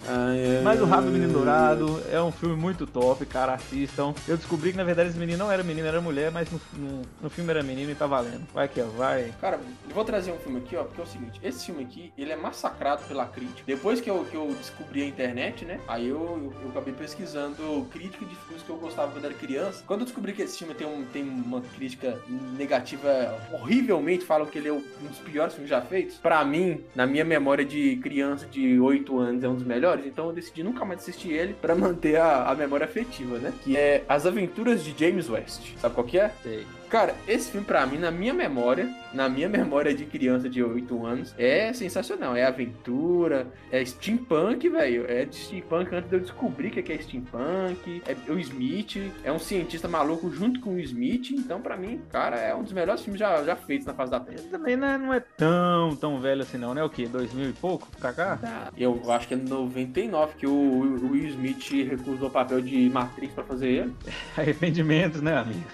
Mas 0.63 0.81
o 0.83 0.85
Rápido 0.85 1.07
do 1.07 1.13
Menino 1.13 1.33
Dourado 1.33 2.03
é 2.13 2.21
um 2.21 2.31
filme 2.31 2.55
muito 2.55 2.87
top, 2.87 3.25
cara, 3.25 3.55
assistam. 3.55 4.13
Eu 4.29 4.37
descobri 4.37 4.73
que 4.73 4.77
na 4.77 4.85
verdade 4.85 5.09
esse 5.09 5.19
menino 5.19 5.39
não 5.39 5.51
era 5.51 5.63
menino, 5.63 5.87
era 5.89 6.01
mulher, 6.03 6.31
mas 6.31 6.51
no, 6.51 6.61
no- 6.75 7.03
no 7.23 7.31
filme 7.31 7.51
era 7.51 7.63
menino 7.63 7.91
e 7.91 7.95
tá 7.95 8.07
valendo. 8.07 8.47
Vai 8.53 8.67
aqui, 8.67 8.83
ó, 8.83 8.87
vai. 8.99 9.33
Cara, 9.41 9.59
eu 9.89 9.95
vou 9.95 10.05
trazer 10.05 10.31
um 10.33 10.39
filme 10.39 10.59
aqui, 10.59 10.77
ó, 10.77 10.85
porque 10.85 11.01
é 11.01 11.05
o 11.05 11.07
seguinte, 11.07 11.41
esse 11.43 11.65
filme 11.65 11.83
aqui, 11.85 12.13
ele 12.19 12.31
é 12.33 12.37
massacrado 12.37 13.03
pela 13.09 13.25
crítica. 13.25 13.63
Depois 13.67 14.03
que 14.03 14.11
eu, 14.11 14.27
que 14.31 14.37
eu 14.37 14.55
descobri 14.59 15.03
a 15.03 15.07
internet, 15.07 15.65
né, 15.65 15.81
aí 15.89 16.07
eu, 16.09 16.19
eu, 16.21 16.53
eu 16.65 16.69
acabei 16.69 16.93
pesquisando 16.93 17.87
crítica 17.91 18.27
de 18.27 18.35
filmes 18.37 18.63
que 18.63 18.69
eu 18.71 18.77
gostava 18.77 19.13
quando 19.13 19.25
era 19.25 19.35
criança. 19.35 19.83
Quando 19.87 20.01
eu 20.01 20.07
descobri 20.07 20.34
que 20.35 20.43
esse 20.43 20.59
filme 20.59 20.75
tem, 20.75 20.87
um, 20.87 21.05
tem 21.05 21.23
uma 21.23 21.61
crítica 21.61 22.19
negativa, 22.57 23.39
horrivelmente 23.53 24.25
falam 24.25 24.47
que 24.47 24.59
ele 24.59 24.69
é 24.69 24.73
um 24.73 24.83
dos 25.09 25.19
piores 25.19 25.55
filmes 25.55 25.71
já 25.71 25.81
feitos, 25.81 26.17
pra 26.17 26.45
mim, 26.45 26.85
na 26.95 27.07
minha 27.07 27.25
memória 27.25 27.65
de 27.65 27.97
criança 27.97 28.47
de 28.47 28.79
8 28.79 29.19
anos, 29.19 29.45
é 29.45 29.49
um 29.49 29.55
dos 29.55 29.65
melhores, 29.65 30.07
então 30.07 30.27
eu 30.27 30.33
decidi 30.33 30.63
nunca 30.63 30.85
mais 30.85 31.01
assistir 31.01 31.33
ele 31.33 31.55
pra 31.55 31.75
manter 31.77 32.17
a, 32.17 32.51
a 32.51 32.55
memória 32.55 32.85
afetiva, 32.85 33.39
né, 33.39 33.53
que 33.63 33.77
é 33.77 34.05
As 34.09 34.27
Aventuras 34.27 34.85
de 34.85 34.95
James 34.99 35.29
West. 35.29 35.77
Sabe 35.79 35.95
qual 35.95 36.07
que 36.07 36.19
é? 36.19 36.33
Sei. 36.43 36.67
Cara, 36.89 37.15
esse 37.27 37.51
filme 37.51 37.67
pra 37.67 37.87
mim, 37.87 37.99
na 37.99 38.11
minha 38.11 38.35
memória, 38.35 38.89
na 39.13 39.29
minha 39.29 39.49
memória 39.51 39.95
de 39.95 40.05
criança 40.05 40.49
de 40.49 40.63
8 40.63 41.07
anos, 41.07 41.35
é 41.39 41.73
sensacional. 41.73 42.37
É 42.37 42.45
aventura, 42.45 43.47
é 43.71 43.85
steampunk, 43.85 44.69
velho. 44.69 45.05
É 45.09 45.25
de 45.25 45.37
steampunk 45.37 45.95
antes 45.95 46.11
de 46.11 46.17
eu 46.17 46.21
descobrir 46.21 46.69
o 46.69 46.71
que 46.71 46.93
é 46.93 46.99
steampunk. 46.99 48.03
É 48.07 48.31
o 48.31 48.39
Smith, 48.39 49.13
é 49.23 49.33
um 49.33 49.39
cientista 49.39 49.89
maluco 49.89 50.31
junto 50.31 50.61
com 50.61 50.75
o 50.75 50.81
Smith. 50.81 51.31
Então, 51.31 51.61
pra 51.61 51.77
mim, 51.77 52.01
cara, 52.11 52.37
é 52.37 52.55
um 52.55 52.63
dos 52.63 52.73
melhores 52.73 53.03
filmes 53.03 53.21
já, 53.21 53.43
já 53.43 53.57
feitos 53.57 53.87
na 53.87 53.95
face 53.95 54.11
da 54.11 54.21
Terra. 54.21 54.41
Também 54.51 54.77
não 54.77 54.89
é, 54.89 54.99
não 54.99 55.15
é 55.15 55.21
tão, 55.21 55.97
tão 55.97 56.21
velho 56.21 56.43
assim 56.43 56.59
não, 56.59 56.75
né? 56.75 56.83
O 56.83 56.91
quê? 56.91 57.07
2000 57.07 57.51
e 57.51 57.53
pouco 57.53 57.89
pra 57.99 58.13
cá? 58.13 58.71
Eu 58.77 59.01
acho 59.11 59.29
que 59.29 59.35
é 59.35 59.37
99 59.37 60.35
que 60.37 60.47
o 60.47 60.55
o 60.55 61.11
Will 61.13 61.29
Smith 61.29 61.71
recusou 61.89 62.29
o 62.29 62.31
papel 62.31 62.61
de 62.61 62.89
Matrix 62.91 63.35
pra 63.35 63.45
fazer 63.45 63.69
ele. 63.69 63.95
Arrependimentos, 64.37 65.21
né, 65.21 65.37
amigo? 65.37 65.65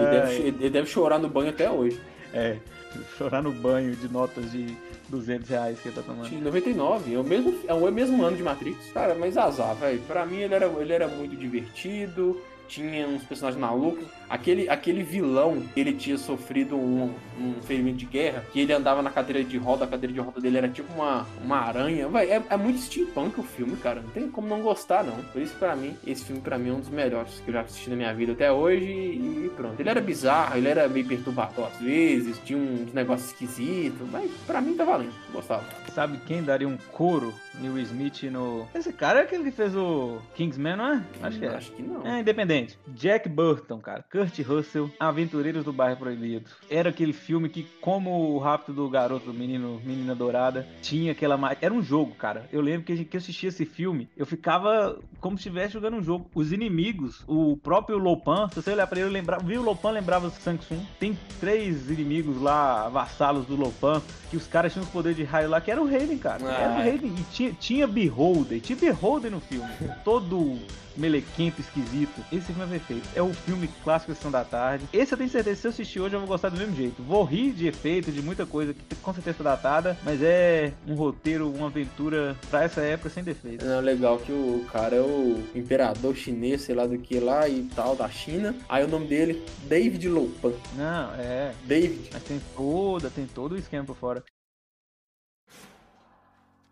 Ele 0.00 0.10
deve, 0.10 0.36
cho- 0.36 0.42
ele 0.42 0.70
deve 0.70 0.86
chorar 0.88 1.18
no 1.18 1.28
banho 1.28 1.50
até 1.50 1.70
hoje. 1.70 2.00
É, 2.32 2.56
chorar 3.18 3.42
no 3.42 3.52
banho 3.52 3.94
de 3.94 4.08
notas 4.08 4.50
de 4.52 4.76
200 5.08 5.48
reais 5.48 5.78
que 5.80 5.88
ele 5.88 5.94
tá 5.96 6.02
tomando. 6.02 6.28
De 6.28 6.36
99, 6.36 7.14
é 7.14 7.18
o 7.18 7.24
mesmo, 7.24 7.58
é 7.66 7.74
o 7.74 7.90
mesmo 7.92 8.22
ano 8.24 8.36
de 8.36 8.42
Matrix. 8.42 8.92
Cara, 8.92 9.14
mas 9.14 9.36
azar, 9.36 9.74
velho. 9.76 10.00
Pra 10.06 10.24
mim 10.26 10.38
ele 10.38 10.54
era, 10.54 10.66
ele 10.66 10.92
era 10.92 11.08
muito 11.08 11.36
divertido, 11.36 12.40
tinha 12.68 13.06
uns 13.06 13.22
personagens 13.24 13.60
malucos. 13.60 14.04
Aquele, 14.30 14.68
aquele 14.68 15.02
vilão, 15.02 15.62
ele 15.76 15.92
tinha 15.92 16.16
sofrido 16.16 16.76
um, 16.76 17.12
um 17.38 17.54
ferimento 17.62 17.96
de 17.98 18.06
guerra, 18.06 18.44
que 18.52 18.60
ele 18.60 18.72
andava 18.72 19.02
na 19.02 19.10
cadeira 19.10 19.42
de 19.42 19.58
roda, 19.58 19.84
a 19.84 19.88
cadeira 19.88 20.14
de 20.14 20.20
roda 20.20 20.40
dele 20.40 20.58
era 20.58 20.68
tipo 20.68 20.92
uma, 20.94 21.26
uma 21.42 21.56
aranha. 21.58 22.08
Véi, 22.08 22.30
é, 22.30 22.42
é 22.48 22.56
muito 22.56 22.78
steampunk 22.78 23.40
o 23.40 23.42
filme, 23.42 23.76
cara. 23.76 24.00
Não 24.00 24.10
tem 24.10 24.30
como 24.30 24.48
não 24.48 24.62
gostar, 24.62 25.02
não. 25.02 25.16
Por 25.32 25.42
isso, 25.42 25.54
pra 25.56 25.74
mim, 25.74 25.96
esse 26.06 26.24
filme 26.24 26.40
pra 26.40 26.58
mim 26.58 26.70
é 26.70 26.72
um 26.72 26.80
dos 26.80 26.90
melhores 26.90 27.40
que 27.40 27.50
eu 27.50 27.54
já 27.54 27.62
assisti 27.62 27.90
na 27.90 27.96
minha 27.96 28.14
vida 28.14 28.32
até 28.32 28.52
hoje 28.52 28.84
e 28.84 29.50
pronto. 29.56 29.78
Ele 29.78 29.88
era 29.88 30.00
bizarro, 30.00 30.56
ele 30.56 30.68
era 30.68 30.88
meio 30.88 31.06
perturbador 31.06 31.66
às 31.66 31.78
vezes, 31.78 32.38
tinha 32.44 32.58
uns 32.58 32.92
negócios 32.92 33.30
esquisitos, 33.30 34.08
mas 34.10 34.30
pra 34.46 34.60
mim 34.60 34.74
tá 34.74 34.84
valendo. 34.84 35.12
Gostava. 35.32 35.64
Sabe 35.92 36.18
quem 36.26 36.42
daria 36.42 36.68
um 36.68 36.76
couro 36.92 37.34
Will 37.60 37.78
Smith 37.78 38.22
no... 38.24 38.68
Esse 38.74 38.92
cara 38.92 39.20
é 39.20 39.22
aquele 39.24 39.44
que 39.44 39.50
fez 39.50 39.74
o 39.74 40.18
Kingsman, 40.34 40.76
não 40.76 40.92
é? 40.92 41.02
Acho 41.22 41.38
que 41.38 41.44
é. 41.44 41.48
Acho 41.48 41.72
que 41.72 41.82
não. 41.82 42.06
É, 42.06 42.20
independente. 42.20 42.78
Jack 42.88 43.28
Burton, 43.28 43.80
cara. 43.80 44.04
Kurt 44.20 44.38
Russell, 44.46 44.90
Aventureiros 45.00 45.64
do 45.64 45.72
Bairro 45.72 45.96
Proibido. 45.96 46.44
Era 46.68 46.90
aquele 46.90 47.12
filme 47.12 47.48
que, 47.48 47.62
como 47.80 48.34
o 48.34 48.38
Rápido 48.38 48.74
do 48.74 48.88
Garoto, 48.88 49.26
do 49.26 49.34
Menino, 49.34 49.80
Menina 49.84 50.14
Dourada, 50.14 50.66
tinha 50.82 51.12
aquela... 51.12 51.38
Era 51.60 51.72
um 51.72 51.82
jogo, 51.82 52.14
cara. 52.14 52.48
Eu 52.52 52.60
lembro 52.60 52.82
que, 52.84 52.92
eu 53.12 53.18
assistia 53.18 53.48
esse 53.48 53.64
filme, 53.64 54.08
eu 54.16 54.26
ficava 54.26 54.98
como 55.20 55.36
se 55.36 55.42
estivesse 55.48 55.72
jogando 55.74 55.96
um 55.96 56.02
jogo. 56.02 56.26
Os 56.34 56.52
inimigos, 56.52 57.24
o 57.26 57.56
próprio 57.56 57.96
Lopan, 57.98 58.48
se 58.48 58.56
você 58.62 58.72
olhar 58.72 58.86
pra 58.86 59.00
ele, 59.00 59.08
lembrava, 59.10 59.42
viu 59.42 59.60
o 59.60 59.64
Lopan, 59.64 59.90
lembrava 59.90 60.26
o 60.28 60.30
Shang 60.30 60.58
Tsung. 60.58 60.80
Tem 60.98 61.18
três 61.40 61.90
inimigos 61.90 62.40
lá, 62.40 62.88
vassalos 62.88 63.46
do 63.46 63.56
Lopan, 63.56 64.02
que 64.30 64.36
os 64.36 64.46
caras 64.46 64.72
tinham 64.72 64.84
os 64.84 64.90
poderes 64.90 65.16
de 65.16 65.24
raio 65.24 65.48
lá, 65.48 65.60
que 65.60 65.70
era 65.70 65.80
o 65.80 65.88
Raiden, 65.88 66.18
cara. 66.18 66.44
Era 66.44 66.68
o 66.72 66.76
Ah. 66.76 66.78
Raiden. 66.82 67.14
E 67.18 67.22
tinha, 67.34 67.52
tinha 67.52 67.86
Beholder, 67.86 68.60
tinha 68.60 68.76
Beholder 68.78 69.30
no 69.30 69.40
filme. 69.40 69.68
Todo 70.04 70.58
melequento, 70.96 71.60
esquisito. 71.60 72.24
Esse 72.32 72.46
filme 72.46 72.64
é 72.64 72.66
perfeito. 72.66 73.08
É 73.14 73.22
o 73.22 73.32
filme 73.32 73.68
clássico 73.82 74.14
Sessão 74.14 74.30
da 74.30 74.44
Tarde. 74.44 74.86
Esse 74.92 75.12
eu 75.14 75.18
tenho 75.18 75.30
certeza, 75.30 75.60
se 75.60 75.66
eu 75.66 75.70
assistir 75.70 76.00
hoje 76.00 76.14
eu 76.14 76.20
vou 76.20 76.28
gostar 76.28 76.48
do 76.48 76.58
mesmo 76.58 76.74
jeito. 76.74 77.02
Vou 77.02 77.24
rir 77.24 77.52
de 77.52 77.66
efeito, 77.66 78.12
de 78.12 78.22
muita 78.22 78.46
coisa 78.46 78.74
que 78.74 78.94
com 78.96 79.14
certeza 79.14 79.38
tá 79.38 79.44
datada, 79.44 79.96
mas 80.02 80.22
é 80.22 80.72
um 80.86 80.94
roteiro, 80.94 81.50
uma 81.50 81.66
aventura 81.66 82.36
pra 82.50 82.64
essa 82.64 82.80
época 82.80 83.10
sem 83.10 83.22
defeito. 83.22 83.64
É 83.64 83.80
legal 83.80 84.18
que 84.18 84.32
o 84.32 84.64
cara 84.72 84.96
é 84.96 85.00
o 85.00 85.42
imperador 85.54 86.14
chinês, 86.14 86.62
sei 86.62 86.74
lá 86.74 86.86
do 86.86 86.98
que 86.98 87.18
lá 87.18 87.48
e 87.48 87.64
tal, 87.74 87.96
da 87.96 88.08
China. 88.08 88.54
Aí 88.68 88.84
o 88.84 88.88
nome 88.88 89.06
dele, 89.06 89.44
David 89.64 90.08
Lopan. 90.08 90.52
Não, 90.76 91.14
é. 91.14 91.54
David. 91.64 92.10
Mas 92.12 92.22
tem 92.22 92.40
toda, 92.56 93.10
tem 93.10 93.26
todo 93.26 93.52
o 93.52 93.58
esquema 93.58 93.84
por 93.84 93.96
fora. 93.96 94.24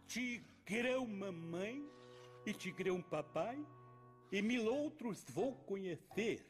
Tigrão 0.07 1.07
mamãe 1.07 1.83
e 2.47 2.53
Tigrão 2.53 3.03
papai 3.03 3.59
e 4.33 4.43
mil 4.43 4.65
outros 4.67 5.25
vou 5.35 5.53
conhecer. 5.67 6.41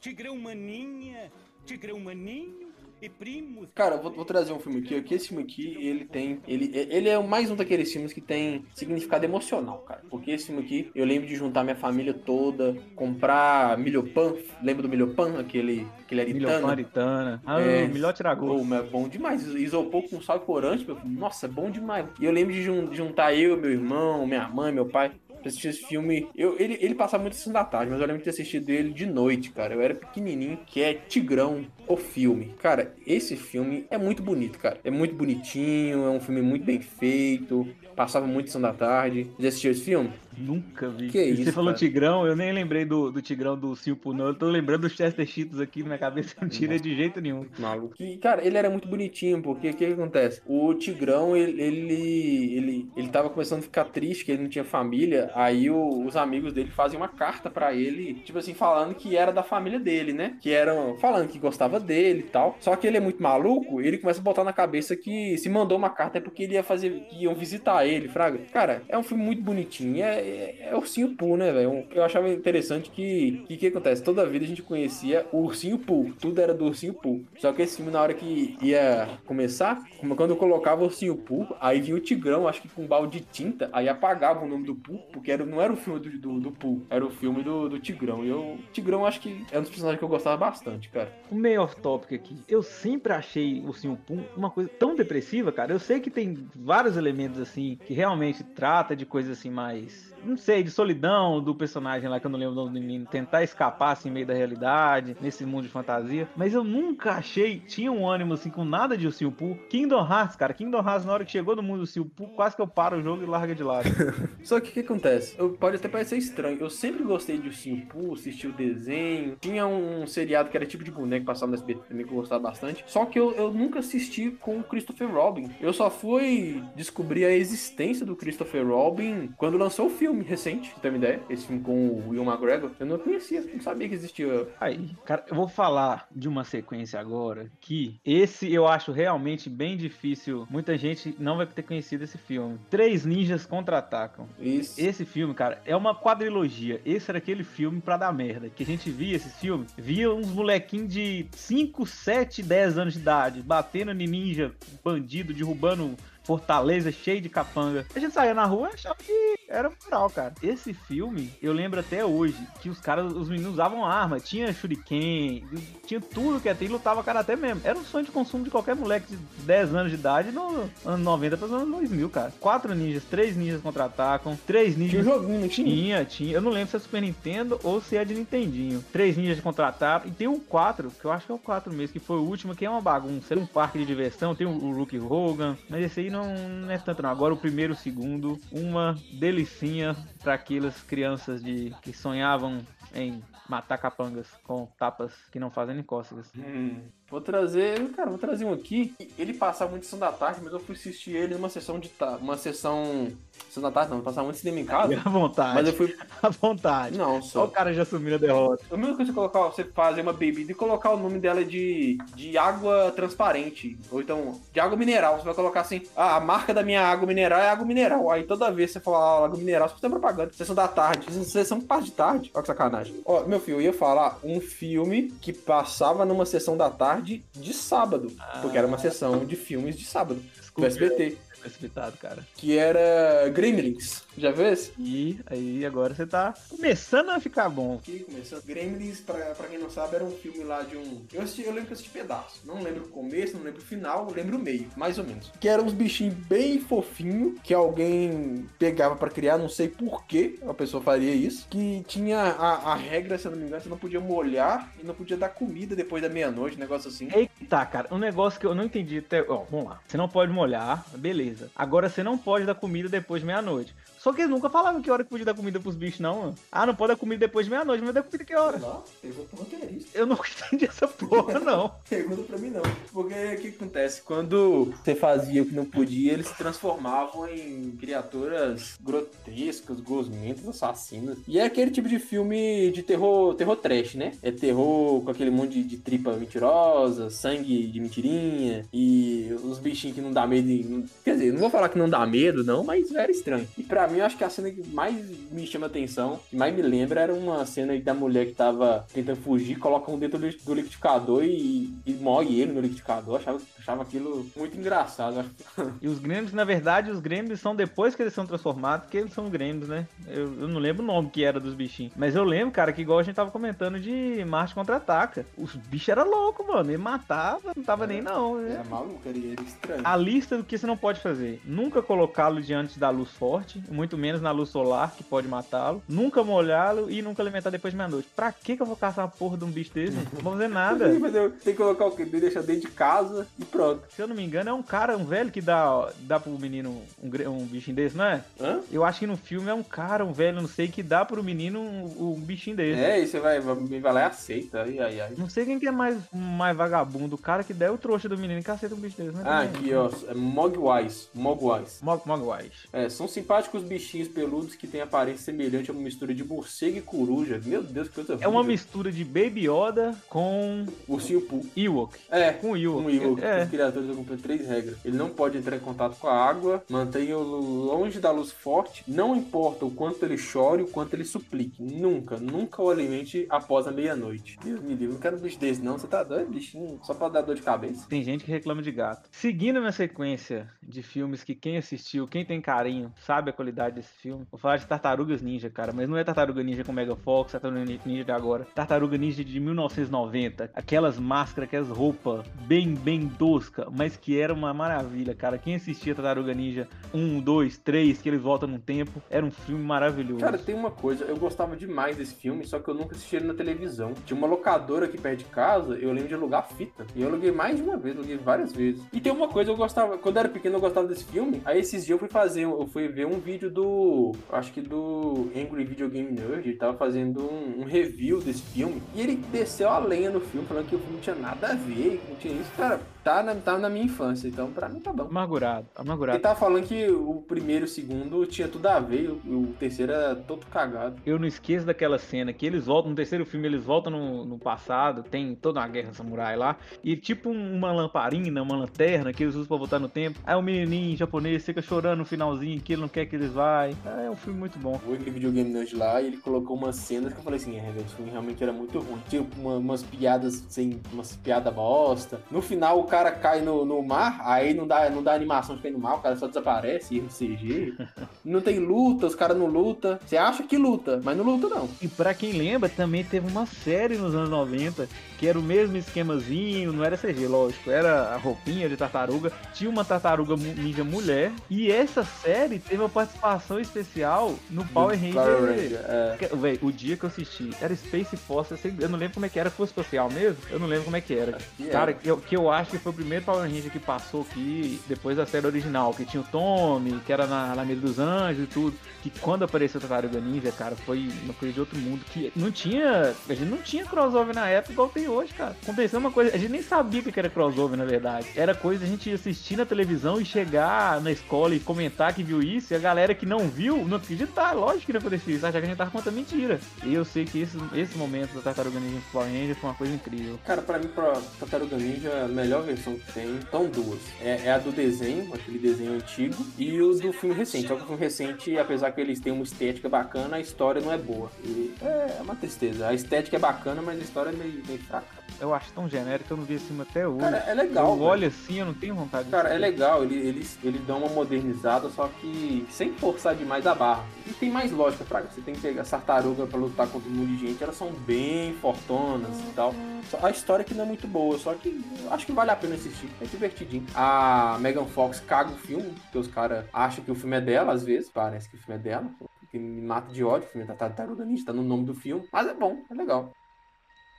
Tigrão 0.00 0.36
maninha, 0.38 1.30
Tigrão 1.66 2.00
maninho 2.00 2.70
e 3.02 3.08
primos. 3.08 3.68
Cara, 3.74 3.96
eu 3.96 4.02
vou, 4.02 4.10
vou 4.12 4.24
trazer 4.24 4.52
um 4.52 4.58
filme 4.58 4.80
aqui, 4.80 5.00
que 5.02 5.14
esse 5.14 5.28
filme 5.28 5.42
aqui, 5.42 5.76
ele 5.86 6.04
tem. 6.06 6.40
Ele, 6.46 6.70
ele 6.74 7.08
é 7.08 7.18
mais 7.18 7.50
um 7.50 7.56
daqueles 7.56 7.92
filmes 7.92 8.12
que 8.12 8.20
tem 8.20 8.64
significado 8.74 9.24
emocional, 9.26 9.78
cara. 9.80 10.02
Porque 10.08 10.30
esse 10.30 10.46
filme 10.46 10.62
aqui, 10.62 10.90
eu 10.94 11.04
lembro 11.04 11.26
de 11.28 11.34
juntar 11.36 11.64
minha 11.64 11.76
família 11.76 12.14
toda, 12.14 12.74
comprar 12.96 13.76
milhopan. 13.78 14.34
Lembra 14.62 14.82
do 14.82 14.88
milhopan? 14.88 15.38
Aquele, 15.38 15.86
aquele 16.00 16.32
Milhopan 16.32 16.66
aritana? 16.68 16.72
Aritana. 16.72 17.42
Ah, 17.44 17.60
É. 17.60 17.86
melhor 17.88 18.12
tirar 18.14 18.34
gosto. 18.34 18.64
mas 18.64 18.86
é 18.86 18.88
bom 18.88 19.06
demais. 19.08 19.46
Isopor 19.46 20.08
com 20.08 20.20
sal 20.22 20.38
e 20.38 20.40
corante, 20.40 20.84
meu 20.86 20.96
filho. 20.96 21.18
Nossa, 21.18 21.44
é 21.44 21.48
bom 21.48 21.70
demais. 21.70 22.06
E 22.18 22.24
eu 22.24 22.32
lembro 22.32 22.54
de 22.54 22.62
juntar 22.62 23.34
eu, 23.34 23.56
meu 23.58 23.70
irmão, 23.70 24.26
minha 24.26 24.48
mãe, 24.48 24.72
meu 24.72 24.86
pai. 24.86 25.12
Assistir 25.48 25.68
esse 25.68 25.86
filme. 25.86 26.28
Eu, 26.36 26.56
ele, 26.58 26.78
ele 26.80 26.94
passava 26.94 27.22
muito 27.22 27.34
assim 27.34 27.52
da 27.52 27.64
tarde, 27.64 27.90
mas 27.90 28.00
eu 28.00 28.06
lembro 28.06 28.18
de 28.18 28.24
ter 28.24 28.30
assistido 28.30 28.68
ele 28.70 28.92
de 28.92 29.06
noite, 29.06 29.50
cara. 29.50 29.74
Eu 29.74 29.80
era 29.80 29.94
pequenininho, 29.94 30.58
que 30.66 30.82
é 30.82 30.94
Tigrão, 30.94 31.66
o 31.86 31.96
filme. 31.96 32.54
Cara, 32.60 32.94
esse 33.06 33.36
filme 33.36 33.86
é 33.90 33.98
muito 33.98 34.22
bonito, 34.22 34.58
cara. 34.58 34.78
É 34.84 34.90
muito 34.90 35.14
bonitinho, 35.14 36.04
é 36.04 36.10
um 36.10 36.20
filme 36.20 36.42
muito 36.42 36.64
bem 36.64 36.80
feito. 36.80 37.66
Passava 37.96 38.26
muito 38.26 38.46
sessão 38.46 38.60
da 38.60 38.72
tarde. 38.72 39.26
Já 39.38 39.48
assistiu 39.48 39.72
esse 39.72 39.82
filme? 39.82 40.10
Nunca 40.40 40.88
vi. 40.88 41.08
Que 41.10 41.18
E 41.18 41.30
isso, 41.32 41.44
Você 41.44 41.52
falou 41.52 41.68
cara. 41.72 41.78
Tigrão, 41.78 42.26
eu 42.26 42.34
nem 42.36 42.52
lembrei 42.52 42.84
do, 42.84 43.10
do 43.10 43.20
Tigrão 43.22 43.56
do 43.58 43.74
Silpo, 43.76 44.12
não. 44.12 44.26
Eu 44.26 44.34
tô 44.34 44.46
lembrando 44.46 44.82
dos 44.82 44.92
Chester 44.92 45.26
Cheetos 45.26 45.60
aqui 45.60 45.80
na 45.80 45.86
minha 45.88 45.98
cabeça, 45.98 46.34
não 46.40 46.48
tira 46.48 46.78
de 46.78 46.94
jeito 46.94 47.20
nenhum. 47.20 47.46
Maluco. 47.58 47.94
E, 48.00 48.16
cara, 48.16 48.44
ele 48.46 48.56
era 48.56 48.70
muito 48.70 48.88
bonitinho, 48.88 49.42
porque 49.42 49.70
o 49.70 49.74
que, 49.74 49.86
que 49.86 49.92
acontece? 49.92 50.40
O 50.46 50.72
Tigrão, 50.74 51.36
ele, 51.36 51.60
ele, 51.60 52.54
ele, 52.56 52.88
ele 52.96 53.08
tava 53.08 53.28
começando 53.30 53.60
a 53.60 53.62
ficar 53.62 53.84
triste, 53.84 54.24
que 54.24 54.32
ele 54.32 54.42
não 54.42 54.48
tinha 54.48 54.64
família. 54.64 55.30
Aí 55.34 55.68
o- 55.70 56.04
os 56.06 56.16
amigos 56.16 56.52
dele 56.52 56.70
faziam 56.70 57.00
uma 57.00 57.08
carta 57.08 57.50
pra 57.50 57.74
ele, 57.74 58.14
tipo 58.14 58.38
assim, 58.38 58.54
falando 58.54 58.94
que 58.94 59.16
era 59.16 59.32
da 59.32 59.42
família 59.42 59.78
dele, 59.78 60.12
né? 60.12 60.36
Que 60.40 60.50
eram, 60.52 60.96
falando 60.98 61.28
que 61.28 61.38
gostava 61.38 61.78
dele 61.78 62.20
e 62.20 62.30
tal. 62.30 62.56
Só 62.60 62.74
que 62.76 62.86
ele 62.86 62.96
é 62.96 63.00
muito 63.00 63.22
maluco, 63.22 63.80
ele 63.80 63.98
começa 63.98 64.20
a 64.20 64.22
botar 64.22 64.44
na 64.44 64.52
cabeça 64.52 64.96
que 64.96 65.36
se 65.38 65.48
mandou 65.48 65.76
uma 65.76 65.90
carta 65.90 66.18
é 66.18 66.20
porque 66.20 66.44
ele 66.44 66.54
ia 66.54 66.62
fazer, 66.62 66.90
que 67.10 67.24
iam 67.24 67.34
visitar 67.34 67.86
ele, 67.86 68.08
Fraga. 68.08 68.38
Cara, 68.52 68.82
é 68.88 68.96
um 68.96 69.02
filme 69.02 69.22
muito 69.22 69.42
bonitinho. 69.42 70.02
É, 70.02 70.20
é, 70.30 70.68
é 70.70 70.76
Ursinho 70.76 71.14
Pooh, 71.16 71.36
né, 71.36 71.52
velho? 71.52 71.84
Eu 71.90 72.04
achava 72.04 72.28
interessante 72.28 72.90
que, 72.90 73.44
que, 73.46 73.56
que 73.56 73.66
acontece? 73.66 74.02
Toda 74.02 74.22
a 74.22 74.26
vida 74.26 74.44
a 74.44 74.48
gente 74.48 74.62
conhecia 74.62 75.26
o 75.32 75.38
Ursinho 75.38 75.78
Pooh. 75.78 76.12
Tudo 76.20 76.40
era 76.40 76.54
do 76.54 76.66
Ursinho 76.66 76.94
Pooh. 76.94 77.24
Só 77.38 77.52
que 77.52 77.62
esse 77.62 77.76
filme, 77.76 77.90
na 77.90 78.00
hora 78.00 78.14
que 78.14 78.56
ia 78.62 79.08
começar, 79.26 79.84
quando 80.16 80.30
eu 80.30 80.36
colocava 80.36 80.82
o 80.82 80.84
Ursinho 80.84 81.16
Pooh, 81.16 81.46
aí 81.60 81.80
vinha 81.80 81.96
o 81.96 82.00
Tigrão, 82.00 82.46
acho 82.46 82.62
que 82.62 82.68
com 82.68 82.82
um 82.82 82.86
balde 82.86 83.20
de 83.20 83.26
tinta, 83.26 83.68
aí 83.72 83.88
apagava 83.88 84.44
o 84.44 84.48
nome 84.48 84.64
do 84.64 84.74
Pooh, 84.74 84.98
porque 85.12 85.30
era, 85.30 85.44
não 85.44 85.60
era 85.60 85.72
o 85.72 85.76
filme 85.76 86.00
do, 86.00 86.18
do, 86.18 86.40
do 86.40 86.52
Pooh, 86.52 86.82
era 86.88 87.04
o 87.04 87.10
filme 87.10 87.42
do, 87.42 87.68
do 87.68 87.78
Tigrão. 87.78 88.24
E 88.24 88.28
eu, 88.28 88.58
Tigrão, 88.72 89.04
acho 89.04 89.20
que 89.20 89.44
é 89.50 89.58
um 89.58 89.62
dos 89.62 89.70
personagens 89.70 89.98
que 89.98 90.04
eu 90.04 90.08
gostava 90.08 90.36
bastante, 90.36 90.88
cara. 90.88 91.12
Um 91.30 91.36
meio 91.36 91.62
off-topic 91.62 92.12
aqui. 92.12 92.36
Eu 92.48 92.62
sempre 92.62 93.12
achei 93.12 93.60
o 93.60 93.66
Ursinho 93.66 93.96
Pum 94.06 94.22
uma 94.36 94.50
coisa 94.50 94.70
tão 94.78 94.94
depressiva, 94.94 95.52
cara. 95.52 95.72
Eu 95.72 95.78
sei 95.78 96.00
que 96.00 96.10
tem 96.10 96.46
vários 96.54 96.96
elementos, 96.96 97.40
assim, 97.40 97.78
que 97.84 97.94
realmente 97.94 98.42
trata 98.42 98.94
de 98.94 99.04
coisas, 99.04 99.38
assim, 99.38 99.50
mais... 99.50 100.10
Não 100.24 100.36
sei, 100.36 100.62
de 100.62 100.70
solidão 100.70 101.42
do 101.42 101.54
personagem 101.54 102.08
lá, 102.08 102.20
que 102.20 102.26
eu 102.26 102.30
não 102.30 102.38
lembro 102.38 102.52
o 102.52 102.56
nome 102.56 102.70
do 102.70 102.80
menino. 102.80 103.06
Tentar 103.06 103.42
escapar, 103.42 103.92
assim, 103.92 104.10
meio 104.10 104.26
da 104.26 104.34
realidade, 104.34 105.16
nesse 105.20 105.44
mundo 105.44 105.64
de 105.64 105.68
fantasia. 105.68 106.28
Mas 106.36 106.54
eu 106.54 106.64
nunca 106.64 107.12
achei... 107.12 107.60
Tinha 107.60 107.90
um 107.90 108.08
ânimo, 108.08 108.34
assim, 108.34 108.50
com 108.50 108.64
nada 108.64 108.96
de 108.96 109.08
Poo. 109.30 109.56
Kingdom 109.68 110.06
Hearts, 110.06 110.36
cara. 110.36 110.54
Kingdom 110.54 110.78
Hearts, 110.78 111.04
na 111.04 111.12
hora 111.12 111.24
que 111.24 111.30
chegou 111.30 111.56
no 111.56 111.62
mundo 111.62 111.84
do 111.84 112.04
Poo, 112.06 112.28
quase 112.28 112.56
que 112.56 112.62
eu 112.62 112.66
paro 112.66 112.98
o 112.98 113.02
jogo 113.02 113.22
e 113.22 113.26
larga 113.26 113.54
de 113.54 113.62
lado. 113.62 113.88
Só 114.42 114.60
que 114.60 114.70
o 114.70 114.72
que 114.72 114.80
acontece? 114.80 115.34
Eu, 115.38 115.50
pode 115.50 115.76
até 115.76 115.88
parecer 115.88 116.16
estranho. 116.16 116.58
Eu 116.60 116.70
sempre 116.70 117.02
gostei 117.02 117.38
de 117.38 117.50
Pooh, 117.88 118.14
assisti 118.14 118.46
o 118.46 118.52
desenho. 118.52 119.36
Tinha 119.40 119.66
um 119.66 120.06
seriado 120.06 120.50
que 120.50 120.56
era 120.56 120.66
tipo 120.66 120.84
de 120.84 120.90
boneco 120.90 121.26
passava 121.26 121.50
no 121.50 121.56
SBT 121.56 121.80
também 121.88 122.06
que 122.06 122.12
eu 122.12 122.16
gostava 122.16 122.42
bastante. 122.42 122.84
Só 122.86 123.04
que 123.04 123.18
eu, 123.18 123.32
eu 123.32 123.52
nunca 123.52 123.80
assisti 123.80 124.30
com 124.30 124.58
o 124.58 124.62
Christopher 124.62 125.12
Robin. 125.12 125.50
Eu 125.60 125.72
só 125.72 125.90
fui 125.90 126.62
descobrir 126.74 127.24
a 127.24 127.32
existência 127.32 128.04
do 128.04 128.16
Christopher 128.16 128.66
Robin 128.66 129.30
quando 129.36 129.58
lançou 129.58 129.86
o 129.86 129.90
filme 129.90 130.09
recente. 130.18 130.70
Pra 130.70 130.80
ter 130.80 130.88
uma 130.88 130.98
ideia? 130.98 131.20
Esse 131.28 131.46
filme 131.46 131.62
com 131.62 131.88
o 131.88 132.08
Will 132.08 132.24
McGregor. 132.24 132.70
Eu 132.78 132.86
não 132.86 132.98
conhecia, 132.98 133.42
não 133.52 133.60
sabia 133.60 133.88
que 133.88 133.94
existia. 133.94 134.48
Aí, 134.60 134.90
cara, 135.04 135.24
eu 135.28 135.34
vou 135.34 135.48
falar 135.48 136.08
de 136.10 136.28
uma 136.28 136.44
sequência 136.44 136.98
agora 136.98 137.50
que 137.60 138.00
esse 138.04 138.52
eu 138.52 138.66
acho 138.66 138.92
realmente 138.92 139.48
bem 139.48 139.76
difícil. 139.76 140.46
Muita 140.50 140.76
gente 140.76 141.14
não 141.18 141.36
vai 141.36 141.46
ter 141.46 141.62
conhecido 141.62 142.04
esse 142.04 142.18
filme. 142.18 142.58
Três 142.68 143.04
Ninjas 143.04 143.46
Contra-Atacam. 143.46 144.26
Isso. 144.38 144.80
Esse 144.80 145.04
filme, 145.04 145.34
cara, 145.34 145.60
é 145.64 145.76
uma 145.76 145.94
quadrilogia. 145.94 146.80
Esse 146.84 147.10
era 147.10 147.18
aquele 147.18 147.44
filme 147.44 147.80
pra 147.80 147.96
dar 147.96 148.12
merda. 148.12 148.48
Que 148.48 148.62
a 148.62 148.66
gente 148.66 148.90
via 148.90 149.16
esse 149.16 149.30
filme, 149.30 149.66
via 149.76 150.12
uns 150.12 150.28
molequinhos 150.28 150.92
de 150.92 151.26
5, 151.32 151.86
7, 151.86 152.42
10 152.42 152.78
anos 152.78 152.94
de 152.94 153.00
idade 153.00 153.42
batendo 153.42 153.92
em 153.92 154.06
ninja, 154.06 154.52
bandido, 154.82 155.32
derrubando 155.32 155.96
fortaleza 156.24 156.92
cheio 156.92 157.20
de 157.20 157.28
capanga. 157.28 157.86
A 157.94 157.98
gente 157.98 158.14
saía 158.14 158.34
na 158.34 158.44
rua 158.44 158.70
e 158.70 158.74
achava 158.74 158.94
que 158.96 159.34
era 159.50 159.70
moral, 159.84 160.08
cara. 160.08 160.32
Esse 160.42 160.72
filme, 160.72 161.30
eu 161.42 161.52
lembro 161.52 161.80
até 161.80 162.04
hoje 162.04 162.36
que 162.60 162.70
os 162.70 162.80
caras, 162.80 163.12
os 163.12 163.28
meninos 163.28 163.54
usavam 163.54 163.84
arma, 163.84 164.20
tinha 164.20 164.52
shuriken, 164.52 165.44
tinha 165.84 166.00
tudo 166.00 166.40
que 166.40 166.48
até 166.48 166.64
e 166.64 166.68
lutava 166.68 167.02
karatê 167.02 167.34
mesmo. 167.34 167.60
Era 167.64 167.78
um 167.78 167.84
sonho 167.84 168.04
de 168.04 168.12
consumo 168.12 168.44
de 168.44 168.50
qualquer 168.50 168.76
moleque 168.76 169.06
de 169.08 169.42
10 169.44 169.74
anos 169.74 169.90
de 169.90 169.98
idade 169.98 170.30
no 170.30 170.70
ano 170.84 170.98
90 170.98 171.36
para 171.36 171.46
os 171.46 171.52
anos 171.52 171.68
2000, 171.68 172.08
cara. 172.10 172.32
Quatro 172.38 172.74
ninjas, 172.74 173.02
três 173.04 173.36
ninjas 173.36 173.60
contra-atacam, 173.60 174.38
três 174.46 174.74
Tinha 174.74 174.86
ninjas 174.86 175.04
joguinho, 175.04 175.40
não 175.40 175.48
tinha? 175.48 175.66
tinha, 175.68 176.04
tinha. 176.04 176.32
Eu 176.34 176.40
não 176.40 176.50
lembro 176.50 176.70
se 176.70 176.76
é 176.76 176.78
Super 176.78 177.02
Nintendo 177.02 177.58
ou 177.64 177.80
se 177.80 177.96
é 177.96 178.04
de 178.04 178.14
Nintendinho. 178.14 178.84
Três 178.92 179.16
ninjas 179.16 179.36
de 179.36 179.42
contra-ataque. 179.42 180.08
E 180.08 180.12
tem 180.12 180.28
um 180.28 180.38
4, 180.38 180.90
que 181.00 181.04
eu 181.04 181.10
acho 181.10 181.26
que 181.26 181.32
é 181.32 181.34
o 181.34 181.38
4 181.38 181.72
mesmo, 181.72 181.92
que 181.92 181.98
foi 181.98 182.18
o 182.18 182.22
último, 182.24 182.54
que 182.54 182.64
é 182.64 182.70
uma 182.70 182.80
bagunça. 182.80 183.34
Era 183.34 183.40
um 183.40 183.46
parque 183.46 183.78
de 183.78 183.84
diversão, 183.86 184.34
tem 184.34 184.46
o, 184.46 184.50
o 184.50 184.70
Luke 184.70 184.98
Hogan. 184.98 185.56
Mas 185.68 185.84
esse 185.84 186.00
aí 186.00 186.10
não, 186.10 186.32
não 186.34 186.70
é 186.70 186.78
tanto 186.78 187.02
não. 187.02 187.10
Agora 187.10 187.34
o 187.34 187.36
primeiro 187.36 187.72
o 187.72 187.76
segundo, 187.76 188.38
uma 188.52 188.96
delicinha 189.40 189.96
para 190.22 190.34
aquelas 190.34 190.82
crianças 190.82 191.42
de 191.42 191.74
que 191.82 191.92
sonhavam 191.92 192.60
em 192.94 193.22
matar 193.48 193.78
capangas 193.78 194.28
com 194.44 194.66
tapas 194.78 195.12
que 195.32 195.40
não 195.40 195.50
fazem 195.50 195.74
nem 195.74 195.84
cócegas. 195.84 196.30
Hum, 196.36 196.82
Vou 197.10 197.20
trazer, 197.20 197.90
cara, 197.90 198.08
vou 198.08 198.18
trazer 198.18 198.44
um 198.44 198.52
aqui. 198.52 198.94
Ele 199.18 199.34
passava 199.34 199.70
muito 199.70 199.84
sessão 199.84 199.98
da 199.98 200.12
tarde, 200.12 200.40
mas 200.42 200.52
eu 200.52 200.60
fui 200.60 200.74
assistir 200.76 201.16
ele 201.16 201.34
numa 201.34 201.48
sessão 201.48 201.78
de 201.78 201.90
uma 202.20 202.36
sessão 202.36 203.08
sessão 203.48 203.62
da 203.62 203.70
tarde 203.70 203.90
não, 203.90 204.00
passava 204.00 204.24
muito 204.24 204.38
cinema 204.38 204.60
em 204.60 204.64
casa. 204.64 205.00
À 205.04 205.08
vontade. 205.08 205.54
Mas 205.54 205.66
eu 205.66 205.72
fui, 205.72 205.96
À 206.22 206.28
vontade. 206.28 206.96
não, 206.96 207.20
Só 207.22 207.44
o 207.44 207.46
só. 207.46 207.52
cara 207.52 207.72
já 207.72 207.82
assumiu 207.82 208.14
a 208.14 208.18
derrota. 208.18 208.64
A 208.70 208.76
mesma 208.76 208.94
coisa 208.96 209.10
que 209.10 209.14
colocar, 209.14 209.40
você 209.40 209.64
fazer 209.64 210.02
uma 210.02 210.12
bebida 210.12 210.52
e 210.52 210.54
colocar 210.54 210.90
o 210.90 210.96
nome 210.96 211.18
dela 211.18 211.44
de, 211.44 211.98
de 212.14 212.38
água 212.38 212.92
transparente. 212.94 213.76
Ou 213.90 214.00
então, 214.00 214.40
de 214.52 214.60
água 214.60 214.76
mineral. 214.76 215.18
Você 215.18 215.24
vai 215.24 215.34
colocar 215.34 215.62
assim, 215.62 215.82
ah, 215.96 216.16
a 216.16 216.20
marca 216.20 216.54
da 216.54 216.62
minha 216.62 216.82
água 216.82 217.06
mineral 217.06 217.40
é 217.40 217.48
água 217.48 217.66
mineral. 217.66 218.10
Aí 218.10 218.22
toda 218.24 218.52
vez 218.52 218.70
que 218.70 218.74
você 218.74 218.80
falar 218.80 219.24
água 219.24 219.38
mineral, 219.38 219.68
você 219.68 219.80
tem 219.80 219.90
propaganda. 219.90 220.32
Sessão 220.32 220.54
da 220.54 220.68
tarde. 220.68 221.12
Sessão 221.24 221.60
parte 221.60 221.86
de 221.86 221.92
tarde. 221.92 222.30
Olha 222.34 222.42
que 222.42 222.46
sacanagem. 222.46 223.00
Ó, 223.04 223.24
meu 223.24 223.40
filho, 223.40 223.56
eu 223.56 223.62
ia 223.62 223.72
falar 223.72 224.18
um 224.22 224.40
filme 224.40 225.10
que 225.20 225.32
passava 225.32 226.04
numa 226.04 226.24
sessão 226.24 226.56
da 226.56 226.70
tarde 226.70 226.99
de 227.00 227.52
sábado. 227.52 228.12
Porque 228.42 228.56
era 228.58 228.66
uma 228.66 228.78
sessão 228.78 229.24
de 229.24 229.36
filmes 229.36 229.76
de 229.76 229.84
sábado. 229.84 230.20
Do 230.20 230.40
Desculpa, 230.40 230.66
SBT. 230.68 231.16
precipitado, 231.40 231.96
cara. 231.98 232.26
Que 232.36 232.56
era 232.58 233.28
Gremlins. 233.30 234.02
Já 234.16 234.30
viu 234.30 234.46
esse? 234.46 234.72
E 234.78 235.20
aí 235.26 235.64
agora 235.64 235.94
você 235.94 236.06
tá 236.06 236.34
começando 236.48 237.10
a 237.10 237.20
ficar 237.20 237.48
bom. 237.48 237.76
Aqui 237.76 238.00
começando. 238.00 238.44
Gremlins, 238.44 239.00
pra, 239.00 239.14
pra 239.34 239.46
quem 239.46 239.58
não 239.58 239.70
sabe, 239.70 239.96
era 239.96 240.04
um 240.04 240.10
filme 240.10 240.42
lá 240.44 240.62
de 240.62 240.76
um. 240.76 241.02
Eu, 241.12 241.22
assisti, 241.22 241.42
eu 241.42 241.52
lembro 241.52 241.66
que 241.66 241.72
eu 241.72 241.74
assisti 241.74 241.90
pedaço. 241.90 242.40
Não 242.44 242.62
lembro 242.62 242.84
o 242.84 242.88
começo, 242.88 243.36
não 243.36 243.44
lembro 243.44 243.60
o 243.60 243.64
final, 243.64 244.08
eu 244.08 244.14
lembro 244.14 244.36
o 244.36 244.40
meio, 244.40 244.68
mais 244.76 244.98
ou 244.98 245.04
menos. 245.04 245.30
Que 245.40 245.48
eram 245.48 245.64
uns 245.64 245.72
bichinhos 245.72 246.14
bem 246.14 246.60
fofinhos 246.60 247.40
que 247.42 247.54
alguém 247.54 248.46
pegava 248.58 248.96
pra 248.96 249.10
criar, 249.10 249.38
não 249.38 249.48
sei 249.48 249.68
por 249.68 250.04
que 250.04 250.38
a 250.46 250.54
pessoa 250.54 250.82
faria 250.82 251.14
isso. 251.14 251.46
Que 251.48 251.84
tinha 251.86 252.18
a, 252.18 252.72
a 252.72 252.74
regra, 252.74 253.16
se 253.16 253.26
eu 253.26 253.32
não 253.32 253.38
me 253.38 253.46
engano, 253.46 253.62
você 253.62 253.68
não 253.68 253.78
podia 253.78 254.00
molhar 254.00 254.72
e 254.82 254.86
não 254.86 254.94
podia 254.94 255.16
dar 255.16 255.28
comida 255.28 255.76
depois 255.76 256.02
da 256.02 256.08
meia-noite, 256.08 256.56
um 256.56 256.60
negócio 256.60 256.88
assim. 256.88 257.08
Tá, 257.48 257.64
cara. 257.64 257.88
Um 257.90 257.98
negócio 257.98 258.38
que 258.40 258.46
eu 258.46 258.54
não 258.54 258.64
entendi 258.64 258.98
até. 258.98 259.22
Ó, 259.22 259.44
vamos 259.50 259.66
lá. 259.66 259.80
Você 259.86 259.96
não 259.96 260.08
pode 260.08 260.32
molhar, 260.32 260.84
beleza. 260.96 261.50
Agora 261.54 261.88
você 261.88 262.02
não 262.02 262.18
pode 262.18 262.44
dar 262.44 262.54
comida 262.54 262.88
depois 262.88 263.22
de 263.22 263.26
meia-noite. 263.26 263.74
Só 264.02 264.14
que 264.14 264.22
eles 264.22 264.30
nunca 264.30 264.48
falavam 264.48 264.80
que 264.80 264.90
hora 264.90 265.04
que 265.04 265.10
podia 265.10 265.26
dar 265.26 265.34
comida 265.34 265.60
pros 265.60 265.74
bichos, 265.76 266.00
não. 266.00 266.20
mano. 266.20 266.34
Ah, 266.50 266.64
não 266.64 266.74
pode 266.74 266.94
dar 266.94 266.96
comida 266.98 267.20
depois 267.26 267.44
de 267.44 267.50
meia-noite, 267.50 267.84
mas 267.84 267.92
dá 267.94 268.02
comida 268.02 268.24
que 268.24 268.34
hora? 268.34 268.58
Sei 268.58 268.66
lá, 268.66 268.82
pergunta 269.02 269.28
pro 269.28 269.38
roteirista. 269.40 269.98
Eu 269.98 270.06
não 270.06 270.16
entendi 270.46 270.64
essa 270.64 270.88
porra, 270.88 271.38
não. 271.44 271.72
Pergunta 271.88 272.22
pra 272.22 272.38
mim 272.38 272.48
não. 272.48 272.62
Porque 272.92 273.12
o 273.14 273.40
que 273.40 273.48
acontece? 273.48 274.00
Quando 274.00 274.72
você 274.82 274.94
fazia 274.94 275.42
o 275.42 275.46
que 275.46 275.54
não 275.54 275.66
podia, 275.66 276.14
eles 276.14 276.28
se 276.28 276.34
transformavam 276.36 277.28
em 277.28 277.72
criaturas 277.78 278.78
grotescas, 278.80 279.80
gosmentas, 279.80 280.48
assassinas. 280.48 281.18
E 281.28 281.38
é 281.38 281.44
aquele 281.44 281.70
tipo 281.70 281.88
de 281.88 281.98
filme 281.98 282.70
de 282.70 282.82
terror, 282.82 283.34
terror 283.34 283.56
trash, 283.56 283.96
né? 283.96 284.12
É 284.22 284.30
terror 284.30 285.02
com 285.02 285.10
aquele 285.10 285.30
monte 285.30 285.52
de, 285.54 285.62
de 285.64 285.76
tripa 285.76 286.12
mentirosa, 286.14 287.10
sangue 287.10 287.66
de 287.66 287.78
mentirinha 287.80 288.64
e 288.72 289.28
os 289.44 289.58
bichinhos 289.58 289.94
que 289.94 290.00
não 290.00 290.12
dá 290.12 290.26
medo. 290.26 290.48
e 290.48 290.64
não- 290.64 290.84
Quer 291.04 291.14
dizer, 291.14 291.32
não 291.32 291.40
vou 291.40 291.50
falar 291.50 291.68
que 291.68 291.78
não 291.78 291.88
dá 291.88 292.04
medo, 292.06 292.42
não, 292.42 292.64
mas 292.64 292.90
era 292.94 293.10
estranho. 293.10 293.46
E 293.58 293.62
pra 293.62 293.89
mim, 293.90 293.98
eu 293.98 294.04
acho 294.06 294.16
que 294.16 294.24
a 294.24 294.30
cena 294.30 294.50
que 294.50 294.66
mais 294.68 294.94
me 295.30 295.46
chama 295.46 295.66
atenção, 295.66 296.20
que 296.30 296.36
mais 296.36 296.54
me 296.54 296.62
lembra, 296.62 297.00
era 297.00 297.14
uma 297.14 297.44
cena 297.46 297.78
da 297.80 297.94
mulher 297.94 298.26
que 298.26 298.32
tava 298.32 298.86
tentando 298.92 299.20
fugir, 299.20 299.56
coloca 299.58 299.90
um 299.90 299.98
dentro 299.98 300.18
do 300.18 300.26
li- 300.26 300.38
do 300.44 300.54
liquidificador 300.54 301.24
e, 301.24 301.72
e 301.86 301.92
moe 301.94 302.40
ele 302.40 302.52
no 302.52 302.60
liquidificador. 302.60 303.16
Achava, 303.16 303.40
achava 303.58 303.82
aquilo 303.82 304.26
muito 304.36 304.56
engraçado. 304.56 305.24
E 305.80 305.88
os 305.88 305.98
Gremlins, 305.98 306.32
na 306.32 306.44
verdade, 306.44 306.90
os 306.90 307.00
Gremlins 307.00 307.40
são 307.40 307.54
depois 307.54 307.94
que 307.94 308.02
eles 308.02 308.12
são 308.12 308.26
transformados, 308.26 308.88
que 308.88 308.96
eles 308.96 309.12
são 309.12 309.28
Gremlins, 309.30 309.68
né? 309.68 309.86
Eu, 310.06 310.24
eu 310.42 310.48
não 310.48 310.58
lembro 310.60 310.82
o 310.82 310.86
nome 310.86 311.08
que 311.10 311.24
era 311.24 311.38
dos 311.40 311.54
bichinhos. 311.54 311.92
Mas 311.96 312.14
eu 312.14 312.24
lembro, 312.24 312.50
cara, 312.52 312.72
que 312.72 312.82
igual 312.82 312.98
a 312.98 313.02
gente 313.02 313.14
tava 313.14 313.30
comentando 313.30 313.78
de 313.80 314.24
Marte 314.26 314.54
Contra-Ataca. 314.54 315.24
Os 315.38 315.54
bichos 315.56 315.88
eram 315.88 316.08
loucos, 316.10 316.46
mano. 316.46 316.70
Ele 316.70 316.76
matava, 316.78 317.52
não 317.56 317.62
tava 317.64 317.86
nem 317.86 318.00
não. 318.02 318.36
né? 318.40 318.52
Era 318.54 318.64
maluco, 318.64 319.00
era, 319.06 319.16
estranho. 319.42 319.80
A 319.84 319.96
lista 319.96 320.36
do 320.36 320.44
que 320.44 320.58
você 320.58 320.66
não 320.66 320.76
pode 320.76 321.00
fazer. 321.00 321.40
Nunca 321.44 321.80
colocá-lo 321.82 322.40
diante 322.42 322.78
da 322.78 322.90
luz 322.90 323.10
forte, 323.10 323.62
muito 323.80 323.96
menos 323.96 324.20
na 324.20 324.30
luz 324.30 324.50
solar, 324.50 324.92
que 324.94 325.02
pode 325.02 325.26
matá-lo. 325.26 325.82
Nunca 325.88 326.22
molhá-lo 326.22 326.90
e 326.90 327.00
nunca 327.00 327.22
alimentar 327.22 327.48
depois 327.48 327.72
de 327.72 327.78
meia-noite. 327.78 328.08
Pra 328.14 328.30
que 328.30 328.54
que 328.54 328.60
eu 328.62 328.66
vou 328.66 328.76
caçar 328.76 329.06
uma 329.06 329.10
porra 329.10 329.38
de 329.38 329.44
um 329.44 329.50
bicho 329.50 329.72
desse? 329.72 329.96
Não 329.96 330.20
vou 330.20 330.32
fazer 330.34 330.48
nada. 330.48 330.92
Que 330.92 331.00
fazer- 331.00 331.30
tem 331.30 331.54
que 331.54 331.58
colocar 331.58 331.86
o 331.86 331.92
quê? 331.92 332.04
Deixar 332.04 332.42
dentro 332.42 332.68
de 332.68 332.74
casa 332.76 333.26
e 333.38 333.44
pronto. 333.46 333.82
Se 333.96 334.02
eu 334.02 334.06
não 334.06 334.14
me 334.14 334.22
engano, 334.22 334.50
é 334.50 334.52
um 334.52 334.62
cara, 334.62 334.98
um 334.98 335.04
velho 335.06 335.30
que 335.30 335.40
dá, 335.40 335.90
dá 336.00 336.20
pro 336.20 336.30
menino 336.38 336.82
um, 337.02 337.08
um 337.30 337.46
bichinho 337.46 337.74
desse, 337.76 337.96
não 337.96 338.04
é? 338.04 338.22
Hã? 338.38 338.60
Eu 338.70 338.84
acho 338.84 338.98
que 339.00 339.06
no 339.06 339.16
filme 339.16 339.48
é 339.48 339.54
um 339.54 339.62
cara, 339.62 340.04
um 340.04 340.12
velho, 340.12 340.42
não 340.42 340.46
sei, 340.46 340.68
que 340.68 340.82
dá 340.82 341.02
pro 341.02 341.24
menino 341.24 341.58
um, 341.58 342.12
um 342.12 342.20
bichinho 342.20 342.56
desse. 342.56 342.78
É, 342.78 343.00
e 343.00 343.06
você 343.06 343.18
vai, 343.18 343.40
vai, 343.40 343.80
lá 343.92 344.00
e 344.02 344.04
aceita. 344.04 344.62
Ai, 344.62 344.78
ai, 344.78 345.00
ai. 345.00 345.12
Não 345.16 345.28
sei 345.30 345.46
quem 345.46 345.58
que 345.58 345.66
é 345.66 345.70
mais, 345.70 345.96
mais 346.12 346.54
vagabundo, 346.54 347.14
o 347.14 347.18
cara 347.18 347.42
que 347.42 347.54
der 347.54 347.70
o 347.70 347.78
trouxa 347.78 348.08
do 348.10 348.18
menino 348.18 348.42
que 348.42 348.50
aceita 348.50 348.74
um 348.74 348.78
bicho 348.78 348.96
desse, 348.98 349.16
né? 349.16 349.22
Ah, 349.24 349.40
aqui, 349.42 349.72
ó. 349.72 349.88
É 350.08 350.14
Mogwais. 350.14 351.08
Mogwais. 351.14 351.78
Mog, 351.82 352.02
Mogwais. 352.06 352.52
É, 352.72 352.88
são 352.88 353.08
simpáticos 353.08 353.62
bichinhos 353.70 354.08
peludos 354.08 354.56
que 354.56 354.66
têm 354.66 354.80
aparência 354.80 355.24
semelhante 355.24 355.70
a 355.70 355.72
uma 355.72 355.82
mistura 355.82 356.12
de 356.12 356.24
morcego 356.24 356.78
e 356.78 356.82
coruja. 356.82 357.40
Meu 357.44 357.62
Deus, 357.62 357.88
que 357.88 357.94
coisa 357.94 358.18
É 358.20 358.26
uma 358.26 358.42
mistura 358.42 358.90
de 358.90 359.04
Baby 359.04 359.48
Yoda 359.48 359.96
com 360.08 360.66
Ursinho 360.88 361.20
Poo. 361.22 361.46
Ewok. 361.56 361.96
É, 362.10 362.32
Com 362.32 362.56
Ewok. 362.56 362.84
um 362.84 362.90
Ewok. 362.90 363.22
É. 363.22 363.44
Os 363.44 363.50
criadores 363.50 363.88
eu 363.88 363.94
comprei 363.94 364.18
três 364.18 364.46
regras. 364.46 364.76
Ele 364.84 364.96
não 364.96 365.08
pode 365.10 365.38
entrar 365.38 365.56
em 365.56 365.60
contato 365.60 365.96
com 366.00 366.08
a 366.08 366.14
água, 366.14 366.64
mantenha-o 366.68 367.22
longe 367.22 368.00
da 368.00 368.10
luz 368.10 368.32
forte, 368.32 368.82
não 368.88 369.14
importa 369.14 369.64
o 369.64 369.70
quanto 369.70 370.04
ele 370.04 370.18
chore, 370.18 370.62
o 370.62 370.66
quanto 370.66 370.94
ele 370.94 371.04
suplique. 371.04 371.62
Nunca, 371.62 372.16
nunca 372.16 372.60
o 372.60 372.68
alimente 372.70 373.26
após 373.30 373.68
a 373.68 373.70
meia-noite. 373.70 374.36
Deus 374.42 374.60
me 374.60 374.70
livre, 374.74 374.94
não 374.94 375.00
quero 375.00 375.16
um 375.16 375.20
bicho 375.20 375.38
desse 375.38 375.62
não. 375.62 375.78
Você 375.78 375.86
tá 375.86 376.02
doido, 376.02 376.30
bichinho? 376.30 376.80
Só 376.82 376.92
pra 376.92 377.08
dar 377.08 377.20
dor 377.22 377.36
de 377.36 377.42
cabeça. 377.42 377.86
Tem 377.88 378.02
gente 378.02 378.24
que 378.24 378.30
reclama 378.32 378.62
de 378.62 378.72
gato. 378.72 379.08
Seguindo 379.12 379.60
na 379.60 379.70
sequência 379.70 380.48
de 380.60 380.82
filmes 380.82 381.22
que 381.22 381.34
quem 381.34 381.56
assistiu, 381.56 382.08
quem 382.08 382.24
tem 382.24 382.40
carinho, 382.40 382.92
sabe 383.06 383.30
a 383.30 383.32
qualidade 383.32 383.59
desse 383.68 383.92
filme. 384.00 384.26
Vou 384.30 384.40
falar 384.40 384.56
de 384.56 384.66
Tartarugas 384.66 385.20
Ninja, 385.20 385.50
cara. 385.50 385.72
Mas 385.72 385.88
não 385.88 385.96
é 385.96 386.04
Tartaruga 386.04 386.42
Ninja 386.42 386.64
com 386.64 386.72
Mega 386.72 386.96
Fox, 386.96 387.32
Tartaruga 387.32 387.64
Ninja 387.84 388.04
de 388.04 388.12
agora. 388.12 388.46
Tartaruga 388.54 388.96
Ninja 388.96 389.22
de 389.22 389.38
1990. 389.38 390.50
Aquelas 390.54 390.98
máscaras, 390.98 391.48
aquelas 391.48 391.68
roupas 391.68 392.26
bem, 392.46 392.74
bem 392.74 393.08
tosca, 393.08 393.68
mas 393.70 393.96
que 393.96 394.18
era 394.18 394.32
uma 394.32 394.54
maravilha, 394.54 395.14
cara. 395.14 395.36
Quem 395.36 395.54
assistia 395.54 395.94
Tartaruga 395.94 396.32
Ninja 396.32 396.68
1, 396.94 397.20
2, 397.20 397.58
3, 397.58 398.00
que 398.00 398.08
eles 398.08 398.20
voltam 398.20 398.48
no 398.48 398.58
tempo, 398.58 399.02
era 399.10 399.24
um 399.24 399.30
filme 399.30 399.62
maravilhoso. 399.62 400.20
Cara, 400.20 400.38
tem 400.38 400.54
uma 400.54 400.70
coisa, 400.70 401.04
eu 401.04 401.16
gostava 401.16 401.56
demais 401.56 401.96
desse 401.96 402.14
filme, 402.14 402.46
só 402.46 402.58
que 402.58 402.68
eu 402.68 402.74
nunca 402.74 402.94
assisti 402.94 403.16
ele 403.16 403.26
na 403.26 403.34
televisão. 403.34 403.92
Tinha 404.06 404.16
uma 404.16 404.26
locadora 404.26 404.86
aqui 404.86 404.98
perto 404.98 405.18
de 405.18 405.24
casa, 405.26 405.74
eu 405.74 405.92
lembro 405.92 406.08
de 406.08 406.14
alugar 406.14 406.48
fita. 406.48 406.86
E 406.94 407.02
eu 407.02 407.08
aluguei 407.08 407.32
mais 407.32 407.56
de 407.56 407.62
uma 407.62 407.76
vez, 407.76 407.96
aluguei 407.96 408.16
várias 408.16 408.52
vezes. 408.52 408.82
E 408.92 409.00
tem 409.00 409.12
uma 409.12 409.28
coisa, 409.28 409.50
eu 409.50 409.56
gostava, 409.56 409.98
quando 409.98 410.16
eu 410.16 410.20
era 410.20 410.28
pequeno 410.28 410.56
eu 410.56 410.60
gostava 410.60 410.86
desse 410.86 411.04
filme. 411.04 411.42
Aí 411.44 411.58
esses 411.58 411.84
dias 411.84 411.90
eu 411.90 411.98
fui 411.98 412.08
fazer, 412.08 412.44
eu 412.44 412.66
fui 412.66 412.88
ver 412.88 413.06
um 413.06 413.18
vídeo 413.18 413.49
do, 413.50 414.12
acho 414.30 414.52
que 414.52 414.60
do 414.60 415.30
Angry 415.36 415.64
Video 415.64 415.88
Game 415.88 416.10
Nerd, 416.10 416.48
ele 416.48 416.56
tava 416.56 416.76
fazendo 416.76 417.20
um, 417.20 417.60
um 417.60 417.64
review 417.64 418.20
desse 418.20 418.42
filme. 418.42 418.80
E 418.94 419.00
ele 419.00 419.16
desceu 419.16 419.68
a 419.68 419.78
lenha 419.78 420.10
no 420.10 420.20
filme, 420.20 420.46
falando 420.46 420.68
que 420.68 420.76
o 420.76 420.78
filme 420.78 420.94
não 420.94 421.00
tinha 421.00 421.16
nada 421.16 421.48
a 421.48 421.54
ver, 421.54 421.98
que 421.98 422.10
não 422.10 422.16
tinha 422.16 422.34
isso. 422.34 422.50
Cara, 422.56 422.80
tá 423.02 423.22
na, 423.22 423.34
tá 423.34 423.58
na 423.58 423.68
minha 423.68 423.84
infância, 423.84 424.28
então 424.28 424.50
pra 424.50 424.68
mim 424.68 424.80
tá 424.80 424.92
bom. 424.92 425.04
Amargurado, 425.04 425.66
Ele 425.74 425.82
amargurado. 425.88 426.20
tava 426.20 426.38
falando 426.38 426.66
que 426.66 426.88
o 426.90 427.22
primeiro 427.26 427.64
e 427.64 427.66
o 427.66 427.68
segundo 427.68 428.26
tinha 428.26 428.48
tudo 428.48 428.66
a 428.66 428.78
ver, 428.80 429.10
o, 429.10 429.14
o 429.42 429.54
terceiro 429.58 429.92
era 429.92 430.14
todo 430.14 430.46
cagado. 430.46 430.96
Eu 431.06 431.18
não 431.18 431.26
esqueço 431.26 431.66
daquela 431.66 431.98
cena 431.98 432.32
que 432.32 432.46
eles 432.46 432.66
voltam, 432.66 432.90
no 432.90 432.96
terceiro 432.96 433.24
filme 433.24 433.46
eles 433.48 433.64
voltam 433.64 433.92
no, 433.92 434.24
no 434.24 434.38
passado, 434.38 435.02
tem 435.02 435.34
toda 435.34 435.60
uma 435.60 435.68
guerra 435.68 435.92
samurai 435.92 436.36
lá, 436.36 436.56
e 436.84 436.96
tipo 436.96 437.30
uma 437.30 437.72
lamparina, 437.72 438.42
uma 438.42 438.56
lanterna 438.56 439.12
que 439.12 439.22
eles 439.22 439.34
usam 439.34 439.46
pra 439.48 439.56
voltar 439.56 439.78
no 439.78 439.88
tempo. 439.88 440.18
Aí 440.24 440.34
o 440.36 440.42
menininho 440.42 440.96
japonês 440.96 441.44
fica 441.44 441.62
chorando 441.62 441.98
no 441.98 442.04
finalzinho 442.04 442.60
que 442.60 442.72
ele 442.72 442.82
não 442.82 442.88
quer 442.88 443.06
que 443.06 443.16
eles 443.16 443.32
vá. 443.32 443.66
É 443.66 444.10
um 444.10 444.16
filme 444.16 444.38
muito 444.38 444.58
bom. 444.58 444.80
O 444.86 444.94
aquele 444.94 445.10
videogame 445.10 445.50
nerd 445.50 445.74
lá 445.76 446.00
e 446.00 446.06
ele 446.06 446.16
colocou 446.18 446.56
umas 446.56 446.76
cenas 446.76 447.12
que 447.12 447.18
eu 447.18 447.22
falei 447.24 447.38
assim, 447.38 447.56
é, 447.58 447.62
velho, 447.62 447.84
esse 447.84 447.94
filme 447.94 448.10
realmente 448.10 448.42
era 448.42 448.52
muito 448.52 448.78
ruim. 448.78 449.00
Tinha 449.08 449.26
uma- 449.38 449.56
umas 449.56 449.82
piadas 449.82 450.44
sem. 450.48 450.80
umas 450.92 451.16
piadas 451.16 451.52
bosta. 451.54 452.20
No 452.30 452.40
final 452.42 452.84
cara 452.90 453.10
cai 453.12 453.40
no, 453.40 453.64
no 453.64 453.82
mar, 453.82 454.20
aí 454.24 454.52
não 454.52 454.66
dá, 454.66 454.90
não 454.90 455.02
dá 455.02 455.14
animação 455.14 455.56
de 455.56 455.62
cair 455.62 455.72
no 455.72 455.78
mar, 455.78 455.94
o 455.94 456.00
cara 456.00 456.16
só 456.16 456.26
desaparece, 456.26 456.96
erro 456.96 457.08
CG. 457.08 457.74
não 458.24 458.40
tem 458.40 458.58
luta, 458.58 459.06
os 459.06 459.14
caras 459.14 459.36
não 459.36 459.46
lutam. 459.46 459.98
Você 460.04 460.16
acha 460.16 460.42
que 460.42 460.56
luta, 460.58 461.00
mas 461.02 461.16
não 461.16 461.24
luta 461.24 461.48
não. 461.48 461.68
E 461.80 461.88
pra 461.88 462.12
quem 462.12 462.32
lembra, 462.32 462.68
também 462.68 463.04
teve 463.04 463.28
uma 463.30 463.46
série 463.46 463.96
nos 463.96 464.14
anos 464.14 464.28
90 464.28 464.88
que 465.18 465.26
era 465.26 465.38
o 465.38 465.42
mesmo 465.42 465.76
esquemazinho, 465.76 466.72
não 466.72 466.82
era 466.82 466.96
CG, 466.96 467.26
lógico, 467.26 467.70
era 467.70 468.14
a 468.14 468.16
roupinha 468.16 468.68
de 468.70 468.76
tartaruga. 468.76 469.30
Tinha 469.52 469.68
uma 469.68 469.84
tartaruga 469.84 470.34
ninja 470.34 470.82
mulher, 470.82 471.30
e 471.50 471.70
essa 471.70 472.02
série 472.02 472.58
teve 472.58 472.80
uma 472.82 472.88
participação 472.88 473.60
especial 473.60 474.34
no 474.48 474.64
Power 474.64 474.98
Ranger. 474.98 475.12
Power 475.22 475.44
Ranger, 475.50 475.80
é. 475.84 476.16
Que- 476.18 476.64
o 476.64 476.72
dia 476.72 476.96
que 476.96 477.04
eu 477.04 477.08
assisti 477.08 477.50
era 477.60 477.76
Space 477.76 478.16
Force, 478.16 478.52
eu, 478.52 478.56
sei- 478.56 478.74
eu 478.80 478.88
não 478.88 478.98
lembro 478.98 479.14
como 479.14 479.26
é 479.26 479.28
que 479.28 479.38
era, 479.38 479.50
foi 479.50 479.66
especial 479.66 480.10
mesmo? 480.10 480.38
Eu 480.50 480.58
não 480.58 480.66
lembro 480.66 480.84
como 480.84 480.96
é 480.96 481.02
que 481.02 481.14
era. 481.14 481.36
que 481.56 481.64
Cara, 481.68 481.92
que 481.92 482.08
eu, 482.10 482.16
que 482.16 482.34
eu 482.34 482.50
acho 482.50 482.70
que 482.70 482.78
foi 482.80 482.92
o 482.92 482.94
primeiro 482.94 483.24
Power 483.24 483.42
Ranger 483.42 483.70
que 483.70 483.78
passou 483.78 484.22
aqui 484.22 484.80
depois 484.86 485.16
da 485.16 485.26
série 485.26 485.46
original, 485.46 485.92
que 485.94 486.04
tinha 486.04 486.20
o 486.20 486.24
Tommy, 486.24 487.00
que 487.06 487.12
era 487.12 487.26
na 487.26 487.52
Alameda 487.52 487.80
dos 487.80 487.98
Anjos 487.98 488.44
e 488.44 488.46
tudo. 488.46 488.76
Que 489.02 489.10
quando 489.20 489.44
apareceu 489.44 489.78
o 489.78 489.80
Tartaruga 489.80 490.20
Ninja, 490.20 490.52
cara, 490.52 490.76
foi 490.76 491.10
uma 491.24 491.32
coisa 491.34 491.54
de 491.54 491.60
outro 491.60 491.78
mundo. 491.78 492.04
Que 492.12 492.32
não 492.36 492.50
tinha. 492.50 493.14
A 493.28 493.34
gente 493.34 493.48
não 493.48 493.58
tinha 493.58 493.84
crossover 493.84 494.34
na 494.34 494.48
época 494.48 494.72
igual 494.72 494.88
tem 494.88 495.08
hoje, 495.08 495.32
cara. 495.32 495.56
Aconteceu 495.62 495.98
uma 495.98 496.10
coisa. 496.10 496.34
A 496.34 496.38
gente 496.38 496.50
nem 496.50 496.62
sabia 496.62 497.02
que 497.02 497.18
era 497.18 497.30
crossover, 497.30 497.78
na 497.78 497.84
verdade. 497.84 498.26
Era 498.36 498.54
coisa 498.54 498.84
a 498.84 498.88
gente 498.88 499.10
assistir 499.10 499.56
na 499.56 499.64
televisão 499.64 500.20
e 500.20 500.24
chegar 500.24 501.00
na 501.00 501.10
escola 501.10 501.54
e 501.54 501.60
comentar 501.60 502.14
que 502.14 502.22
viu 502.22 502.42
isso. 502.42 502.72
E 502.72 502.76
a 502.76 502.78
galera 502.78 503.14
que 503.14 503.24
não 503.24 503.48
viu, 503.48 503.86
não 503.86 503.96
acreditar. 503.96 504.52
Lógico 504.52 504.86
que 504.86 504.92
não 504.92 505.00
acontecia 505.00 505.34
isso. 505.34 505.46
Achar 505.46 505.60
que 505.60 505.66
a 505.66 505.68
gente 505.68 505.78
tava 505.78 505.90
contando 505.90 506.14
mentira. 506.14 506.60
E 506.84 506.92
eu 506.92 507.04
sei 507.04 507.24
que 507.24 507.40
esse, 507.40 507.58
esse 507.74 507.96
momento 507.96 508.34
da 508.34 508.42
Tartaruga 508.42 508.78
Ninja 508.78 509.00
Power 509.12 509.26
Ranger 509.26 509.56
foi 509.56 509.70
uma 509.70 509.76
coisa 509.76 509.94
incrível. 509.94 510.38
Cara, 510.44 510.60
pra 510.60 510.78
mim, 510.78 510.88
pra 510.88 511.20
Tartaruga 511.38 511.76
Ninja, 511.76 512.28
melhor 512.28 512.64
versão 512.74 512.98
que 512.98 513.12
tem, 513.12 513.38
são 513.50 513.66
duas. 513.66 514.00
É, 514.20 514.46
é 514.46 514.52
a 514.52 514.58
do 514.58 514.72
desenho, 514.72 515.32
aquele 515.34 515.58
desenho 515.58 515.94
antigo, 515.94 516.44
e 516.58 516.80
o 516.80 516.92
do 516.94 517.12
filme 517.12 517.34
recente. 517.34 517.68
Só 517.68 517.76
que 517.76 517.82
o 517.82 517.86
filme 517.86 518.00
recente, 518.00 518.58
apesar 518.58 518.92
que 518.92 519.00
eles 519.00 519.20
têm 519.20 519.32
uma 519.32 519.42
estética 519.42 519.88
bacana, 519.88 520.36
a 520.36 520.40
história 520.40 520.80
não 520.80 520.92
é 520.92 520.98
boa. 520.98 521.30
E 521.44 521.74
é 521.80 522.20
uma 522.22 522.36
tristeza. 522.36 522.88
A 522.88 522.94
estética 522.94 523.36
é 523.36 523.40
bacana, 523.40 523.82
mas 523.82 523.98
a 523.98 524.02
história 524.02 524.30
é 524.30 524.32
meio, 524.32 524.62
meio 524.66 524.78
fraca. 524.80 525.19
Eu 525.38 525.54
acho 525.54 525.72
tão 525.72 525.88
genérico 525.88 526.24
que 526.26 526.30
eu 526.32 526.36
não 526.36 526.44
vi 526.44 526.54
esse 526.54 526.66
filme 526.66 526.82
até 526.82 527.06
hoje. 527.06 527.20
Cara, 527.20 527.36
é 527.38 527.54
legal. 527.54 527.86
eu 527.88 527.92
velho. 527.96 528.06
olho 528.06 528.26
assim, 528.28 528.58
eu 528.58 528.66
não 528.66 528.74
tenho 528.74 528.94
vontade 528.94 529.24
de 529.24 529.30
Cara, 529.30 529.48
é 529.50 529.58
legal, 529.58 530.02
ele- 530.02 530.16
eles, 530.16 530.58
eles 530.62 530.80
dão 530.86 530.98
uma 530.98 531.08
modernizada, 531.08 531.88
só 531.90 532.08
que 532.08 532.66
sem 532.70 532.92
forçar 532.94 533.34
demais 533.34 533.66
a 533.66 533.74
barra. 533.74 534.04
E 534.26 534.32
tem 534.32 534.50
mais 534.50 534.72
lógica, 534.72 535.04
Fraga. 535.04 535.28
Você 535.30 535.40
tem 535.40 535.54
que 535.54 535.60
pegar 535.60 535.82
as 535.82 535.90
tartarugas 535.90 536.48
pra 536.48 536.58
lutar 536.58 536.88
contra 536.88 537.08
um 537.08 537.12
monte 537.12 537.36
de 537.36 537.46
gente, 537.48 537.62
elas 537.62 537.76
são 537.76 537.90
bem 537.92 538.54
fortonas 538.54 539.38
e 539.40 539.52
tal. 539.54 539.74
A 540.22 540.30
história 540.30 540.64
que 540.64 540.74
não 540.74 540.84
é 540.84 540.86
muito 540.86 541.06
boa, 541.06 541.38
só 541.38 541.54
que 541.54 541.68
eu 542.02 542.12
acho 542.12 542.26
que 542.26 542.32
vale 542.32 542.50
a 542.50 542.56
pena 542.56 542.74
assistir. 542.74 543.08
É 543.20 543.24
divertidinho. 543.24 543.86
A 543.94 544.56
Megan 544.60 544.86
Fox 544.86 545.20
caga 545.20 545.50
o 545.50 545.56
filme, 545.56 545.90
porque 546.02 546.18
os 546.18 546.26
caras 546.26 546.64
acham 546.72 547.04
que 547.04 547.10
o 547.10 547.14
filme 547.14 547.36
é 547.36 547.40
dela, 547.40 547.72
às 547.72 547.84
vezes, 547.84 548.10
parece 548.10 548.48
que 548.48 548.56
o 548.56 548.58
filme 548.58 548.74
é 548.78 548.82
dela. 548.82 549.10
Que 549.50 549.58
me 549.58 549.80
mata 549.82 550.12
de 550.12 550.22
ódio, 550.22 550.46
o 550.46 550.50
filme 550.52 550.64
é 550.64 550.68
da 550.68 550.74
Tartaruga 550.74 551.24
Ninja, 551.24 551.46
tá 551.46 551.52
no 551.52 551.62
nome 551.64 551.84
do 551.84 551.92
filme. 551.94 552.24
Mas 552.32 552.46
é 552.46 552.54
bom, 552.54 552.82
é 552.88 552.94
legal. 552.94 553.32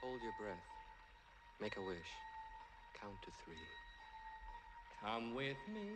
Hold 0.03 0.21
your 0.21 0.33
breath. 0.37 0.70
Make 1.61 1.77
a 1.77 1.81
wish. 1.81 2.11
Count 2.99 3.21
to 3.21 3.29
three. 3.45 3.53
Come 4.99 5.35
with 5.35 5.57
me, 5.71 5.91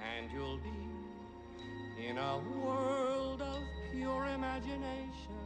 and 0.00 0.30
you'll 0.30 0.58
be 0.58 2.06
in 2.06 2.18
a 2.18 2.38
world 2.64 3.42
of 3.42 3.62
pure 3.90 4.26
imagination. 4.26 5.42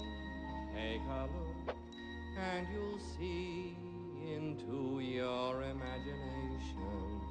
Take 0.75 1.01
a 1.09 1.23
look, 1.23 1.75
and 2.39 2.67
you'll 2.71 2.99
see 3.19 3.75
into 4.31 5.01
your 5.01 5.63
imagination. 5.63 7.30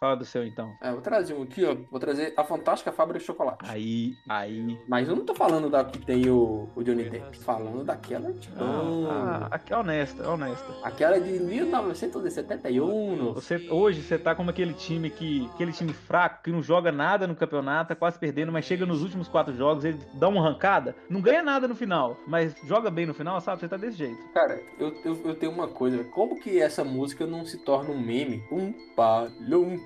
Fala 0.00 0.14
do 0.14 0.24
seu 0.24 0.46
então. 0.46 0.72
É, 0.80 0.92
vou 0.92 1.00
trazer 1.00 1.34
um 1.34 1.42
aqui, 1.42 1.64
ó. 1.64 1.76
Vou 1.90 1.98
trazer 1.98 2.32
a 2.36 2.44
Fantástica 2.44 2.92
Fábrica 2.92 3.18
de 3.18 3.24
Chocolate. 3.24 3.68
Aí, 3.68 4.16
aí. 4.28 4.78
Mas 4.86 5.08
eu 5.08 5.16
não 5.16 5.24
tô 5.24 5.34
falando 5.34 5.68
da 5.68 5.84
que 5.84 5.98
tem 5.98 6.30
o, 6.30 6.68
o 6.76 6.84
Johnny 6.84 7.10
Depp. 7.10 7.36
Falando 7.38 7.82
daquela 7.82 8.28
antigona. 8.28 9.08
Ah, 9.10 9.48
aqui 9.50 9.72
é 9.72 9.76
honesta, 9.76 10.22
é 10.22 10.28
honesta. 10.28 10.72
Aquela 10.84 11.18
de 11.18 11.40
1971. 11.40 13.32
Você, 13.32 13.56
hoje 13.68 14.00
você 14.02 14.16
tá 14.16 14.36
como 14.36 14.50
aquele 14.50 14.72
time 14.72 15.10
que. 15.10 15.50
aquele 15.52 15.72
time 15.72 15.92
fraco 15.92 16.44
que 16.44 16.52
não 16.52 16.62
joga 16.62 16.92
nada 16.92 17.26
no 17.26 17.34
campeonato, 17.34 17.88
tá 17.88 17.96
quase 17.96 18.20
perdendo, 18.20 18.52
mas 18.52 18.66
chega 18.66 18.86
nos 18.86 19.02
últimos 19.02 19.26
quatro 19.26 19.52
jogos, 19.52 19.84
ele 19.84 19.98
dá 20.14 20.28
uma 20.28 20.40
arrancada, 20.40 20.94
não 21.10 21.20
ganha 21.20 21.42
nada 21.42 21.66
no 21.66 21.74
final, 21.74 22.16
mas 22.24 22.54
joga 22.64 22.88
bem 22.88 23.04
no 23.04 23.14
final, 23.14 23.40
sabe? 23.40 23.62
Você 23.62 23.68
tá 23.68 23.76
desse 23.76 23.98
jeito. 23.98 24.28
Cara, 24.32 24.62
eu, 24.78 24.94
eu, 25.04 25.20
eu 25.24 25.34
tenho 25.34 25.50
uma 25.50 25.66
coisa. 25.66 26.04
Como 26.04 26.38
que 26.38 26.60
essa 26.60 26.84
música 26.84 27.26
não 27.26 27.44
se 27.44 27.58
torna 27.58 27.90
um 27.90 28.00
meme? 28.00 28.44
Um 28.52 28.72
pa, 28.94 29.28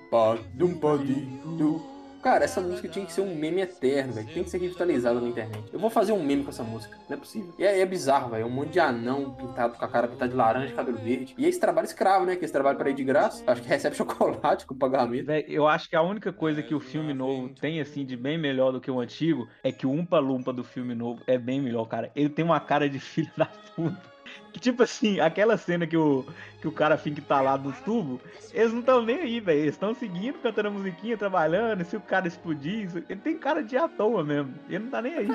lum 0.02 0.08
pa, 0.10 0.38
dum 0.54 0.74
pa 0.74 0.96
di, 0.96 1.14
du. 1.58 1.92
Cara, 2.22 2.44
essa 2.44 2.60
música 2.60 2.86
tinha 2.86 3.04
que 3.04 3.12
ser 3.12 3.20
um 3.20 3.34
meme 3.34 3.62
eterno, 3.62 4.12
velho. 4.12 4.28
Tem 4.32 4.44
que 4.44 4.50
ser 4.50 4.58
revitalizada 4.58 5.20
na 5.20 5.26
internet. 5.26 5.64
Eu 5.72 5.80
vou 5.80 5.90
fazer 5.90 6.12
um 6.12 6.22
meme 6.22 6.44
com 6.44 6.50
essa 6.50 6.62
música. 6.62 6.96
Não 7.08 7.16
é 7.16 7.18
possível. 7.18 7.52
E 7.58 7.64
é, 7.64 7.80
é 7.80 7.84
bizarro, 7.84 8.30
velho. 8.30 8.44
É 8.44 8.46
um 8.46 8.50
monte 8.50 8.70
de 8.70 8.78
anão 8.78 9.34
pintado 9.34 9.76
com 9.76 9.84
a 9.84 9.88
cara 9.88 10.06
pintada 10.06 10.30
de 10.30 10.36
laranja, 10.36 10.72
cabelo 10.72 10.98
verde. 10.98 11.34
E 11.36 11.44
esse 11.44 11.58
trabalho 11.58 11.86
escravo, 11.86 12.24
né? 12.24 12.36
Que 12.36 12.44
esse 12.44 12.52
trabalho 12.52 12.78
pra 12.78 12.90
ir 12.90 12.94
de 12.94 13.02
graça. 13.02 13.42
Acho 13.44 13.60
que 13.60 13.68
recebe 13.68 13.96
chocolate 13.98 14.64
com 14.66 14.74
pagamento. 14.76 15.26
Véi, 15.26 15.44
eu 15.48 15.66
acho 15.66 15.90
que 15.90 15.96
a 15.96 16.02
única 16.02 16.32
coisa 16.32 16.62
que 16.62 16.76
o 16.76 16.78
filme 16.78 17.12
novo 17.12 17.48
tem, 17.60 17.80
assim, 17.80 18.04
de 18.04 18.16
bem 18.16 18.38
melhor 18.38 18.70
do 18.70 18.80
que 18.80 18.90
o 18.90 19.00
antigo, 19.00 19.48
é 19.64 19.72
que 19.72 19.84
o 19.84 19.90
Umpa 19.90 20.20
Lumpa 20.20 20.52
do 20.52 20.62
filme 20.62 20.94
novo 20.94 21.20
é 21.26 21.36
bem 21.36 21.60
melhor, 21.60 21.86
cara. 21.86 22.12
Ele 22.14 22.28
tem 22.28 22.44
uma 22.44 22.60
cara 22.60 22.88
de 22.88 23.00
filho 23.02 23.32
da 23.36 23.46
puta. 23.74 24.11
Que 24.52 24.60
tipo 24.60 24.82
assim, 24.82 25.18
aquela 25.18 25.56
cena 25.56 25.86
que 25.86 25.96
o, 25.96 26.26
que 26.60 26.68
o 26.68 26.72
cara 26.72 26.98
fica 26.98 27.22
tá 27.22 27.40
lá 27.40 27.56
no 27.56 27.72
tubo, 27.72 28.20
eles 28.52 28.70
não 28.70 28.80
estão 28.80 29.02
nem 29.02 29.16
aí, 29.16 29.40
velho. 29.40 29.60
Eles 29.60 29.74
estão 29.74 29.94
seguindo, 29.94 30.34
cantando 30.42 30.68
a 30.68 30.70
musiquinha, 30.70 31.16
trabalhando. 31.16 31.82
Se 31.84 31.96
o 31.96 32.00
cara 32.00 32.28
explodir, 32.28 32.84
isso- 32.84 33.02
ele 33.08 33.20
tem 33.20 33.38
cara 33.38 33.62
de 33.62 33.76
à 33.78 33.88
toa 33.88 34.22
mesmo. 34.22 34.52
Ele 34.68 34.80
não 34.80 34.90
tá 34.90 35.00
nem 35.00 35.14
aí. 35.14 35.28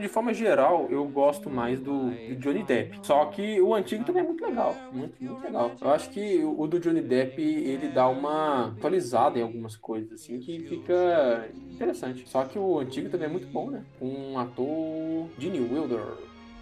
De 0.00 0.08
forma 0.08 0.34
geral, 0.34 0.88
eu 0.90 1.04
gosto 1.06 1.48
mais 1.48 1.78
do, 1.78 2.10
do 2.10 2.36
Johnny 2.36 2.64
Depp. 2.64 2.98
Só 3.02 3.26
que 3.26 3.60
o 3.60 3.72
antigo 3.74 4.02
também 4.04 4.22
é 4.24 4.26
muito 4.26 4.44
legal. 4.44 4.74
Muito, 4.92 5.14
muito 5.22 5.40
legal. 5.44 5.70
Eu 5.80 5.90
acho 5.90 6.10
que 6.10 6.38
o, 6.38 6.60
o 6.60 6.66
do 6.66 6.80
Johnny 6.80 7.00
Depp, 7.00 7.40
ele 7.40 7.88
dá 7.88 8.08
uma 8.08 8.68
atualizada 8.76 9.38
em 9.38 9.42
algumas 9.42 9.76
coisas, 9.76 10.12
assim, 10.20 10.40
que 10.40 10.58
fica 10.60 11.48
interessante. 11.70 12.28
Só 12.28 12.42
que 12.44 12.58
o 12.58 12.80
antigo 12.80 13.08
também 13.08 13.28
é 13.28 13.30
muito 13.30 13.46
bom, 13.46 13.70
né? 13.70 13.84
Um 14.02 14.36
ator, 14.36 15.28
Gene 15.38 15.60
Wilder. 15.60 16.02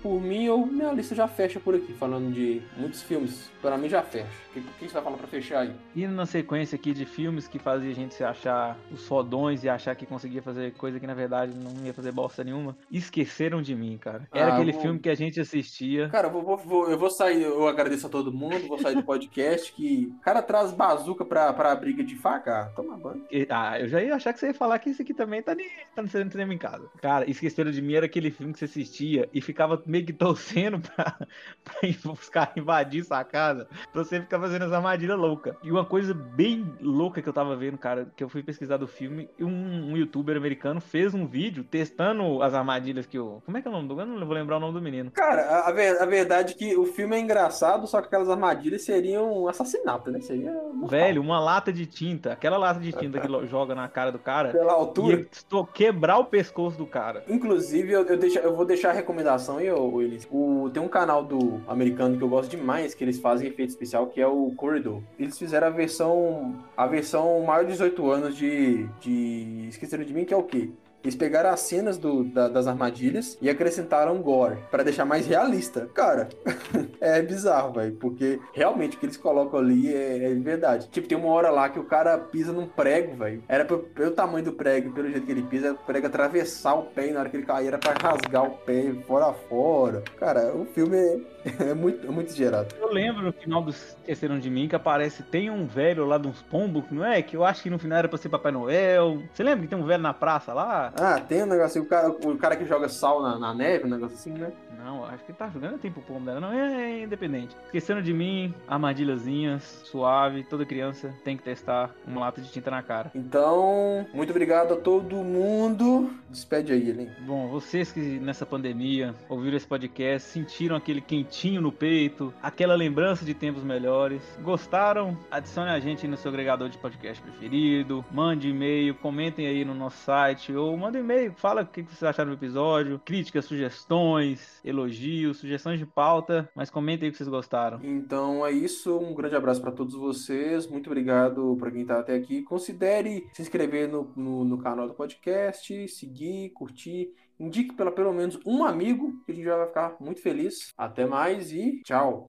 Por 0.06 0.20
mim, 0.22 0.44
eu, 0.44 0.64
minha 0.64 0.92
lista 0.92 1.16
já 1.16 1.26
fecha 1.26 1.58
por 1.58 1.74
aqui, 1.74 1.92
falando 1.94 2.32
de 2.32 2.62
muitos 2.76 3.02
filmes. 3.02 3.50
Pra 3.60 3.76
mim 3.76 3.88
já 3.88 4.02
fecha. 4.04 4.28
O 4.50 4.52
que, 4.54 4.60
que 4.60 4.84
você 4.86 4.94
vai 4.94 5.02
falar 5.02 5.16
pra 5.16 5.26
fechar 5.26 5.60
aí? 5.62 5.72
Indo 5.96 6.12
na 6.14 6.24
sequência 6.24 6.76
aqui 6.76 6.92
de 6.92 7.04
filmes 7.04 7.48
que 7.48 7.58
fazia 7.58 7.90
a 7.90 7.94
gente 7.94 8.14
se 8.14 8.22
achar 8.22 8.78
os 8.92 9.04
fodões 9.08 9.64
e 9.64 9.68
achar 9.68 9.96
que 9.96 10.06
conseguia 10.06 10.40
fazer 10.40 10.72
coisa 10.74 11.00
que 11.00 11.06
na 11.08 11.14
verdade 11.14 11.52
não 11.56 11.84
ia 11.84 11.92
fazer 11.92 12.12
bosta 12.12 12.44
nenhuma. 12.44 12.76
Esqueceram 12.88 13.60
de 13.60 13.74
mim, 13.74 13.98
cara. 13.98 14.28
Era 14.32 14.52
Ah, 14.52 14.54
aquele 14.54 14.70
vou- 14.70 14.80
filme 14.82 15.00
que 15.00 15.08
a 15.08 15.14
gente 15.16 15.40
assistia. 15.40 16.08
Cara, 16.08 16.28
eu 16.28 16.32
vou, 16.40 16.56
vou- 16.56 16.88
eu 16.88 16.96
vou 16.96 17.10
sair, 17.10 17.42
eu 17.42 17.66
agradeço 17.66 18.06
a 18.06 18.10
todo 18.10 18.32
mundo, 18.32 18.68
vou 18.68 18.78
sair 18.78 18.94
do 18.94 19.02
podcast 19.04 19.72
que 19.72 20.12
o 20.16 20.20
cara 20.22 20.40
traz 20.40 20.70
bazuca 20.70 21.24
pra, 21.24 21.52
pra 21.52 21.74
briga 21.74 22.04
de 22.04 22.14
faca. 22.14 22.60
Ah, 22.60 22.64
Toma 22.76 22.96
banho. 22.96 23.24
E- 23.32 23.48
Ah, 23.50 23.80
eu 23.80 23.88
já 23.88 24.00
ia 24.00 24.14
achar 24.14 24.32
que 24.32 24.38
você 24.38 24.46
ia 24.46 24.54
falar 24.54 24.78
que 24.78 24.90
esse 24.90 25.02
aqui 25.02 25.12
também 25.12 25.42
tá, 25.42 25.56
nem, 25.56 25.68
tá 25.94 26.00
no 26.02 26.08
cinema 26.08 26.54
em 26.54 26.58
casa. 26.58 26.88
Cara, 27.02 27.28
Esqueceram 27.28 27.72
de 27.72 27.82
mim 27.82 27.94
era 27.94 28.06
aquele 28.06 28.30
filme 28.30 28.52
que 28.52 28.60
você 28.60 28.66
assistia 28.66 29.28
e 29.34 29.40
ficava 29.40 29.82
meio 29.84 29.95
que 30.04 30.12
torcendo 30.12 30.80
pra, 30.94 31.16
pra 31.64 32.10
os 32.12 32.28
caras 32.28 32.56
invadir 32.56 33.04
sua 33.04 33.24
casa, 33.24 33.68
pra 33.92 34.04
você 34.04 34.20
ficar 34.20 34.40
fazendo 34.40 34.64
as 34.64 34.72
armadilhas 34.72 35.18
loucas. 35.18 35.54
E 35.62 35.70
uma 35.70 35.84
coisa 35.84 36.12
bem 36.14 36.72
louca 36.80 37.22
que 37.22 37.28
eu 37.28 37.32
tava 37.32 37.56
vendo, 37.56 37.78
cara, 37.78 38.08
que 38.16 38.22
eu 38.22 38.28
fui 38.28 38.42
pesquisar 38.42 38.76
do 38.76 38.86
filme, 38.86 39.28
e 39.38 39.44
um, 39.44 39.92
um 39.92 39.96
youtuber 39.96 40.36
americano 40.36 40.80
fez 40.80 41.14
um 41.14 41.26
vídeo 41.26 41.64
testando 41.64 42.42
as 42.42 42.54
armadilhas 42.54 43.06
que 43.06 43.18
o. 43.18 43.42
Como 43.44 43.56
é 43.56 43.62
que 43.62 43.68
é 43.68 43.70
o 43.70 43.74
nome 43.74 43.88
do. 43.88 44.00
Eu 44.00 44.06
não 44.06 44.26
vou 44.26 44.34
lembrar 44.34 44.56
o 44.56 44.60
nome 44.60 44.74
do 44.74 44.82
menino. 44.82 45.10
Cara, 45.10 45.42
a, 45.42 45.68
a 45.68 45.72
ver- 45.72 46.00
a 46.00 46.06
verdade 46.06 46.52
é 46.54 46.56
que 46.56 46.76
o 46.76 46.84
filme 46.84 47.16
é 47.16 47.20
engraçado, 47.20 47.86
só 47.86 48.00
que 48.00 48.06
aquelas 48.06 48.28
armadilhas 48.28 48.82
seriam 48.84 49.42
um 49.42 49.48
assassinato, 49.48 50.10
né? 50.10 50.20
Seria 50.20 50.52
mortal. 50.52 50.88
Velho, 50.88 51.22
uma 51.22 51.40
lata 51.40 51.72
de 51.72 51.86
tinta, 51.86 52.32
aquela 52.32 52.56
lata 52.56 52.80
de 52.80 52.92
tinta 52.92 53.20
que 53.20 53.26
joga 53.46 53.74
na 53.74 53.88
cara 53.88 54.12
do 54.12 54.18
cara, 54.18 54.50
pela 54.50 54.72
altura. 54.72 55.20
ia 55.20 55.66
quebrar 55.72 56.18
o 56.18 56.24
pescoço 56.24 56.76
do 56.76 56.86
cara. 56.86 57.24
Inclusive, 57.28 57.92
eu, 57.92 58.04
eu, 58.06 58.18
eu 58.42 58.56
vou 58.56 58.64
deixar 58.64 58.90
a 58.90 58.92
recomendação 58.92 59.58
aí, 59.58 59.70
ô, 59.70 59.85
O, 60.30 60.70
tem 60.70 60.82
um 60.82 60.88
canal 60.88 61.24
do 61.24 61.60
americano 61.66 62.16
que 62.16 62.22
eu 62.22 62.28
gosto 62.28 62.50
demais, 62.50 62.94
que 62.94 63.04
eles 63.04 63.18
fazem 63.18 63.48
efeito 63.48 63.70
especial, 63.70 64.06
que 64.06 64.20
é 64.20 64.26
o 64.26 64.52
Corridor. 64.56 65.00
Eles 65.18 65.38
fizeram 65.38 65.66
a 65.68 65.70
versão. 65.70 66.54
A 66.76 66.86
versão 66.86 67.42
maior 67.42 67.64
de 67.64 67.72
18 67.72 68.10
anos 68.10 68.36
de. 68.36 68.86
de. 69.00 69.66
Esqueceram 69.68 70.04
de 70.04 70.12
mim, 70.12 70.24
que 70.24 70.34
é 70.34 70.36
o 70.36 70.42
quê? 70.42 70.70
Eles 71.02 71.14
pegaram 71.14 71.50
as 71.50 71.60
cenas 71.60 71.96
do- 71.98 72.24
da- 72.24 72.48
das 72.48 72.66
armadilhas 72.66 73.38
e 73.40 73.48
acrescentaram 73.48 74.20
gore 74.20 74.56
pra 74.70 74.82
deixar 74.82 75.04
mais 75.04 75.26
realista. 75.26 75.88
Cara, 75.94 76.28
é 77.00 77.22
bizarro, 77.22 77.72
velho, 77.74 77.94
porque 77.94 78.40
realmente 78.52 78.96
o 78.96 79.00
que 79.00 79.06
eles 79.06 79.16
colocam 79.16 79.60
ali 79.60 79.94
é, 79.94 80.30
é 80.32 80.34
verdade. 80.34 80.88
Tipo, 80.90 81.06
tem 81.06 81.16
uma 81.16 81.28
hora 81.28 81.50
lá 81.50 81.68
que 81.68 81.78
o 81.78 81.84
cara 81.84 82.18
pisa 82.18 82.52
num 82.52 82.66
prego, 82.66 83.14
velho. 83.16 83.42
Era 83.48 83.64
pelo, 83.64 83.80
pelo 83.80 84.10
tamanho 84.10 84.44
do 84.46 84.52
prego, 84.52 84.92
pelo 84.92 85.08
jeito 85.10 85.24
que 85.24 85.32
ele 85.32 85.42
pisa, 85.42 85.72
o 85.72 85.76
prego 85.76 86.06
atravessar 86.08 86.74
o 86.74 86.82
pé 86.84 87.08
e 87.08 87.12
na 87.12 87.20
hora 87.20 87.28
que 87.28 87.36
ele 87.36 87.46
cair 87.46 87.68
era 87.68 87.78
pra 87.78 87.92
rasgar 87.92 88.44
o 88.44 88.50
pé 88.58 88.92
fora 89.06 89.32
fora. 89.48 90.02
Cara, 90.18 90.52
o 90.56 90.64
filme 90.66 90.96
é, 90.96 91.20
é 91.70 91.74
muito, 91.74 92.04
é 92.06 92.10
muito 92.10 92.34
gerado. 92.34 92.74
Eu 92.80 92.92
lembro 92.92 93.22
no 93.22 93.32
final 93.32 93.62
do 93.62 93.70
Esqueceram 93.70 94.38
de 94.40 94.50
Mim 94.50 94.66
que 94.68 94.74
aparece, 94.76 95.22
tem 95.22 95.50
um 95.50 95.66
velho 95.66 96.04
lá 96.04 96.18
de 96.18 96.26
uns 96.26 96.42
pombos, 96.42 96.84
não 96.90 97.04
é? 97.04 97.22
Que 97.22 97.36
eu 97.36 97.44
acho 97.44 97.62
que 97.62 97.70
no 97.70 97.78
final 97.78 97.98
era 97.98 98.08
pra 98.08 98.18
ser 98.18 98.28
Papai 98.28 98.50
Noel. 98.50 99.22
Você 99.32 99.42
lembra 99.44 99.62
que 99.62 99.68
tem 99.68 99.78
um 99.78 99.86
velho 99.86 100.02
na 100.02 100.12
praça 100.14 100.52
lá? 100.52 100.92
Ah, 100.98 101.20
tem 101.20 101.42
um 101.42 101.46
negócio, 101.46 101.82
o 101.82 101.86
cara, 101.86 102.08
o 102.08 102.36
cara 102.38 102.56
que 102.56 102.64
joga 102.64 102.88
sal 102.88 103.22
na, 103.22 103.38
na 103.38 103.54
neve, 103.54 103.84
um 103.84 103.90
negócio 103.90 104.16
assim, 104.16 104.32
né? 104.32 104.52
Não, 104.86 105.04
acho 105.04 105.24
que 105.24 105.32
tá 105.32 105.48
jogando 105.48 105.78
tempo 105.78 106.00
pombo 106.00 106.24
dela. 106.24 106.40
Não, 106.40 106.52
é, 106.52 106.92
é 106.92 107.02
independente. 107.02 107.56
Esqueceram 107.64 108.00
de 108.00 108.12
mim, 108.12 108.54
armadilhazinhas, 108.68 109.82
suave. 109.84 110.44
Toda 110.44 110.64
criança 110.64 111.12
tem 111.24 111.36
que 111.36 111.42
testar 111.42 111.94
uma 112.06 112.20
lata 112.20 112.40
de 112.40 112.50
tinta 112.52 112.70
na 112.70 112.82
cara. 112.82 113.10
Então, 113.14 114.06
muito 114.14 114.30
obrigado 114.30 114.74
a 114.74 114.76
todo 114.76 115.16
mundo. 115.16 116.10
Despede 116.30 116.72
aí, 116.72 116.88
Elen. 116.88 117.10
Bom, 117.20 117.48
vocês 117.48 117.90
que 117.90 118.00
nessa 118.00 118.46
pandemia 118.46 119.14
ouviram 119.28 119.56
esse 119.56 119.66
podcast, 119.66 120.28
sentiram 120.28 120.76
aquele 120.76 121.00
quentinho 121.00 121.60
no 121.60 121.72
peito, 121.72 122.32
aquela 122.42 122.74
lembrança 122.74 123.24
de 123.24 123.34
tempos 123.34 123.64
melhores, 123.64 124.22
gostaram? 124.42 125.18
Adicione 125.30 125.70
a 125.70 125.80
gente 125.80 126.06
no 126.06 126.16
seu 126.16 126.30
agregador 126.30 126.68
de 126.68 126.78
podcast 126.78 127.22
preferido, 127.22 128.04
mande 128.12 128.48
e-mail, 128.50 128.94
comentem 128.94 129.46
aí 129.46 129.64
no 129.64 129.74
nosso 129.74 129.96
site, 130.04 130.52
ou 130.52 130.75
manda 130.76 130.98
um 130.98 131.00
e-mail, 131.00 131.32
fala 131.34 131.62
o 131.62 131.66
que 131.66 131.82
vocês 131.82 132.02
acharam 132.02 132.30
do 132.30 132.36
episódio, 132.36 133.00
críticas, 133.04 133.44
sugestões, 133.44 134.60
elogios, 134.64 135.38
sugestões 135.38 135.78
de 135.78 135.86
pauta, 135.86 136.48
mas 136.54 136.70
comentem 136.70 137.06
aí 137.06 137.08
o 137.08 137.12
que 137.12 137.18
vocês 137.18 137.28
gostaram. 137.28 137.80
Então 137.82 138.44
é 138.44 138.50
isso, 138.50 138.98
um 138.98 139.14
grande 139.14 139.36
abraço 139.36 139.60
para 139.60 139.72
todos 139.72 139.94
vocês, 139.94 140.66
muito 140.66 140.88
obrigado 140.88 141.56
para 141.58 141.70
quem 141.70 141.84
tá 141.84 142.00
até 142.00 142.14
aqui. 142.14 142.42
Considere 142.42 143.28
se 143.32 143.42
inscrever 143.42 143.88
no, 143.88 144.12
no, 144.16 144.44
no 144.44 144.58
canal 144.58 144.86
do 144.86 144.94
podcast, 144.94 145.88
seguir, 145.88 146.50
curtir, 146.50 147.12
indique 147.38 147.74
pela 147.74 147.90
pelo 147.90 148.12
menos 148.12 148.38
um 148.46 148.64
amigo, 148.64 149.22
que 149.24 149.32
a 149.32 149.34
gente 149.34 149.44
já 149.44 149.56
vai 149.56 149.66
ficar 149.66 149.96
muito 150.00 150.20
feliz. 150.20 150.72
Até 150.76 151.06
mais 151.06 151.52
e 151.52 151.82
tchau! 151.82 152.26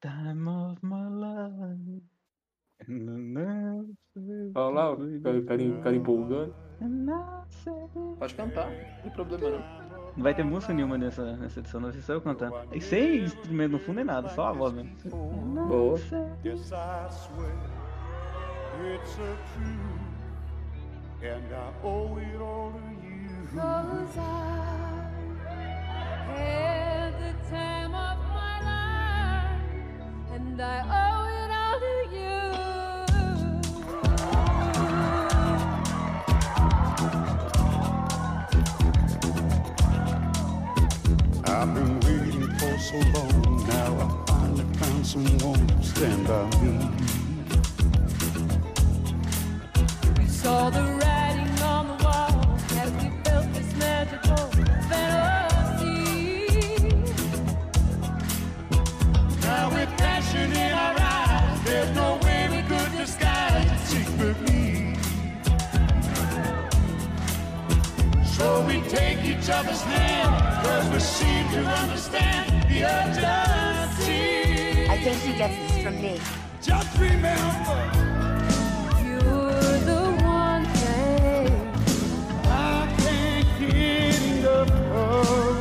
Time 0.00 0.48
of 0.48 0.84
my 0.84 1.08
life. 1.08 2.12
Olha 4.54 4.74
lá, 4.74 4.92
o 4.92 5.44
carinho 5.44 5.82
empolgando. 5.94 6.54
Pode 8.18 8.34
cantar, 8.34 8.70
não 8.70 9.02
tem 9.02 9.12
problema 9.12 9.50
não. 9.50 9.82
Não 10.16 10.22
vai 10.22 10.34
ter 10.34 10.42
música 10.44 10.74
nenhuma 10.74 10.98
nessa, 10.98 11.36
nessa 11.36 11.60
edição, 11.60 11.80
não 11.80 11.92
ser 11.92 12.02
só 12.02 12.12
eu 12.14 12.20
cantando. 12.20 12.54
E 12.72 12.80
sem 12.80 13.22
instrumento 13.24 13.72
no 13.72 13.78
fundo 13.78 13.96
nem 13.96 14.04
nada, 14.04 14.28
só 14.30 14.48
a 14.48 14.52
voz 14.52 14.72
mesmo. 14.74 14.90
Boa. 15.68 15.98
And 30.34 30.60
I 30.60 31.18
owe 31.18 31.21
so 42.92 42.98
long. 42.98 43.66
Now 43.68 43.96
I 44.00 44.30
finally 44.30 44.64
found 44.74 45.06
someone 45.06 45.66
to 45.66 45.82
stand 45.82 46.26
by 46.26 46.44
me. 46.60 46.72
We 50.18 50.26
saw 50.26 50.68
the 50.70 51.01
Oh, 68.44 68.64
we 68.66 68.80
take 68.88 69.24
each 69.24 69.48
other's 69.48 69.82
hand, 69.82 70.64
cause 70.64 70.88
we 70.92 70.98
seem 70.98 71.48
to 71.50 71.60
understand 71.64 72.50
the 72.68 72.84
urgency. 72.84 74.22
I 74.88 74.96
think 74.98 75.16
he 75.18 75.32
gets 75.38 75.56
this 75.56 75.82
from 75.82 76.02
me. 76.02 76.20
Just 76.60 76.98
remember. 76.98 78.12
Oh. 84.94 85.51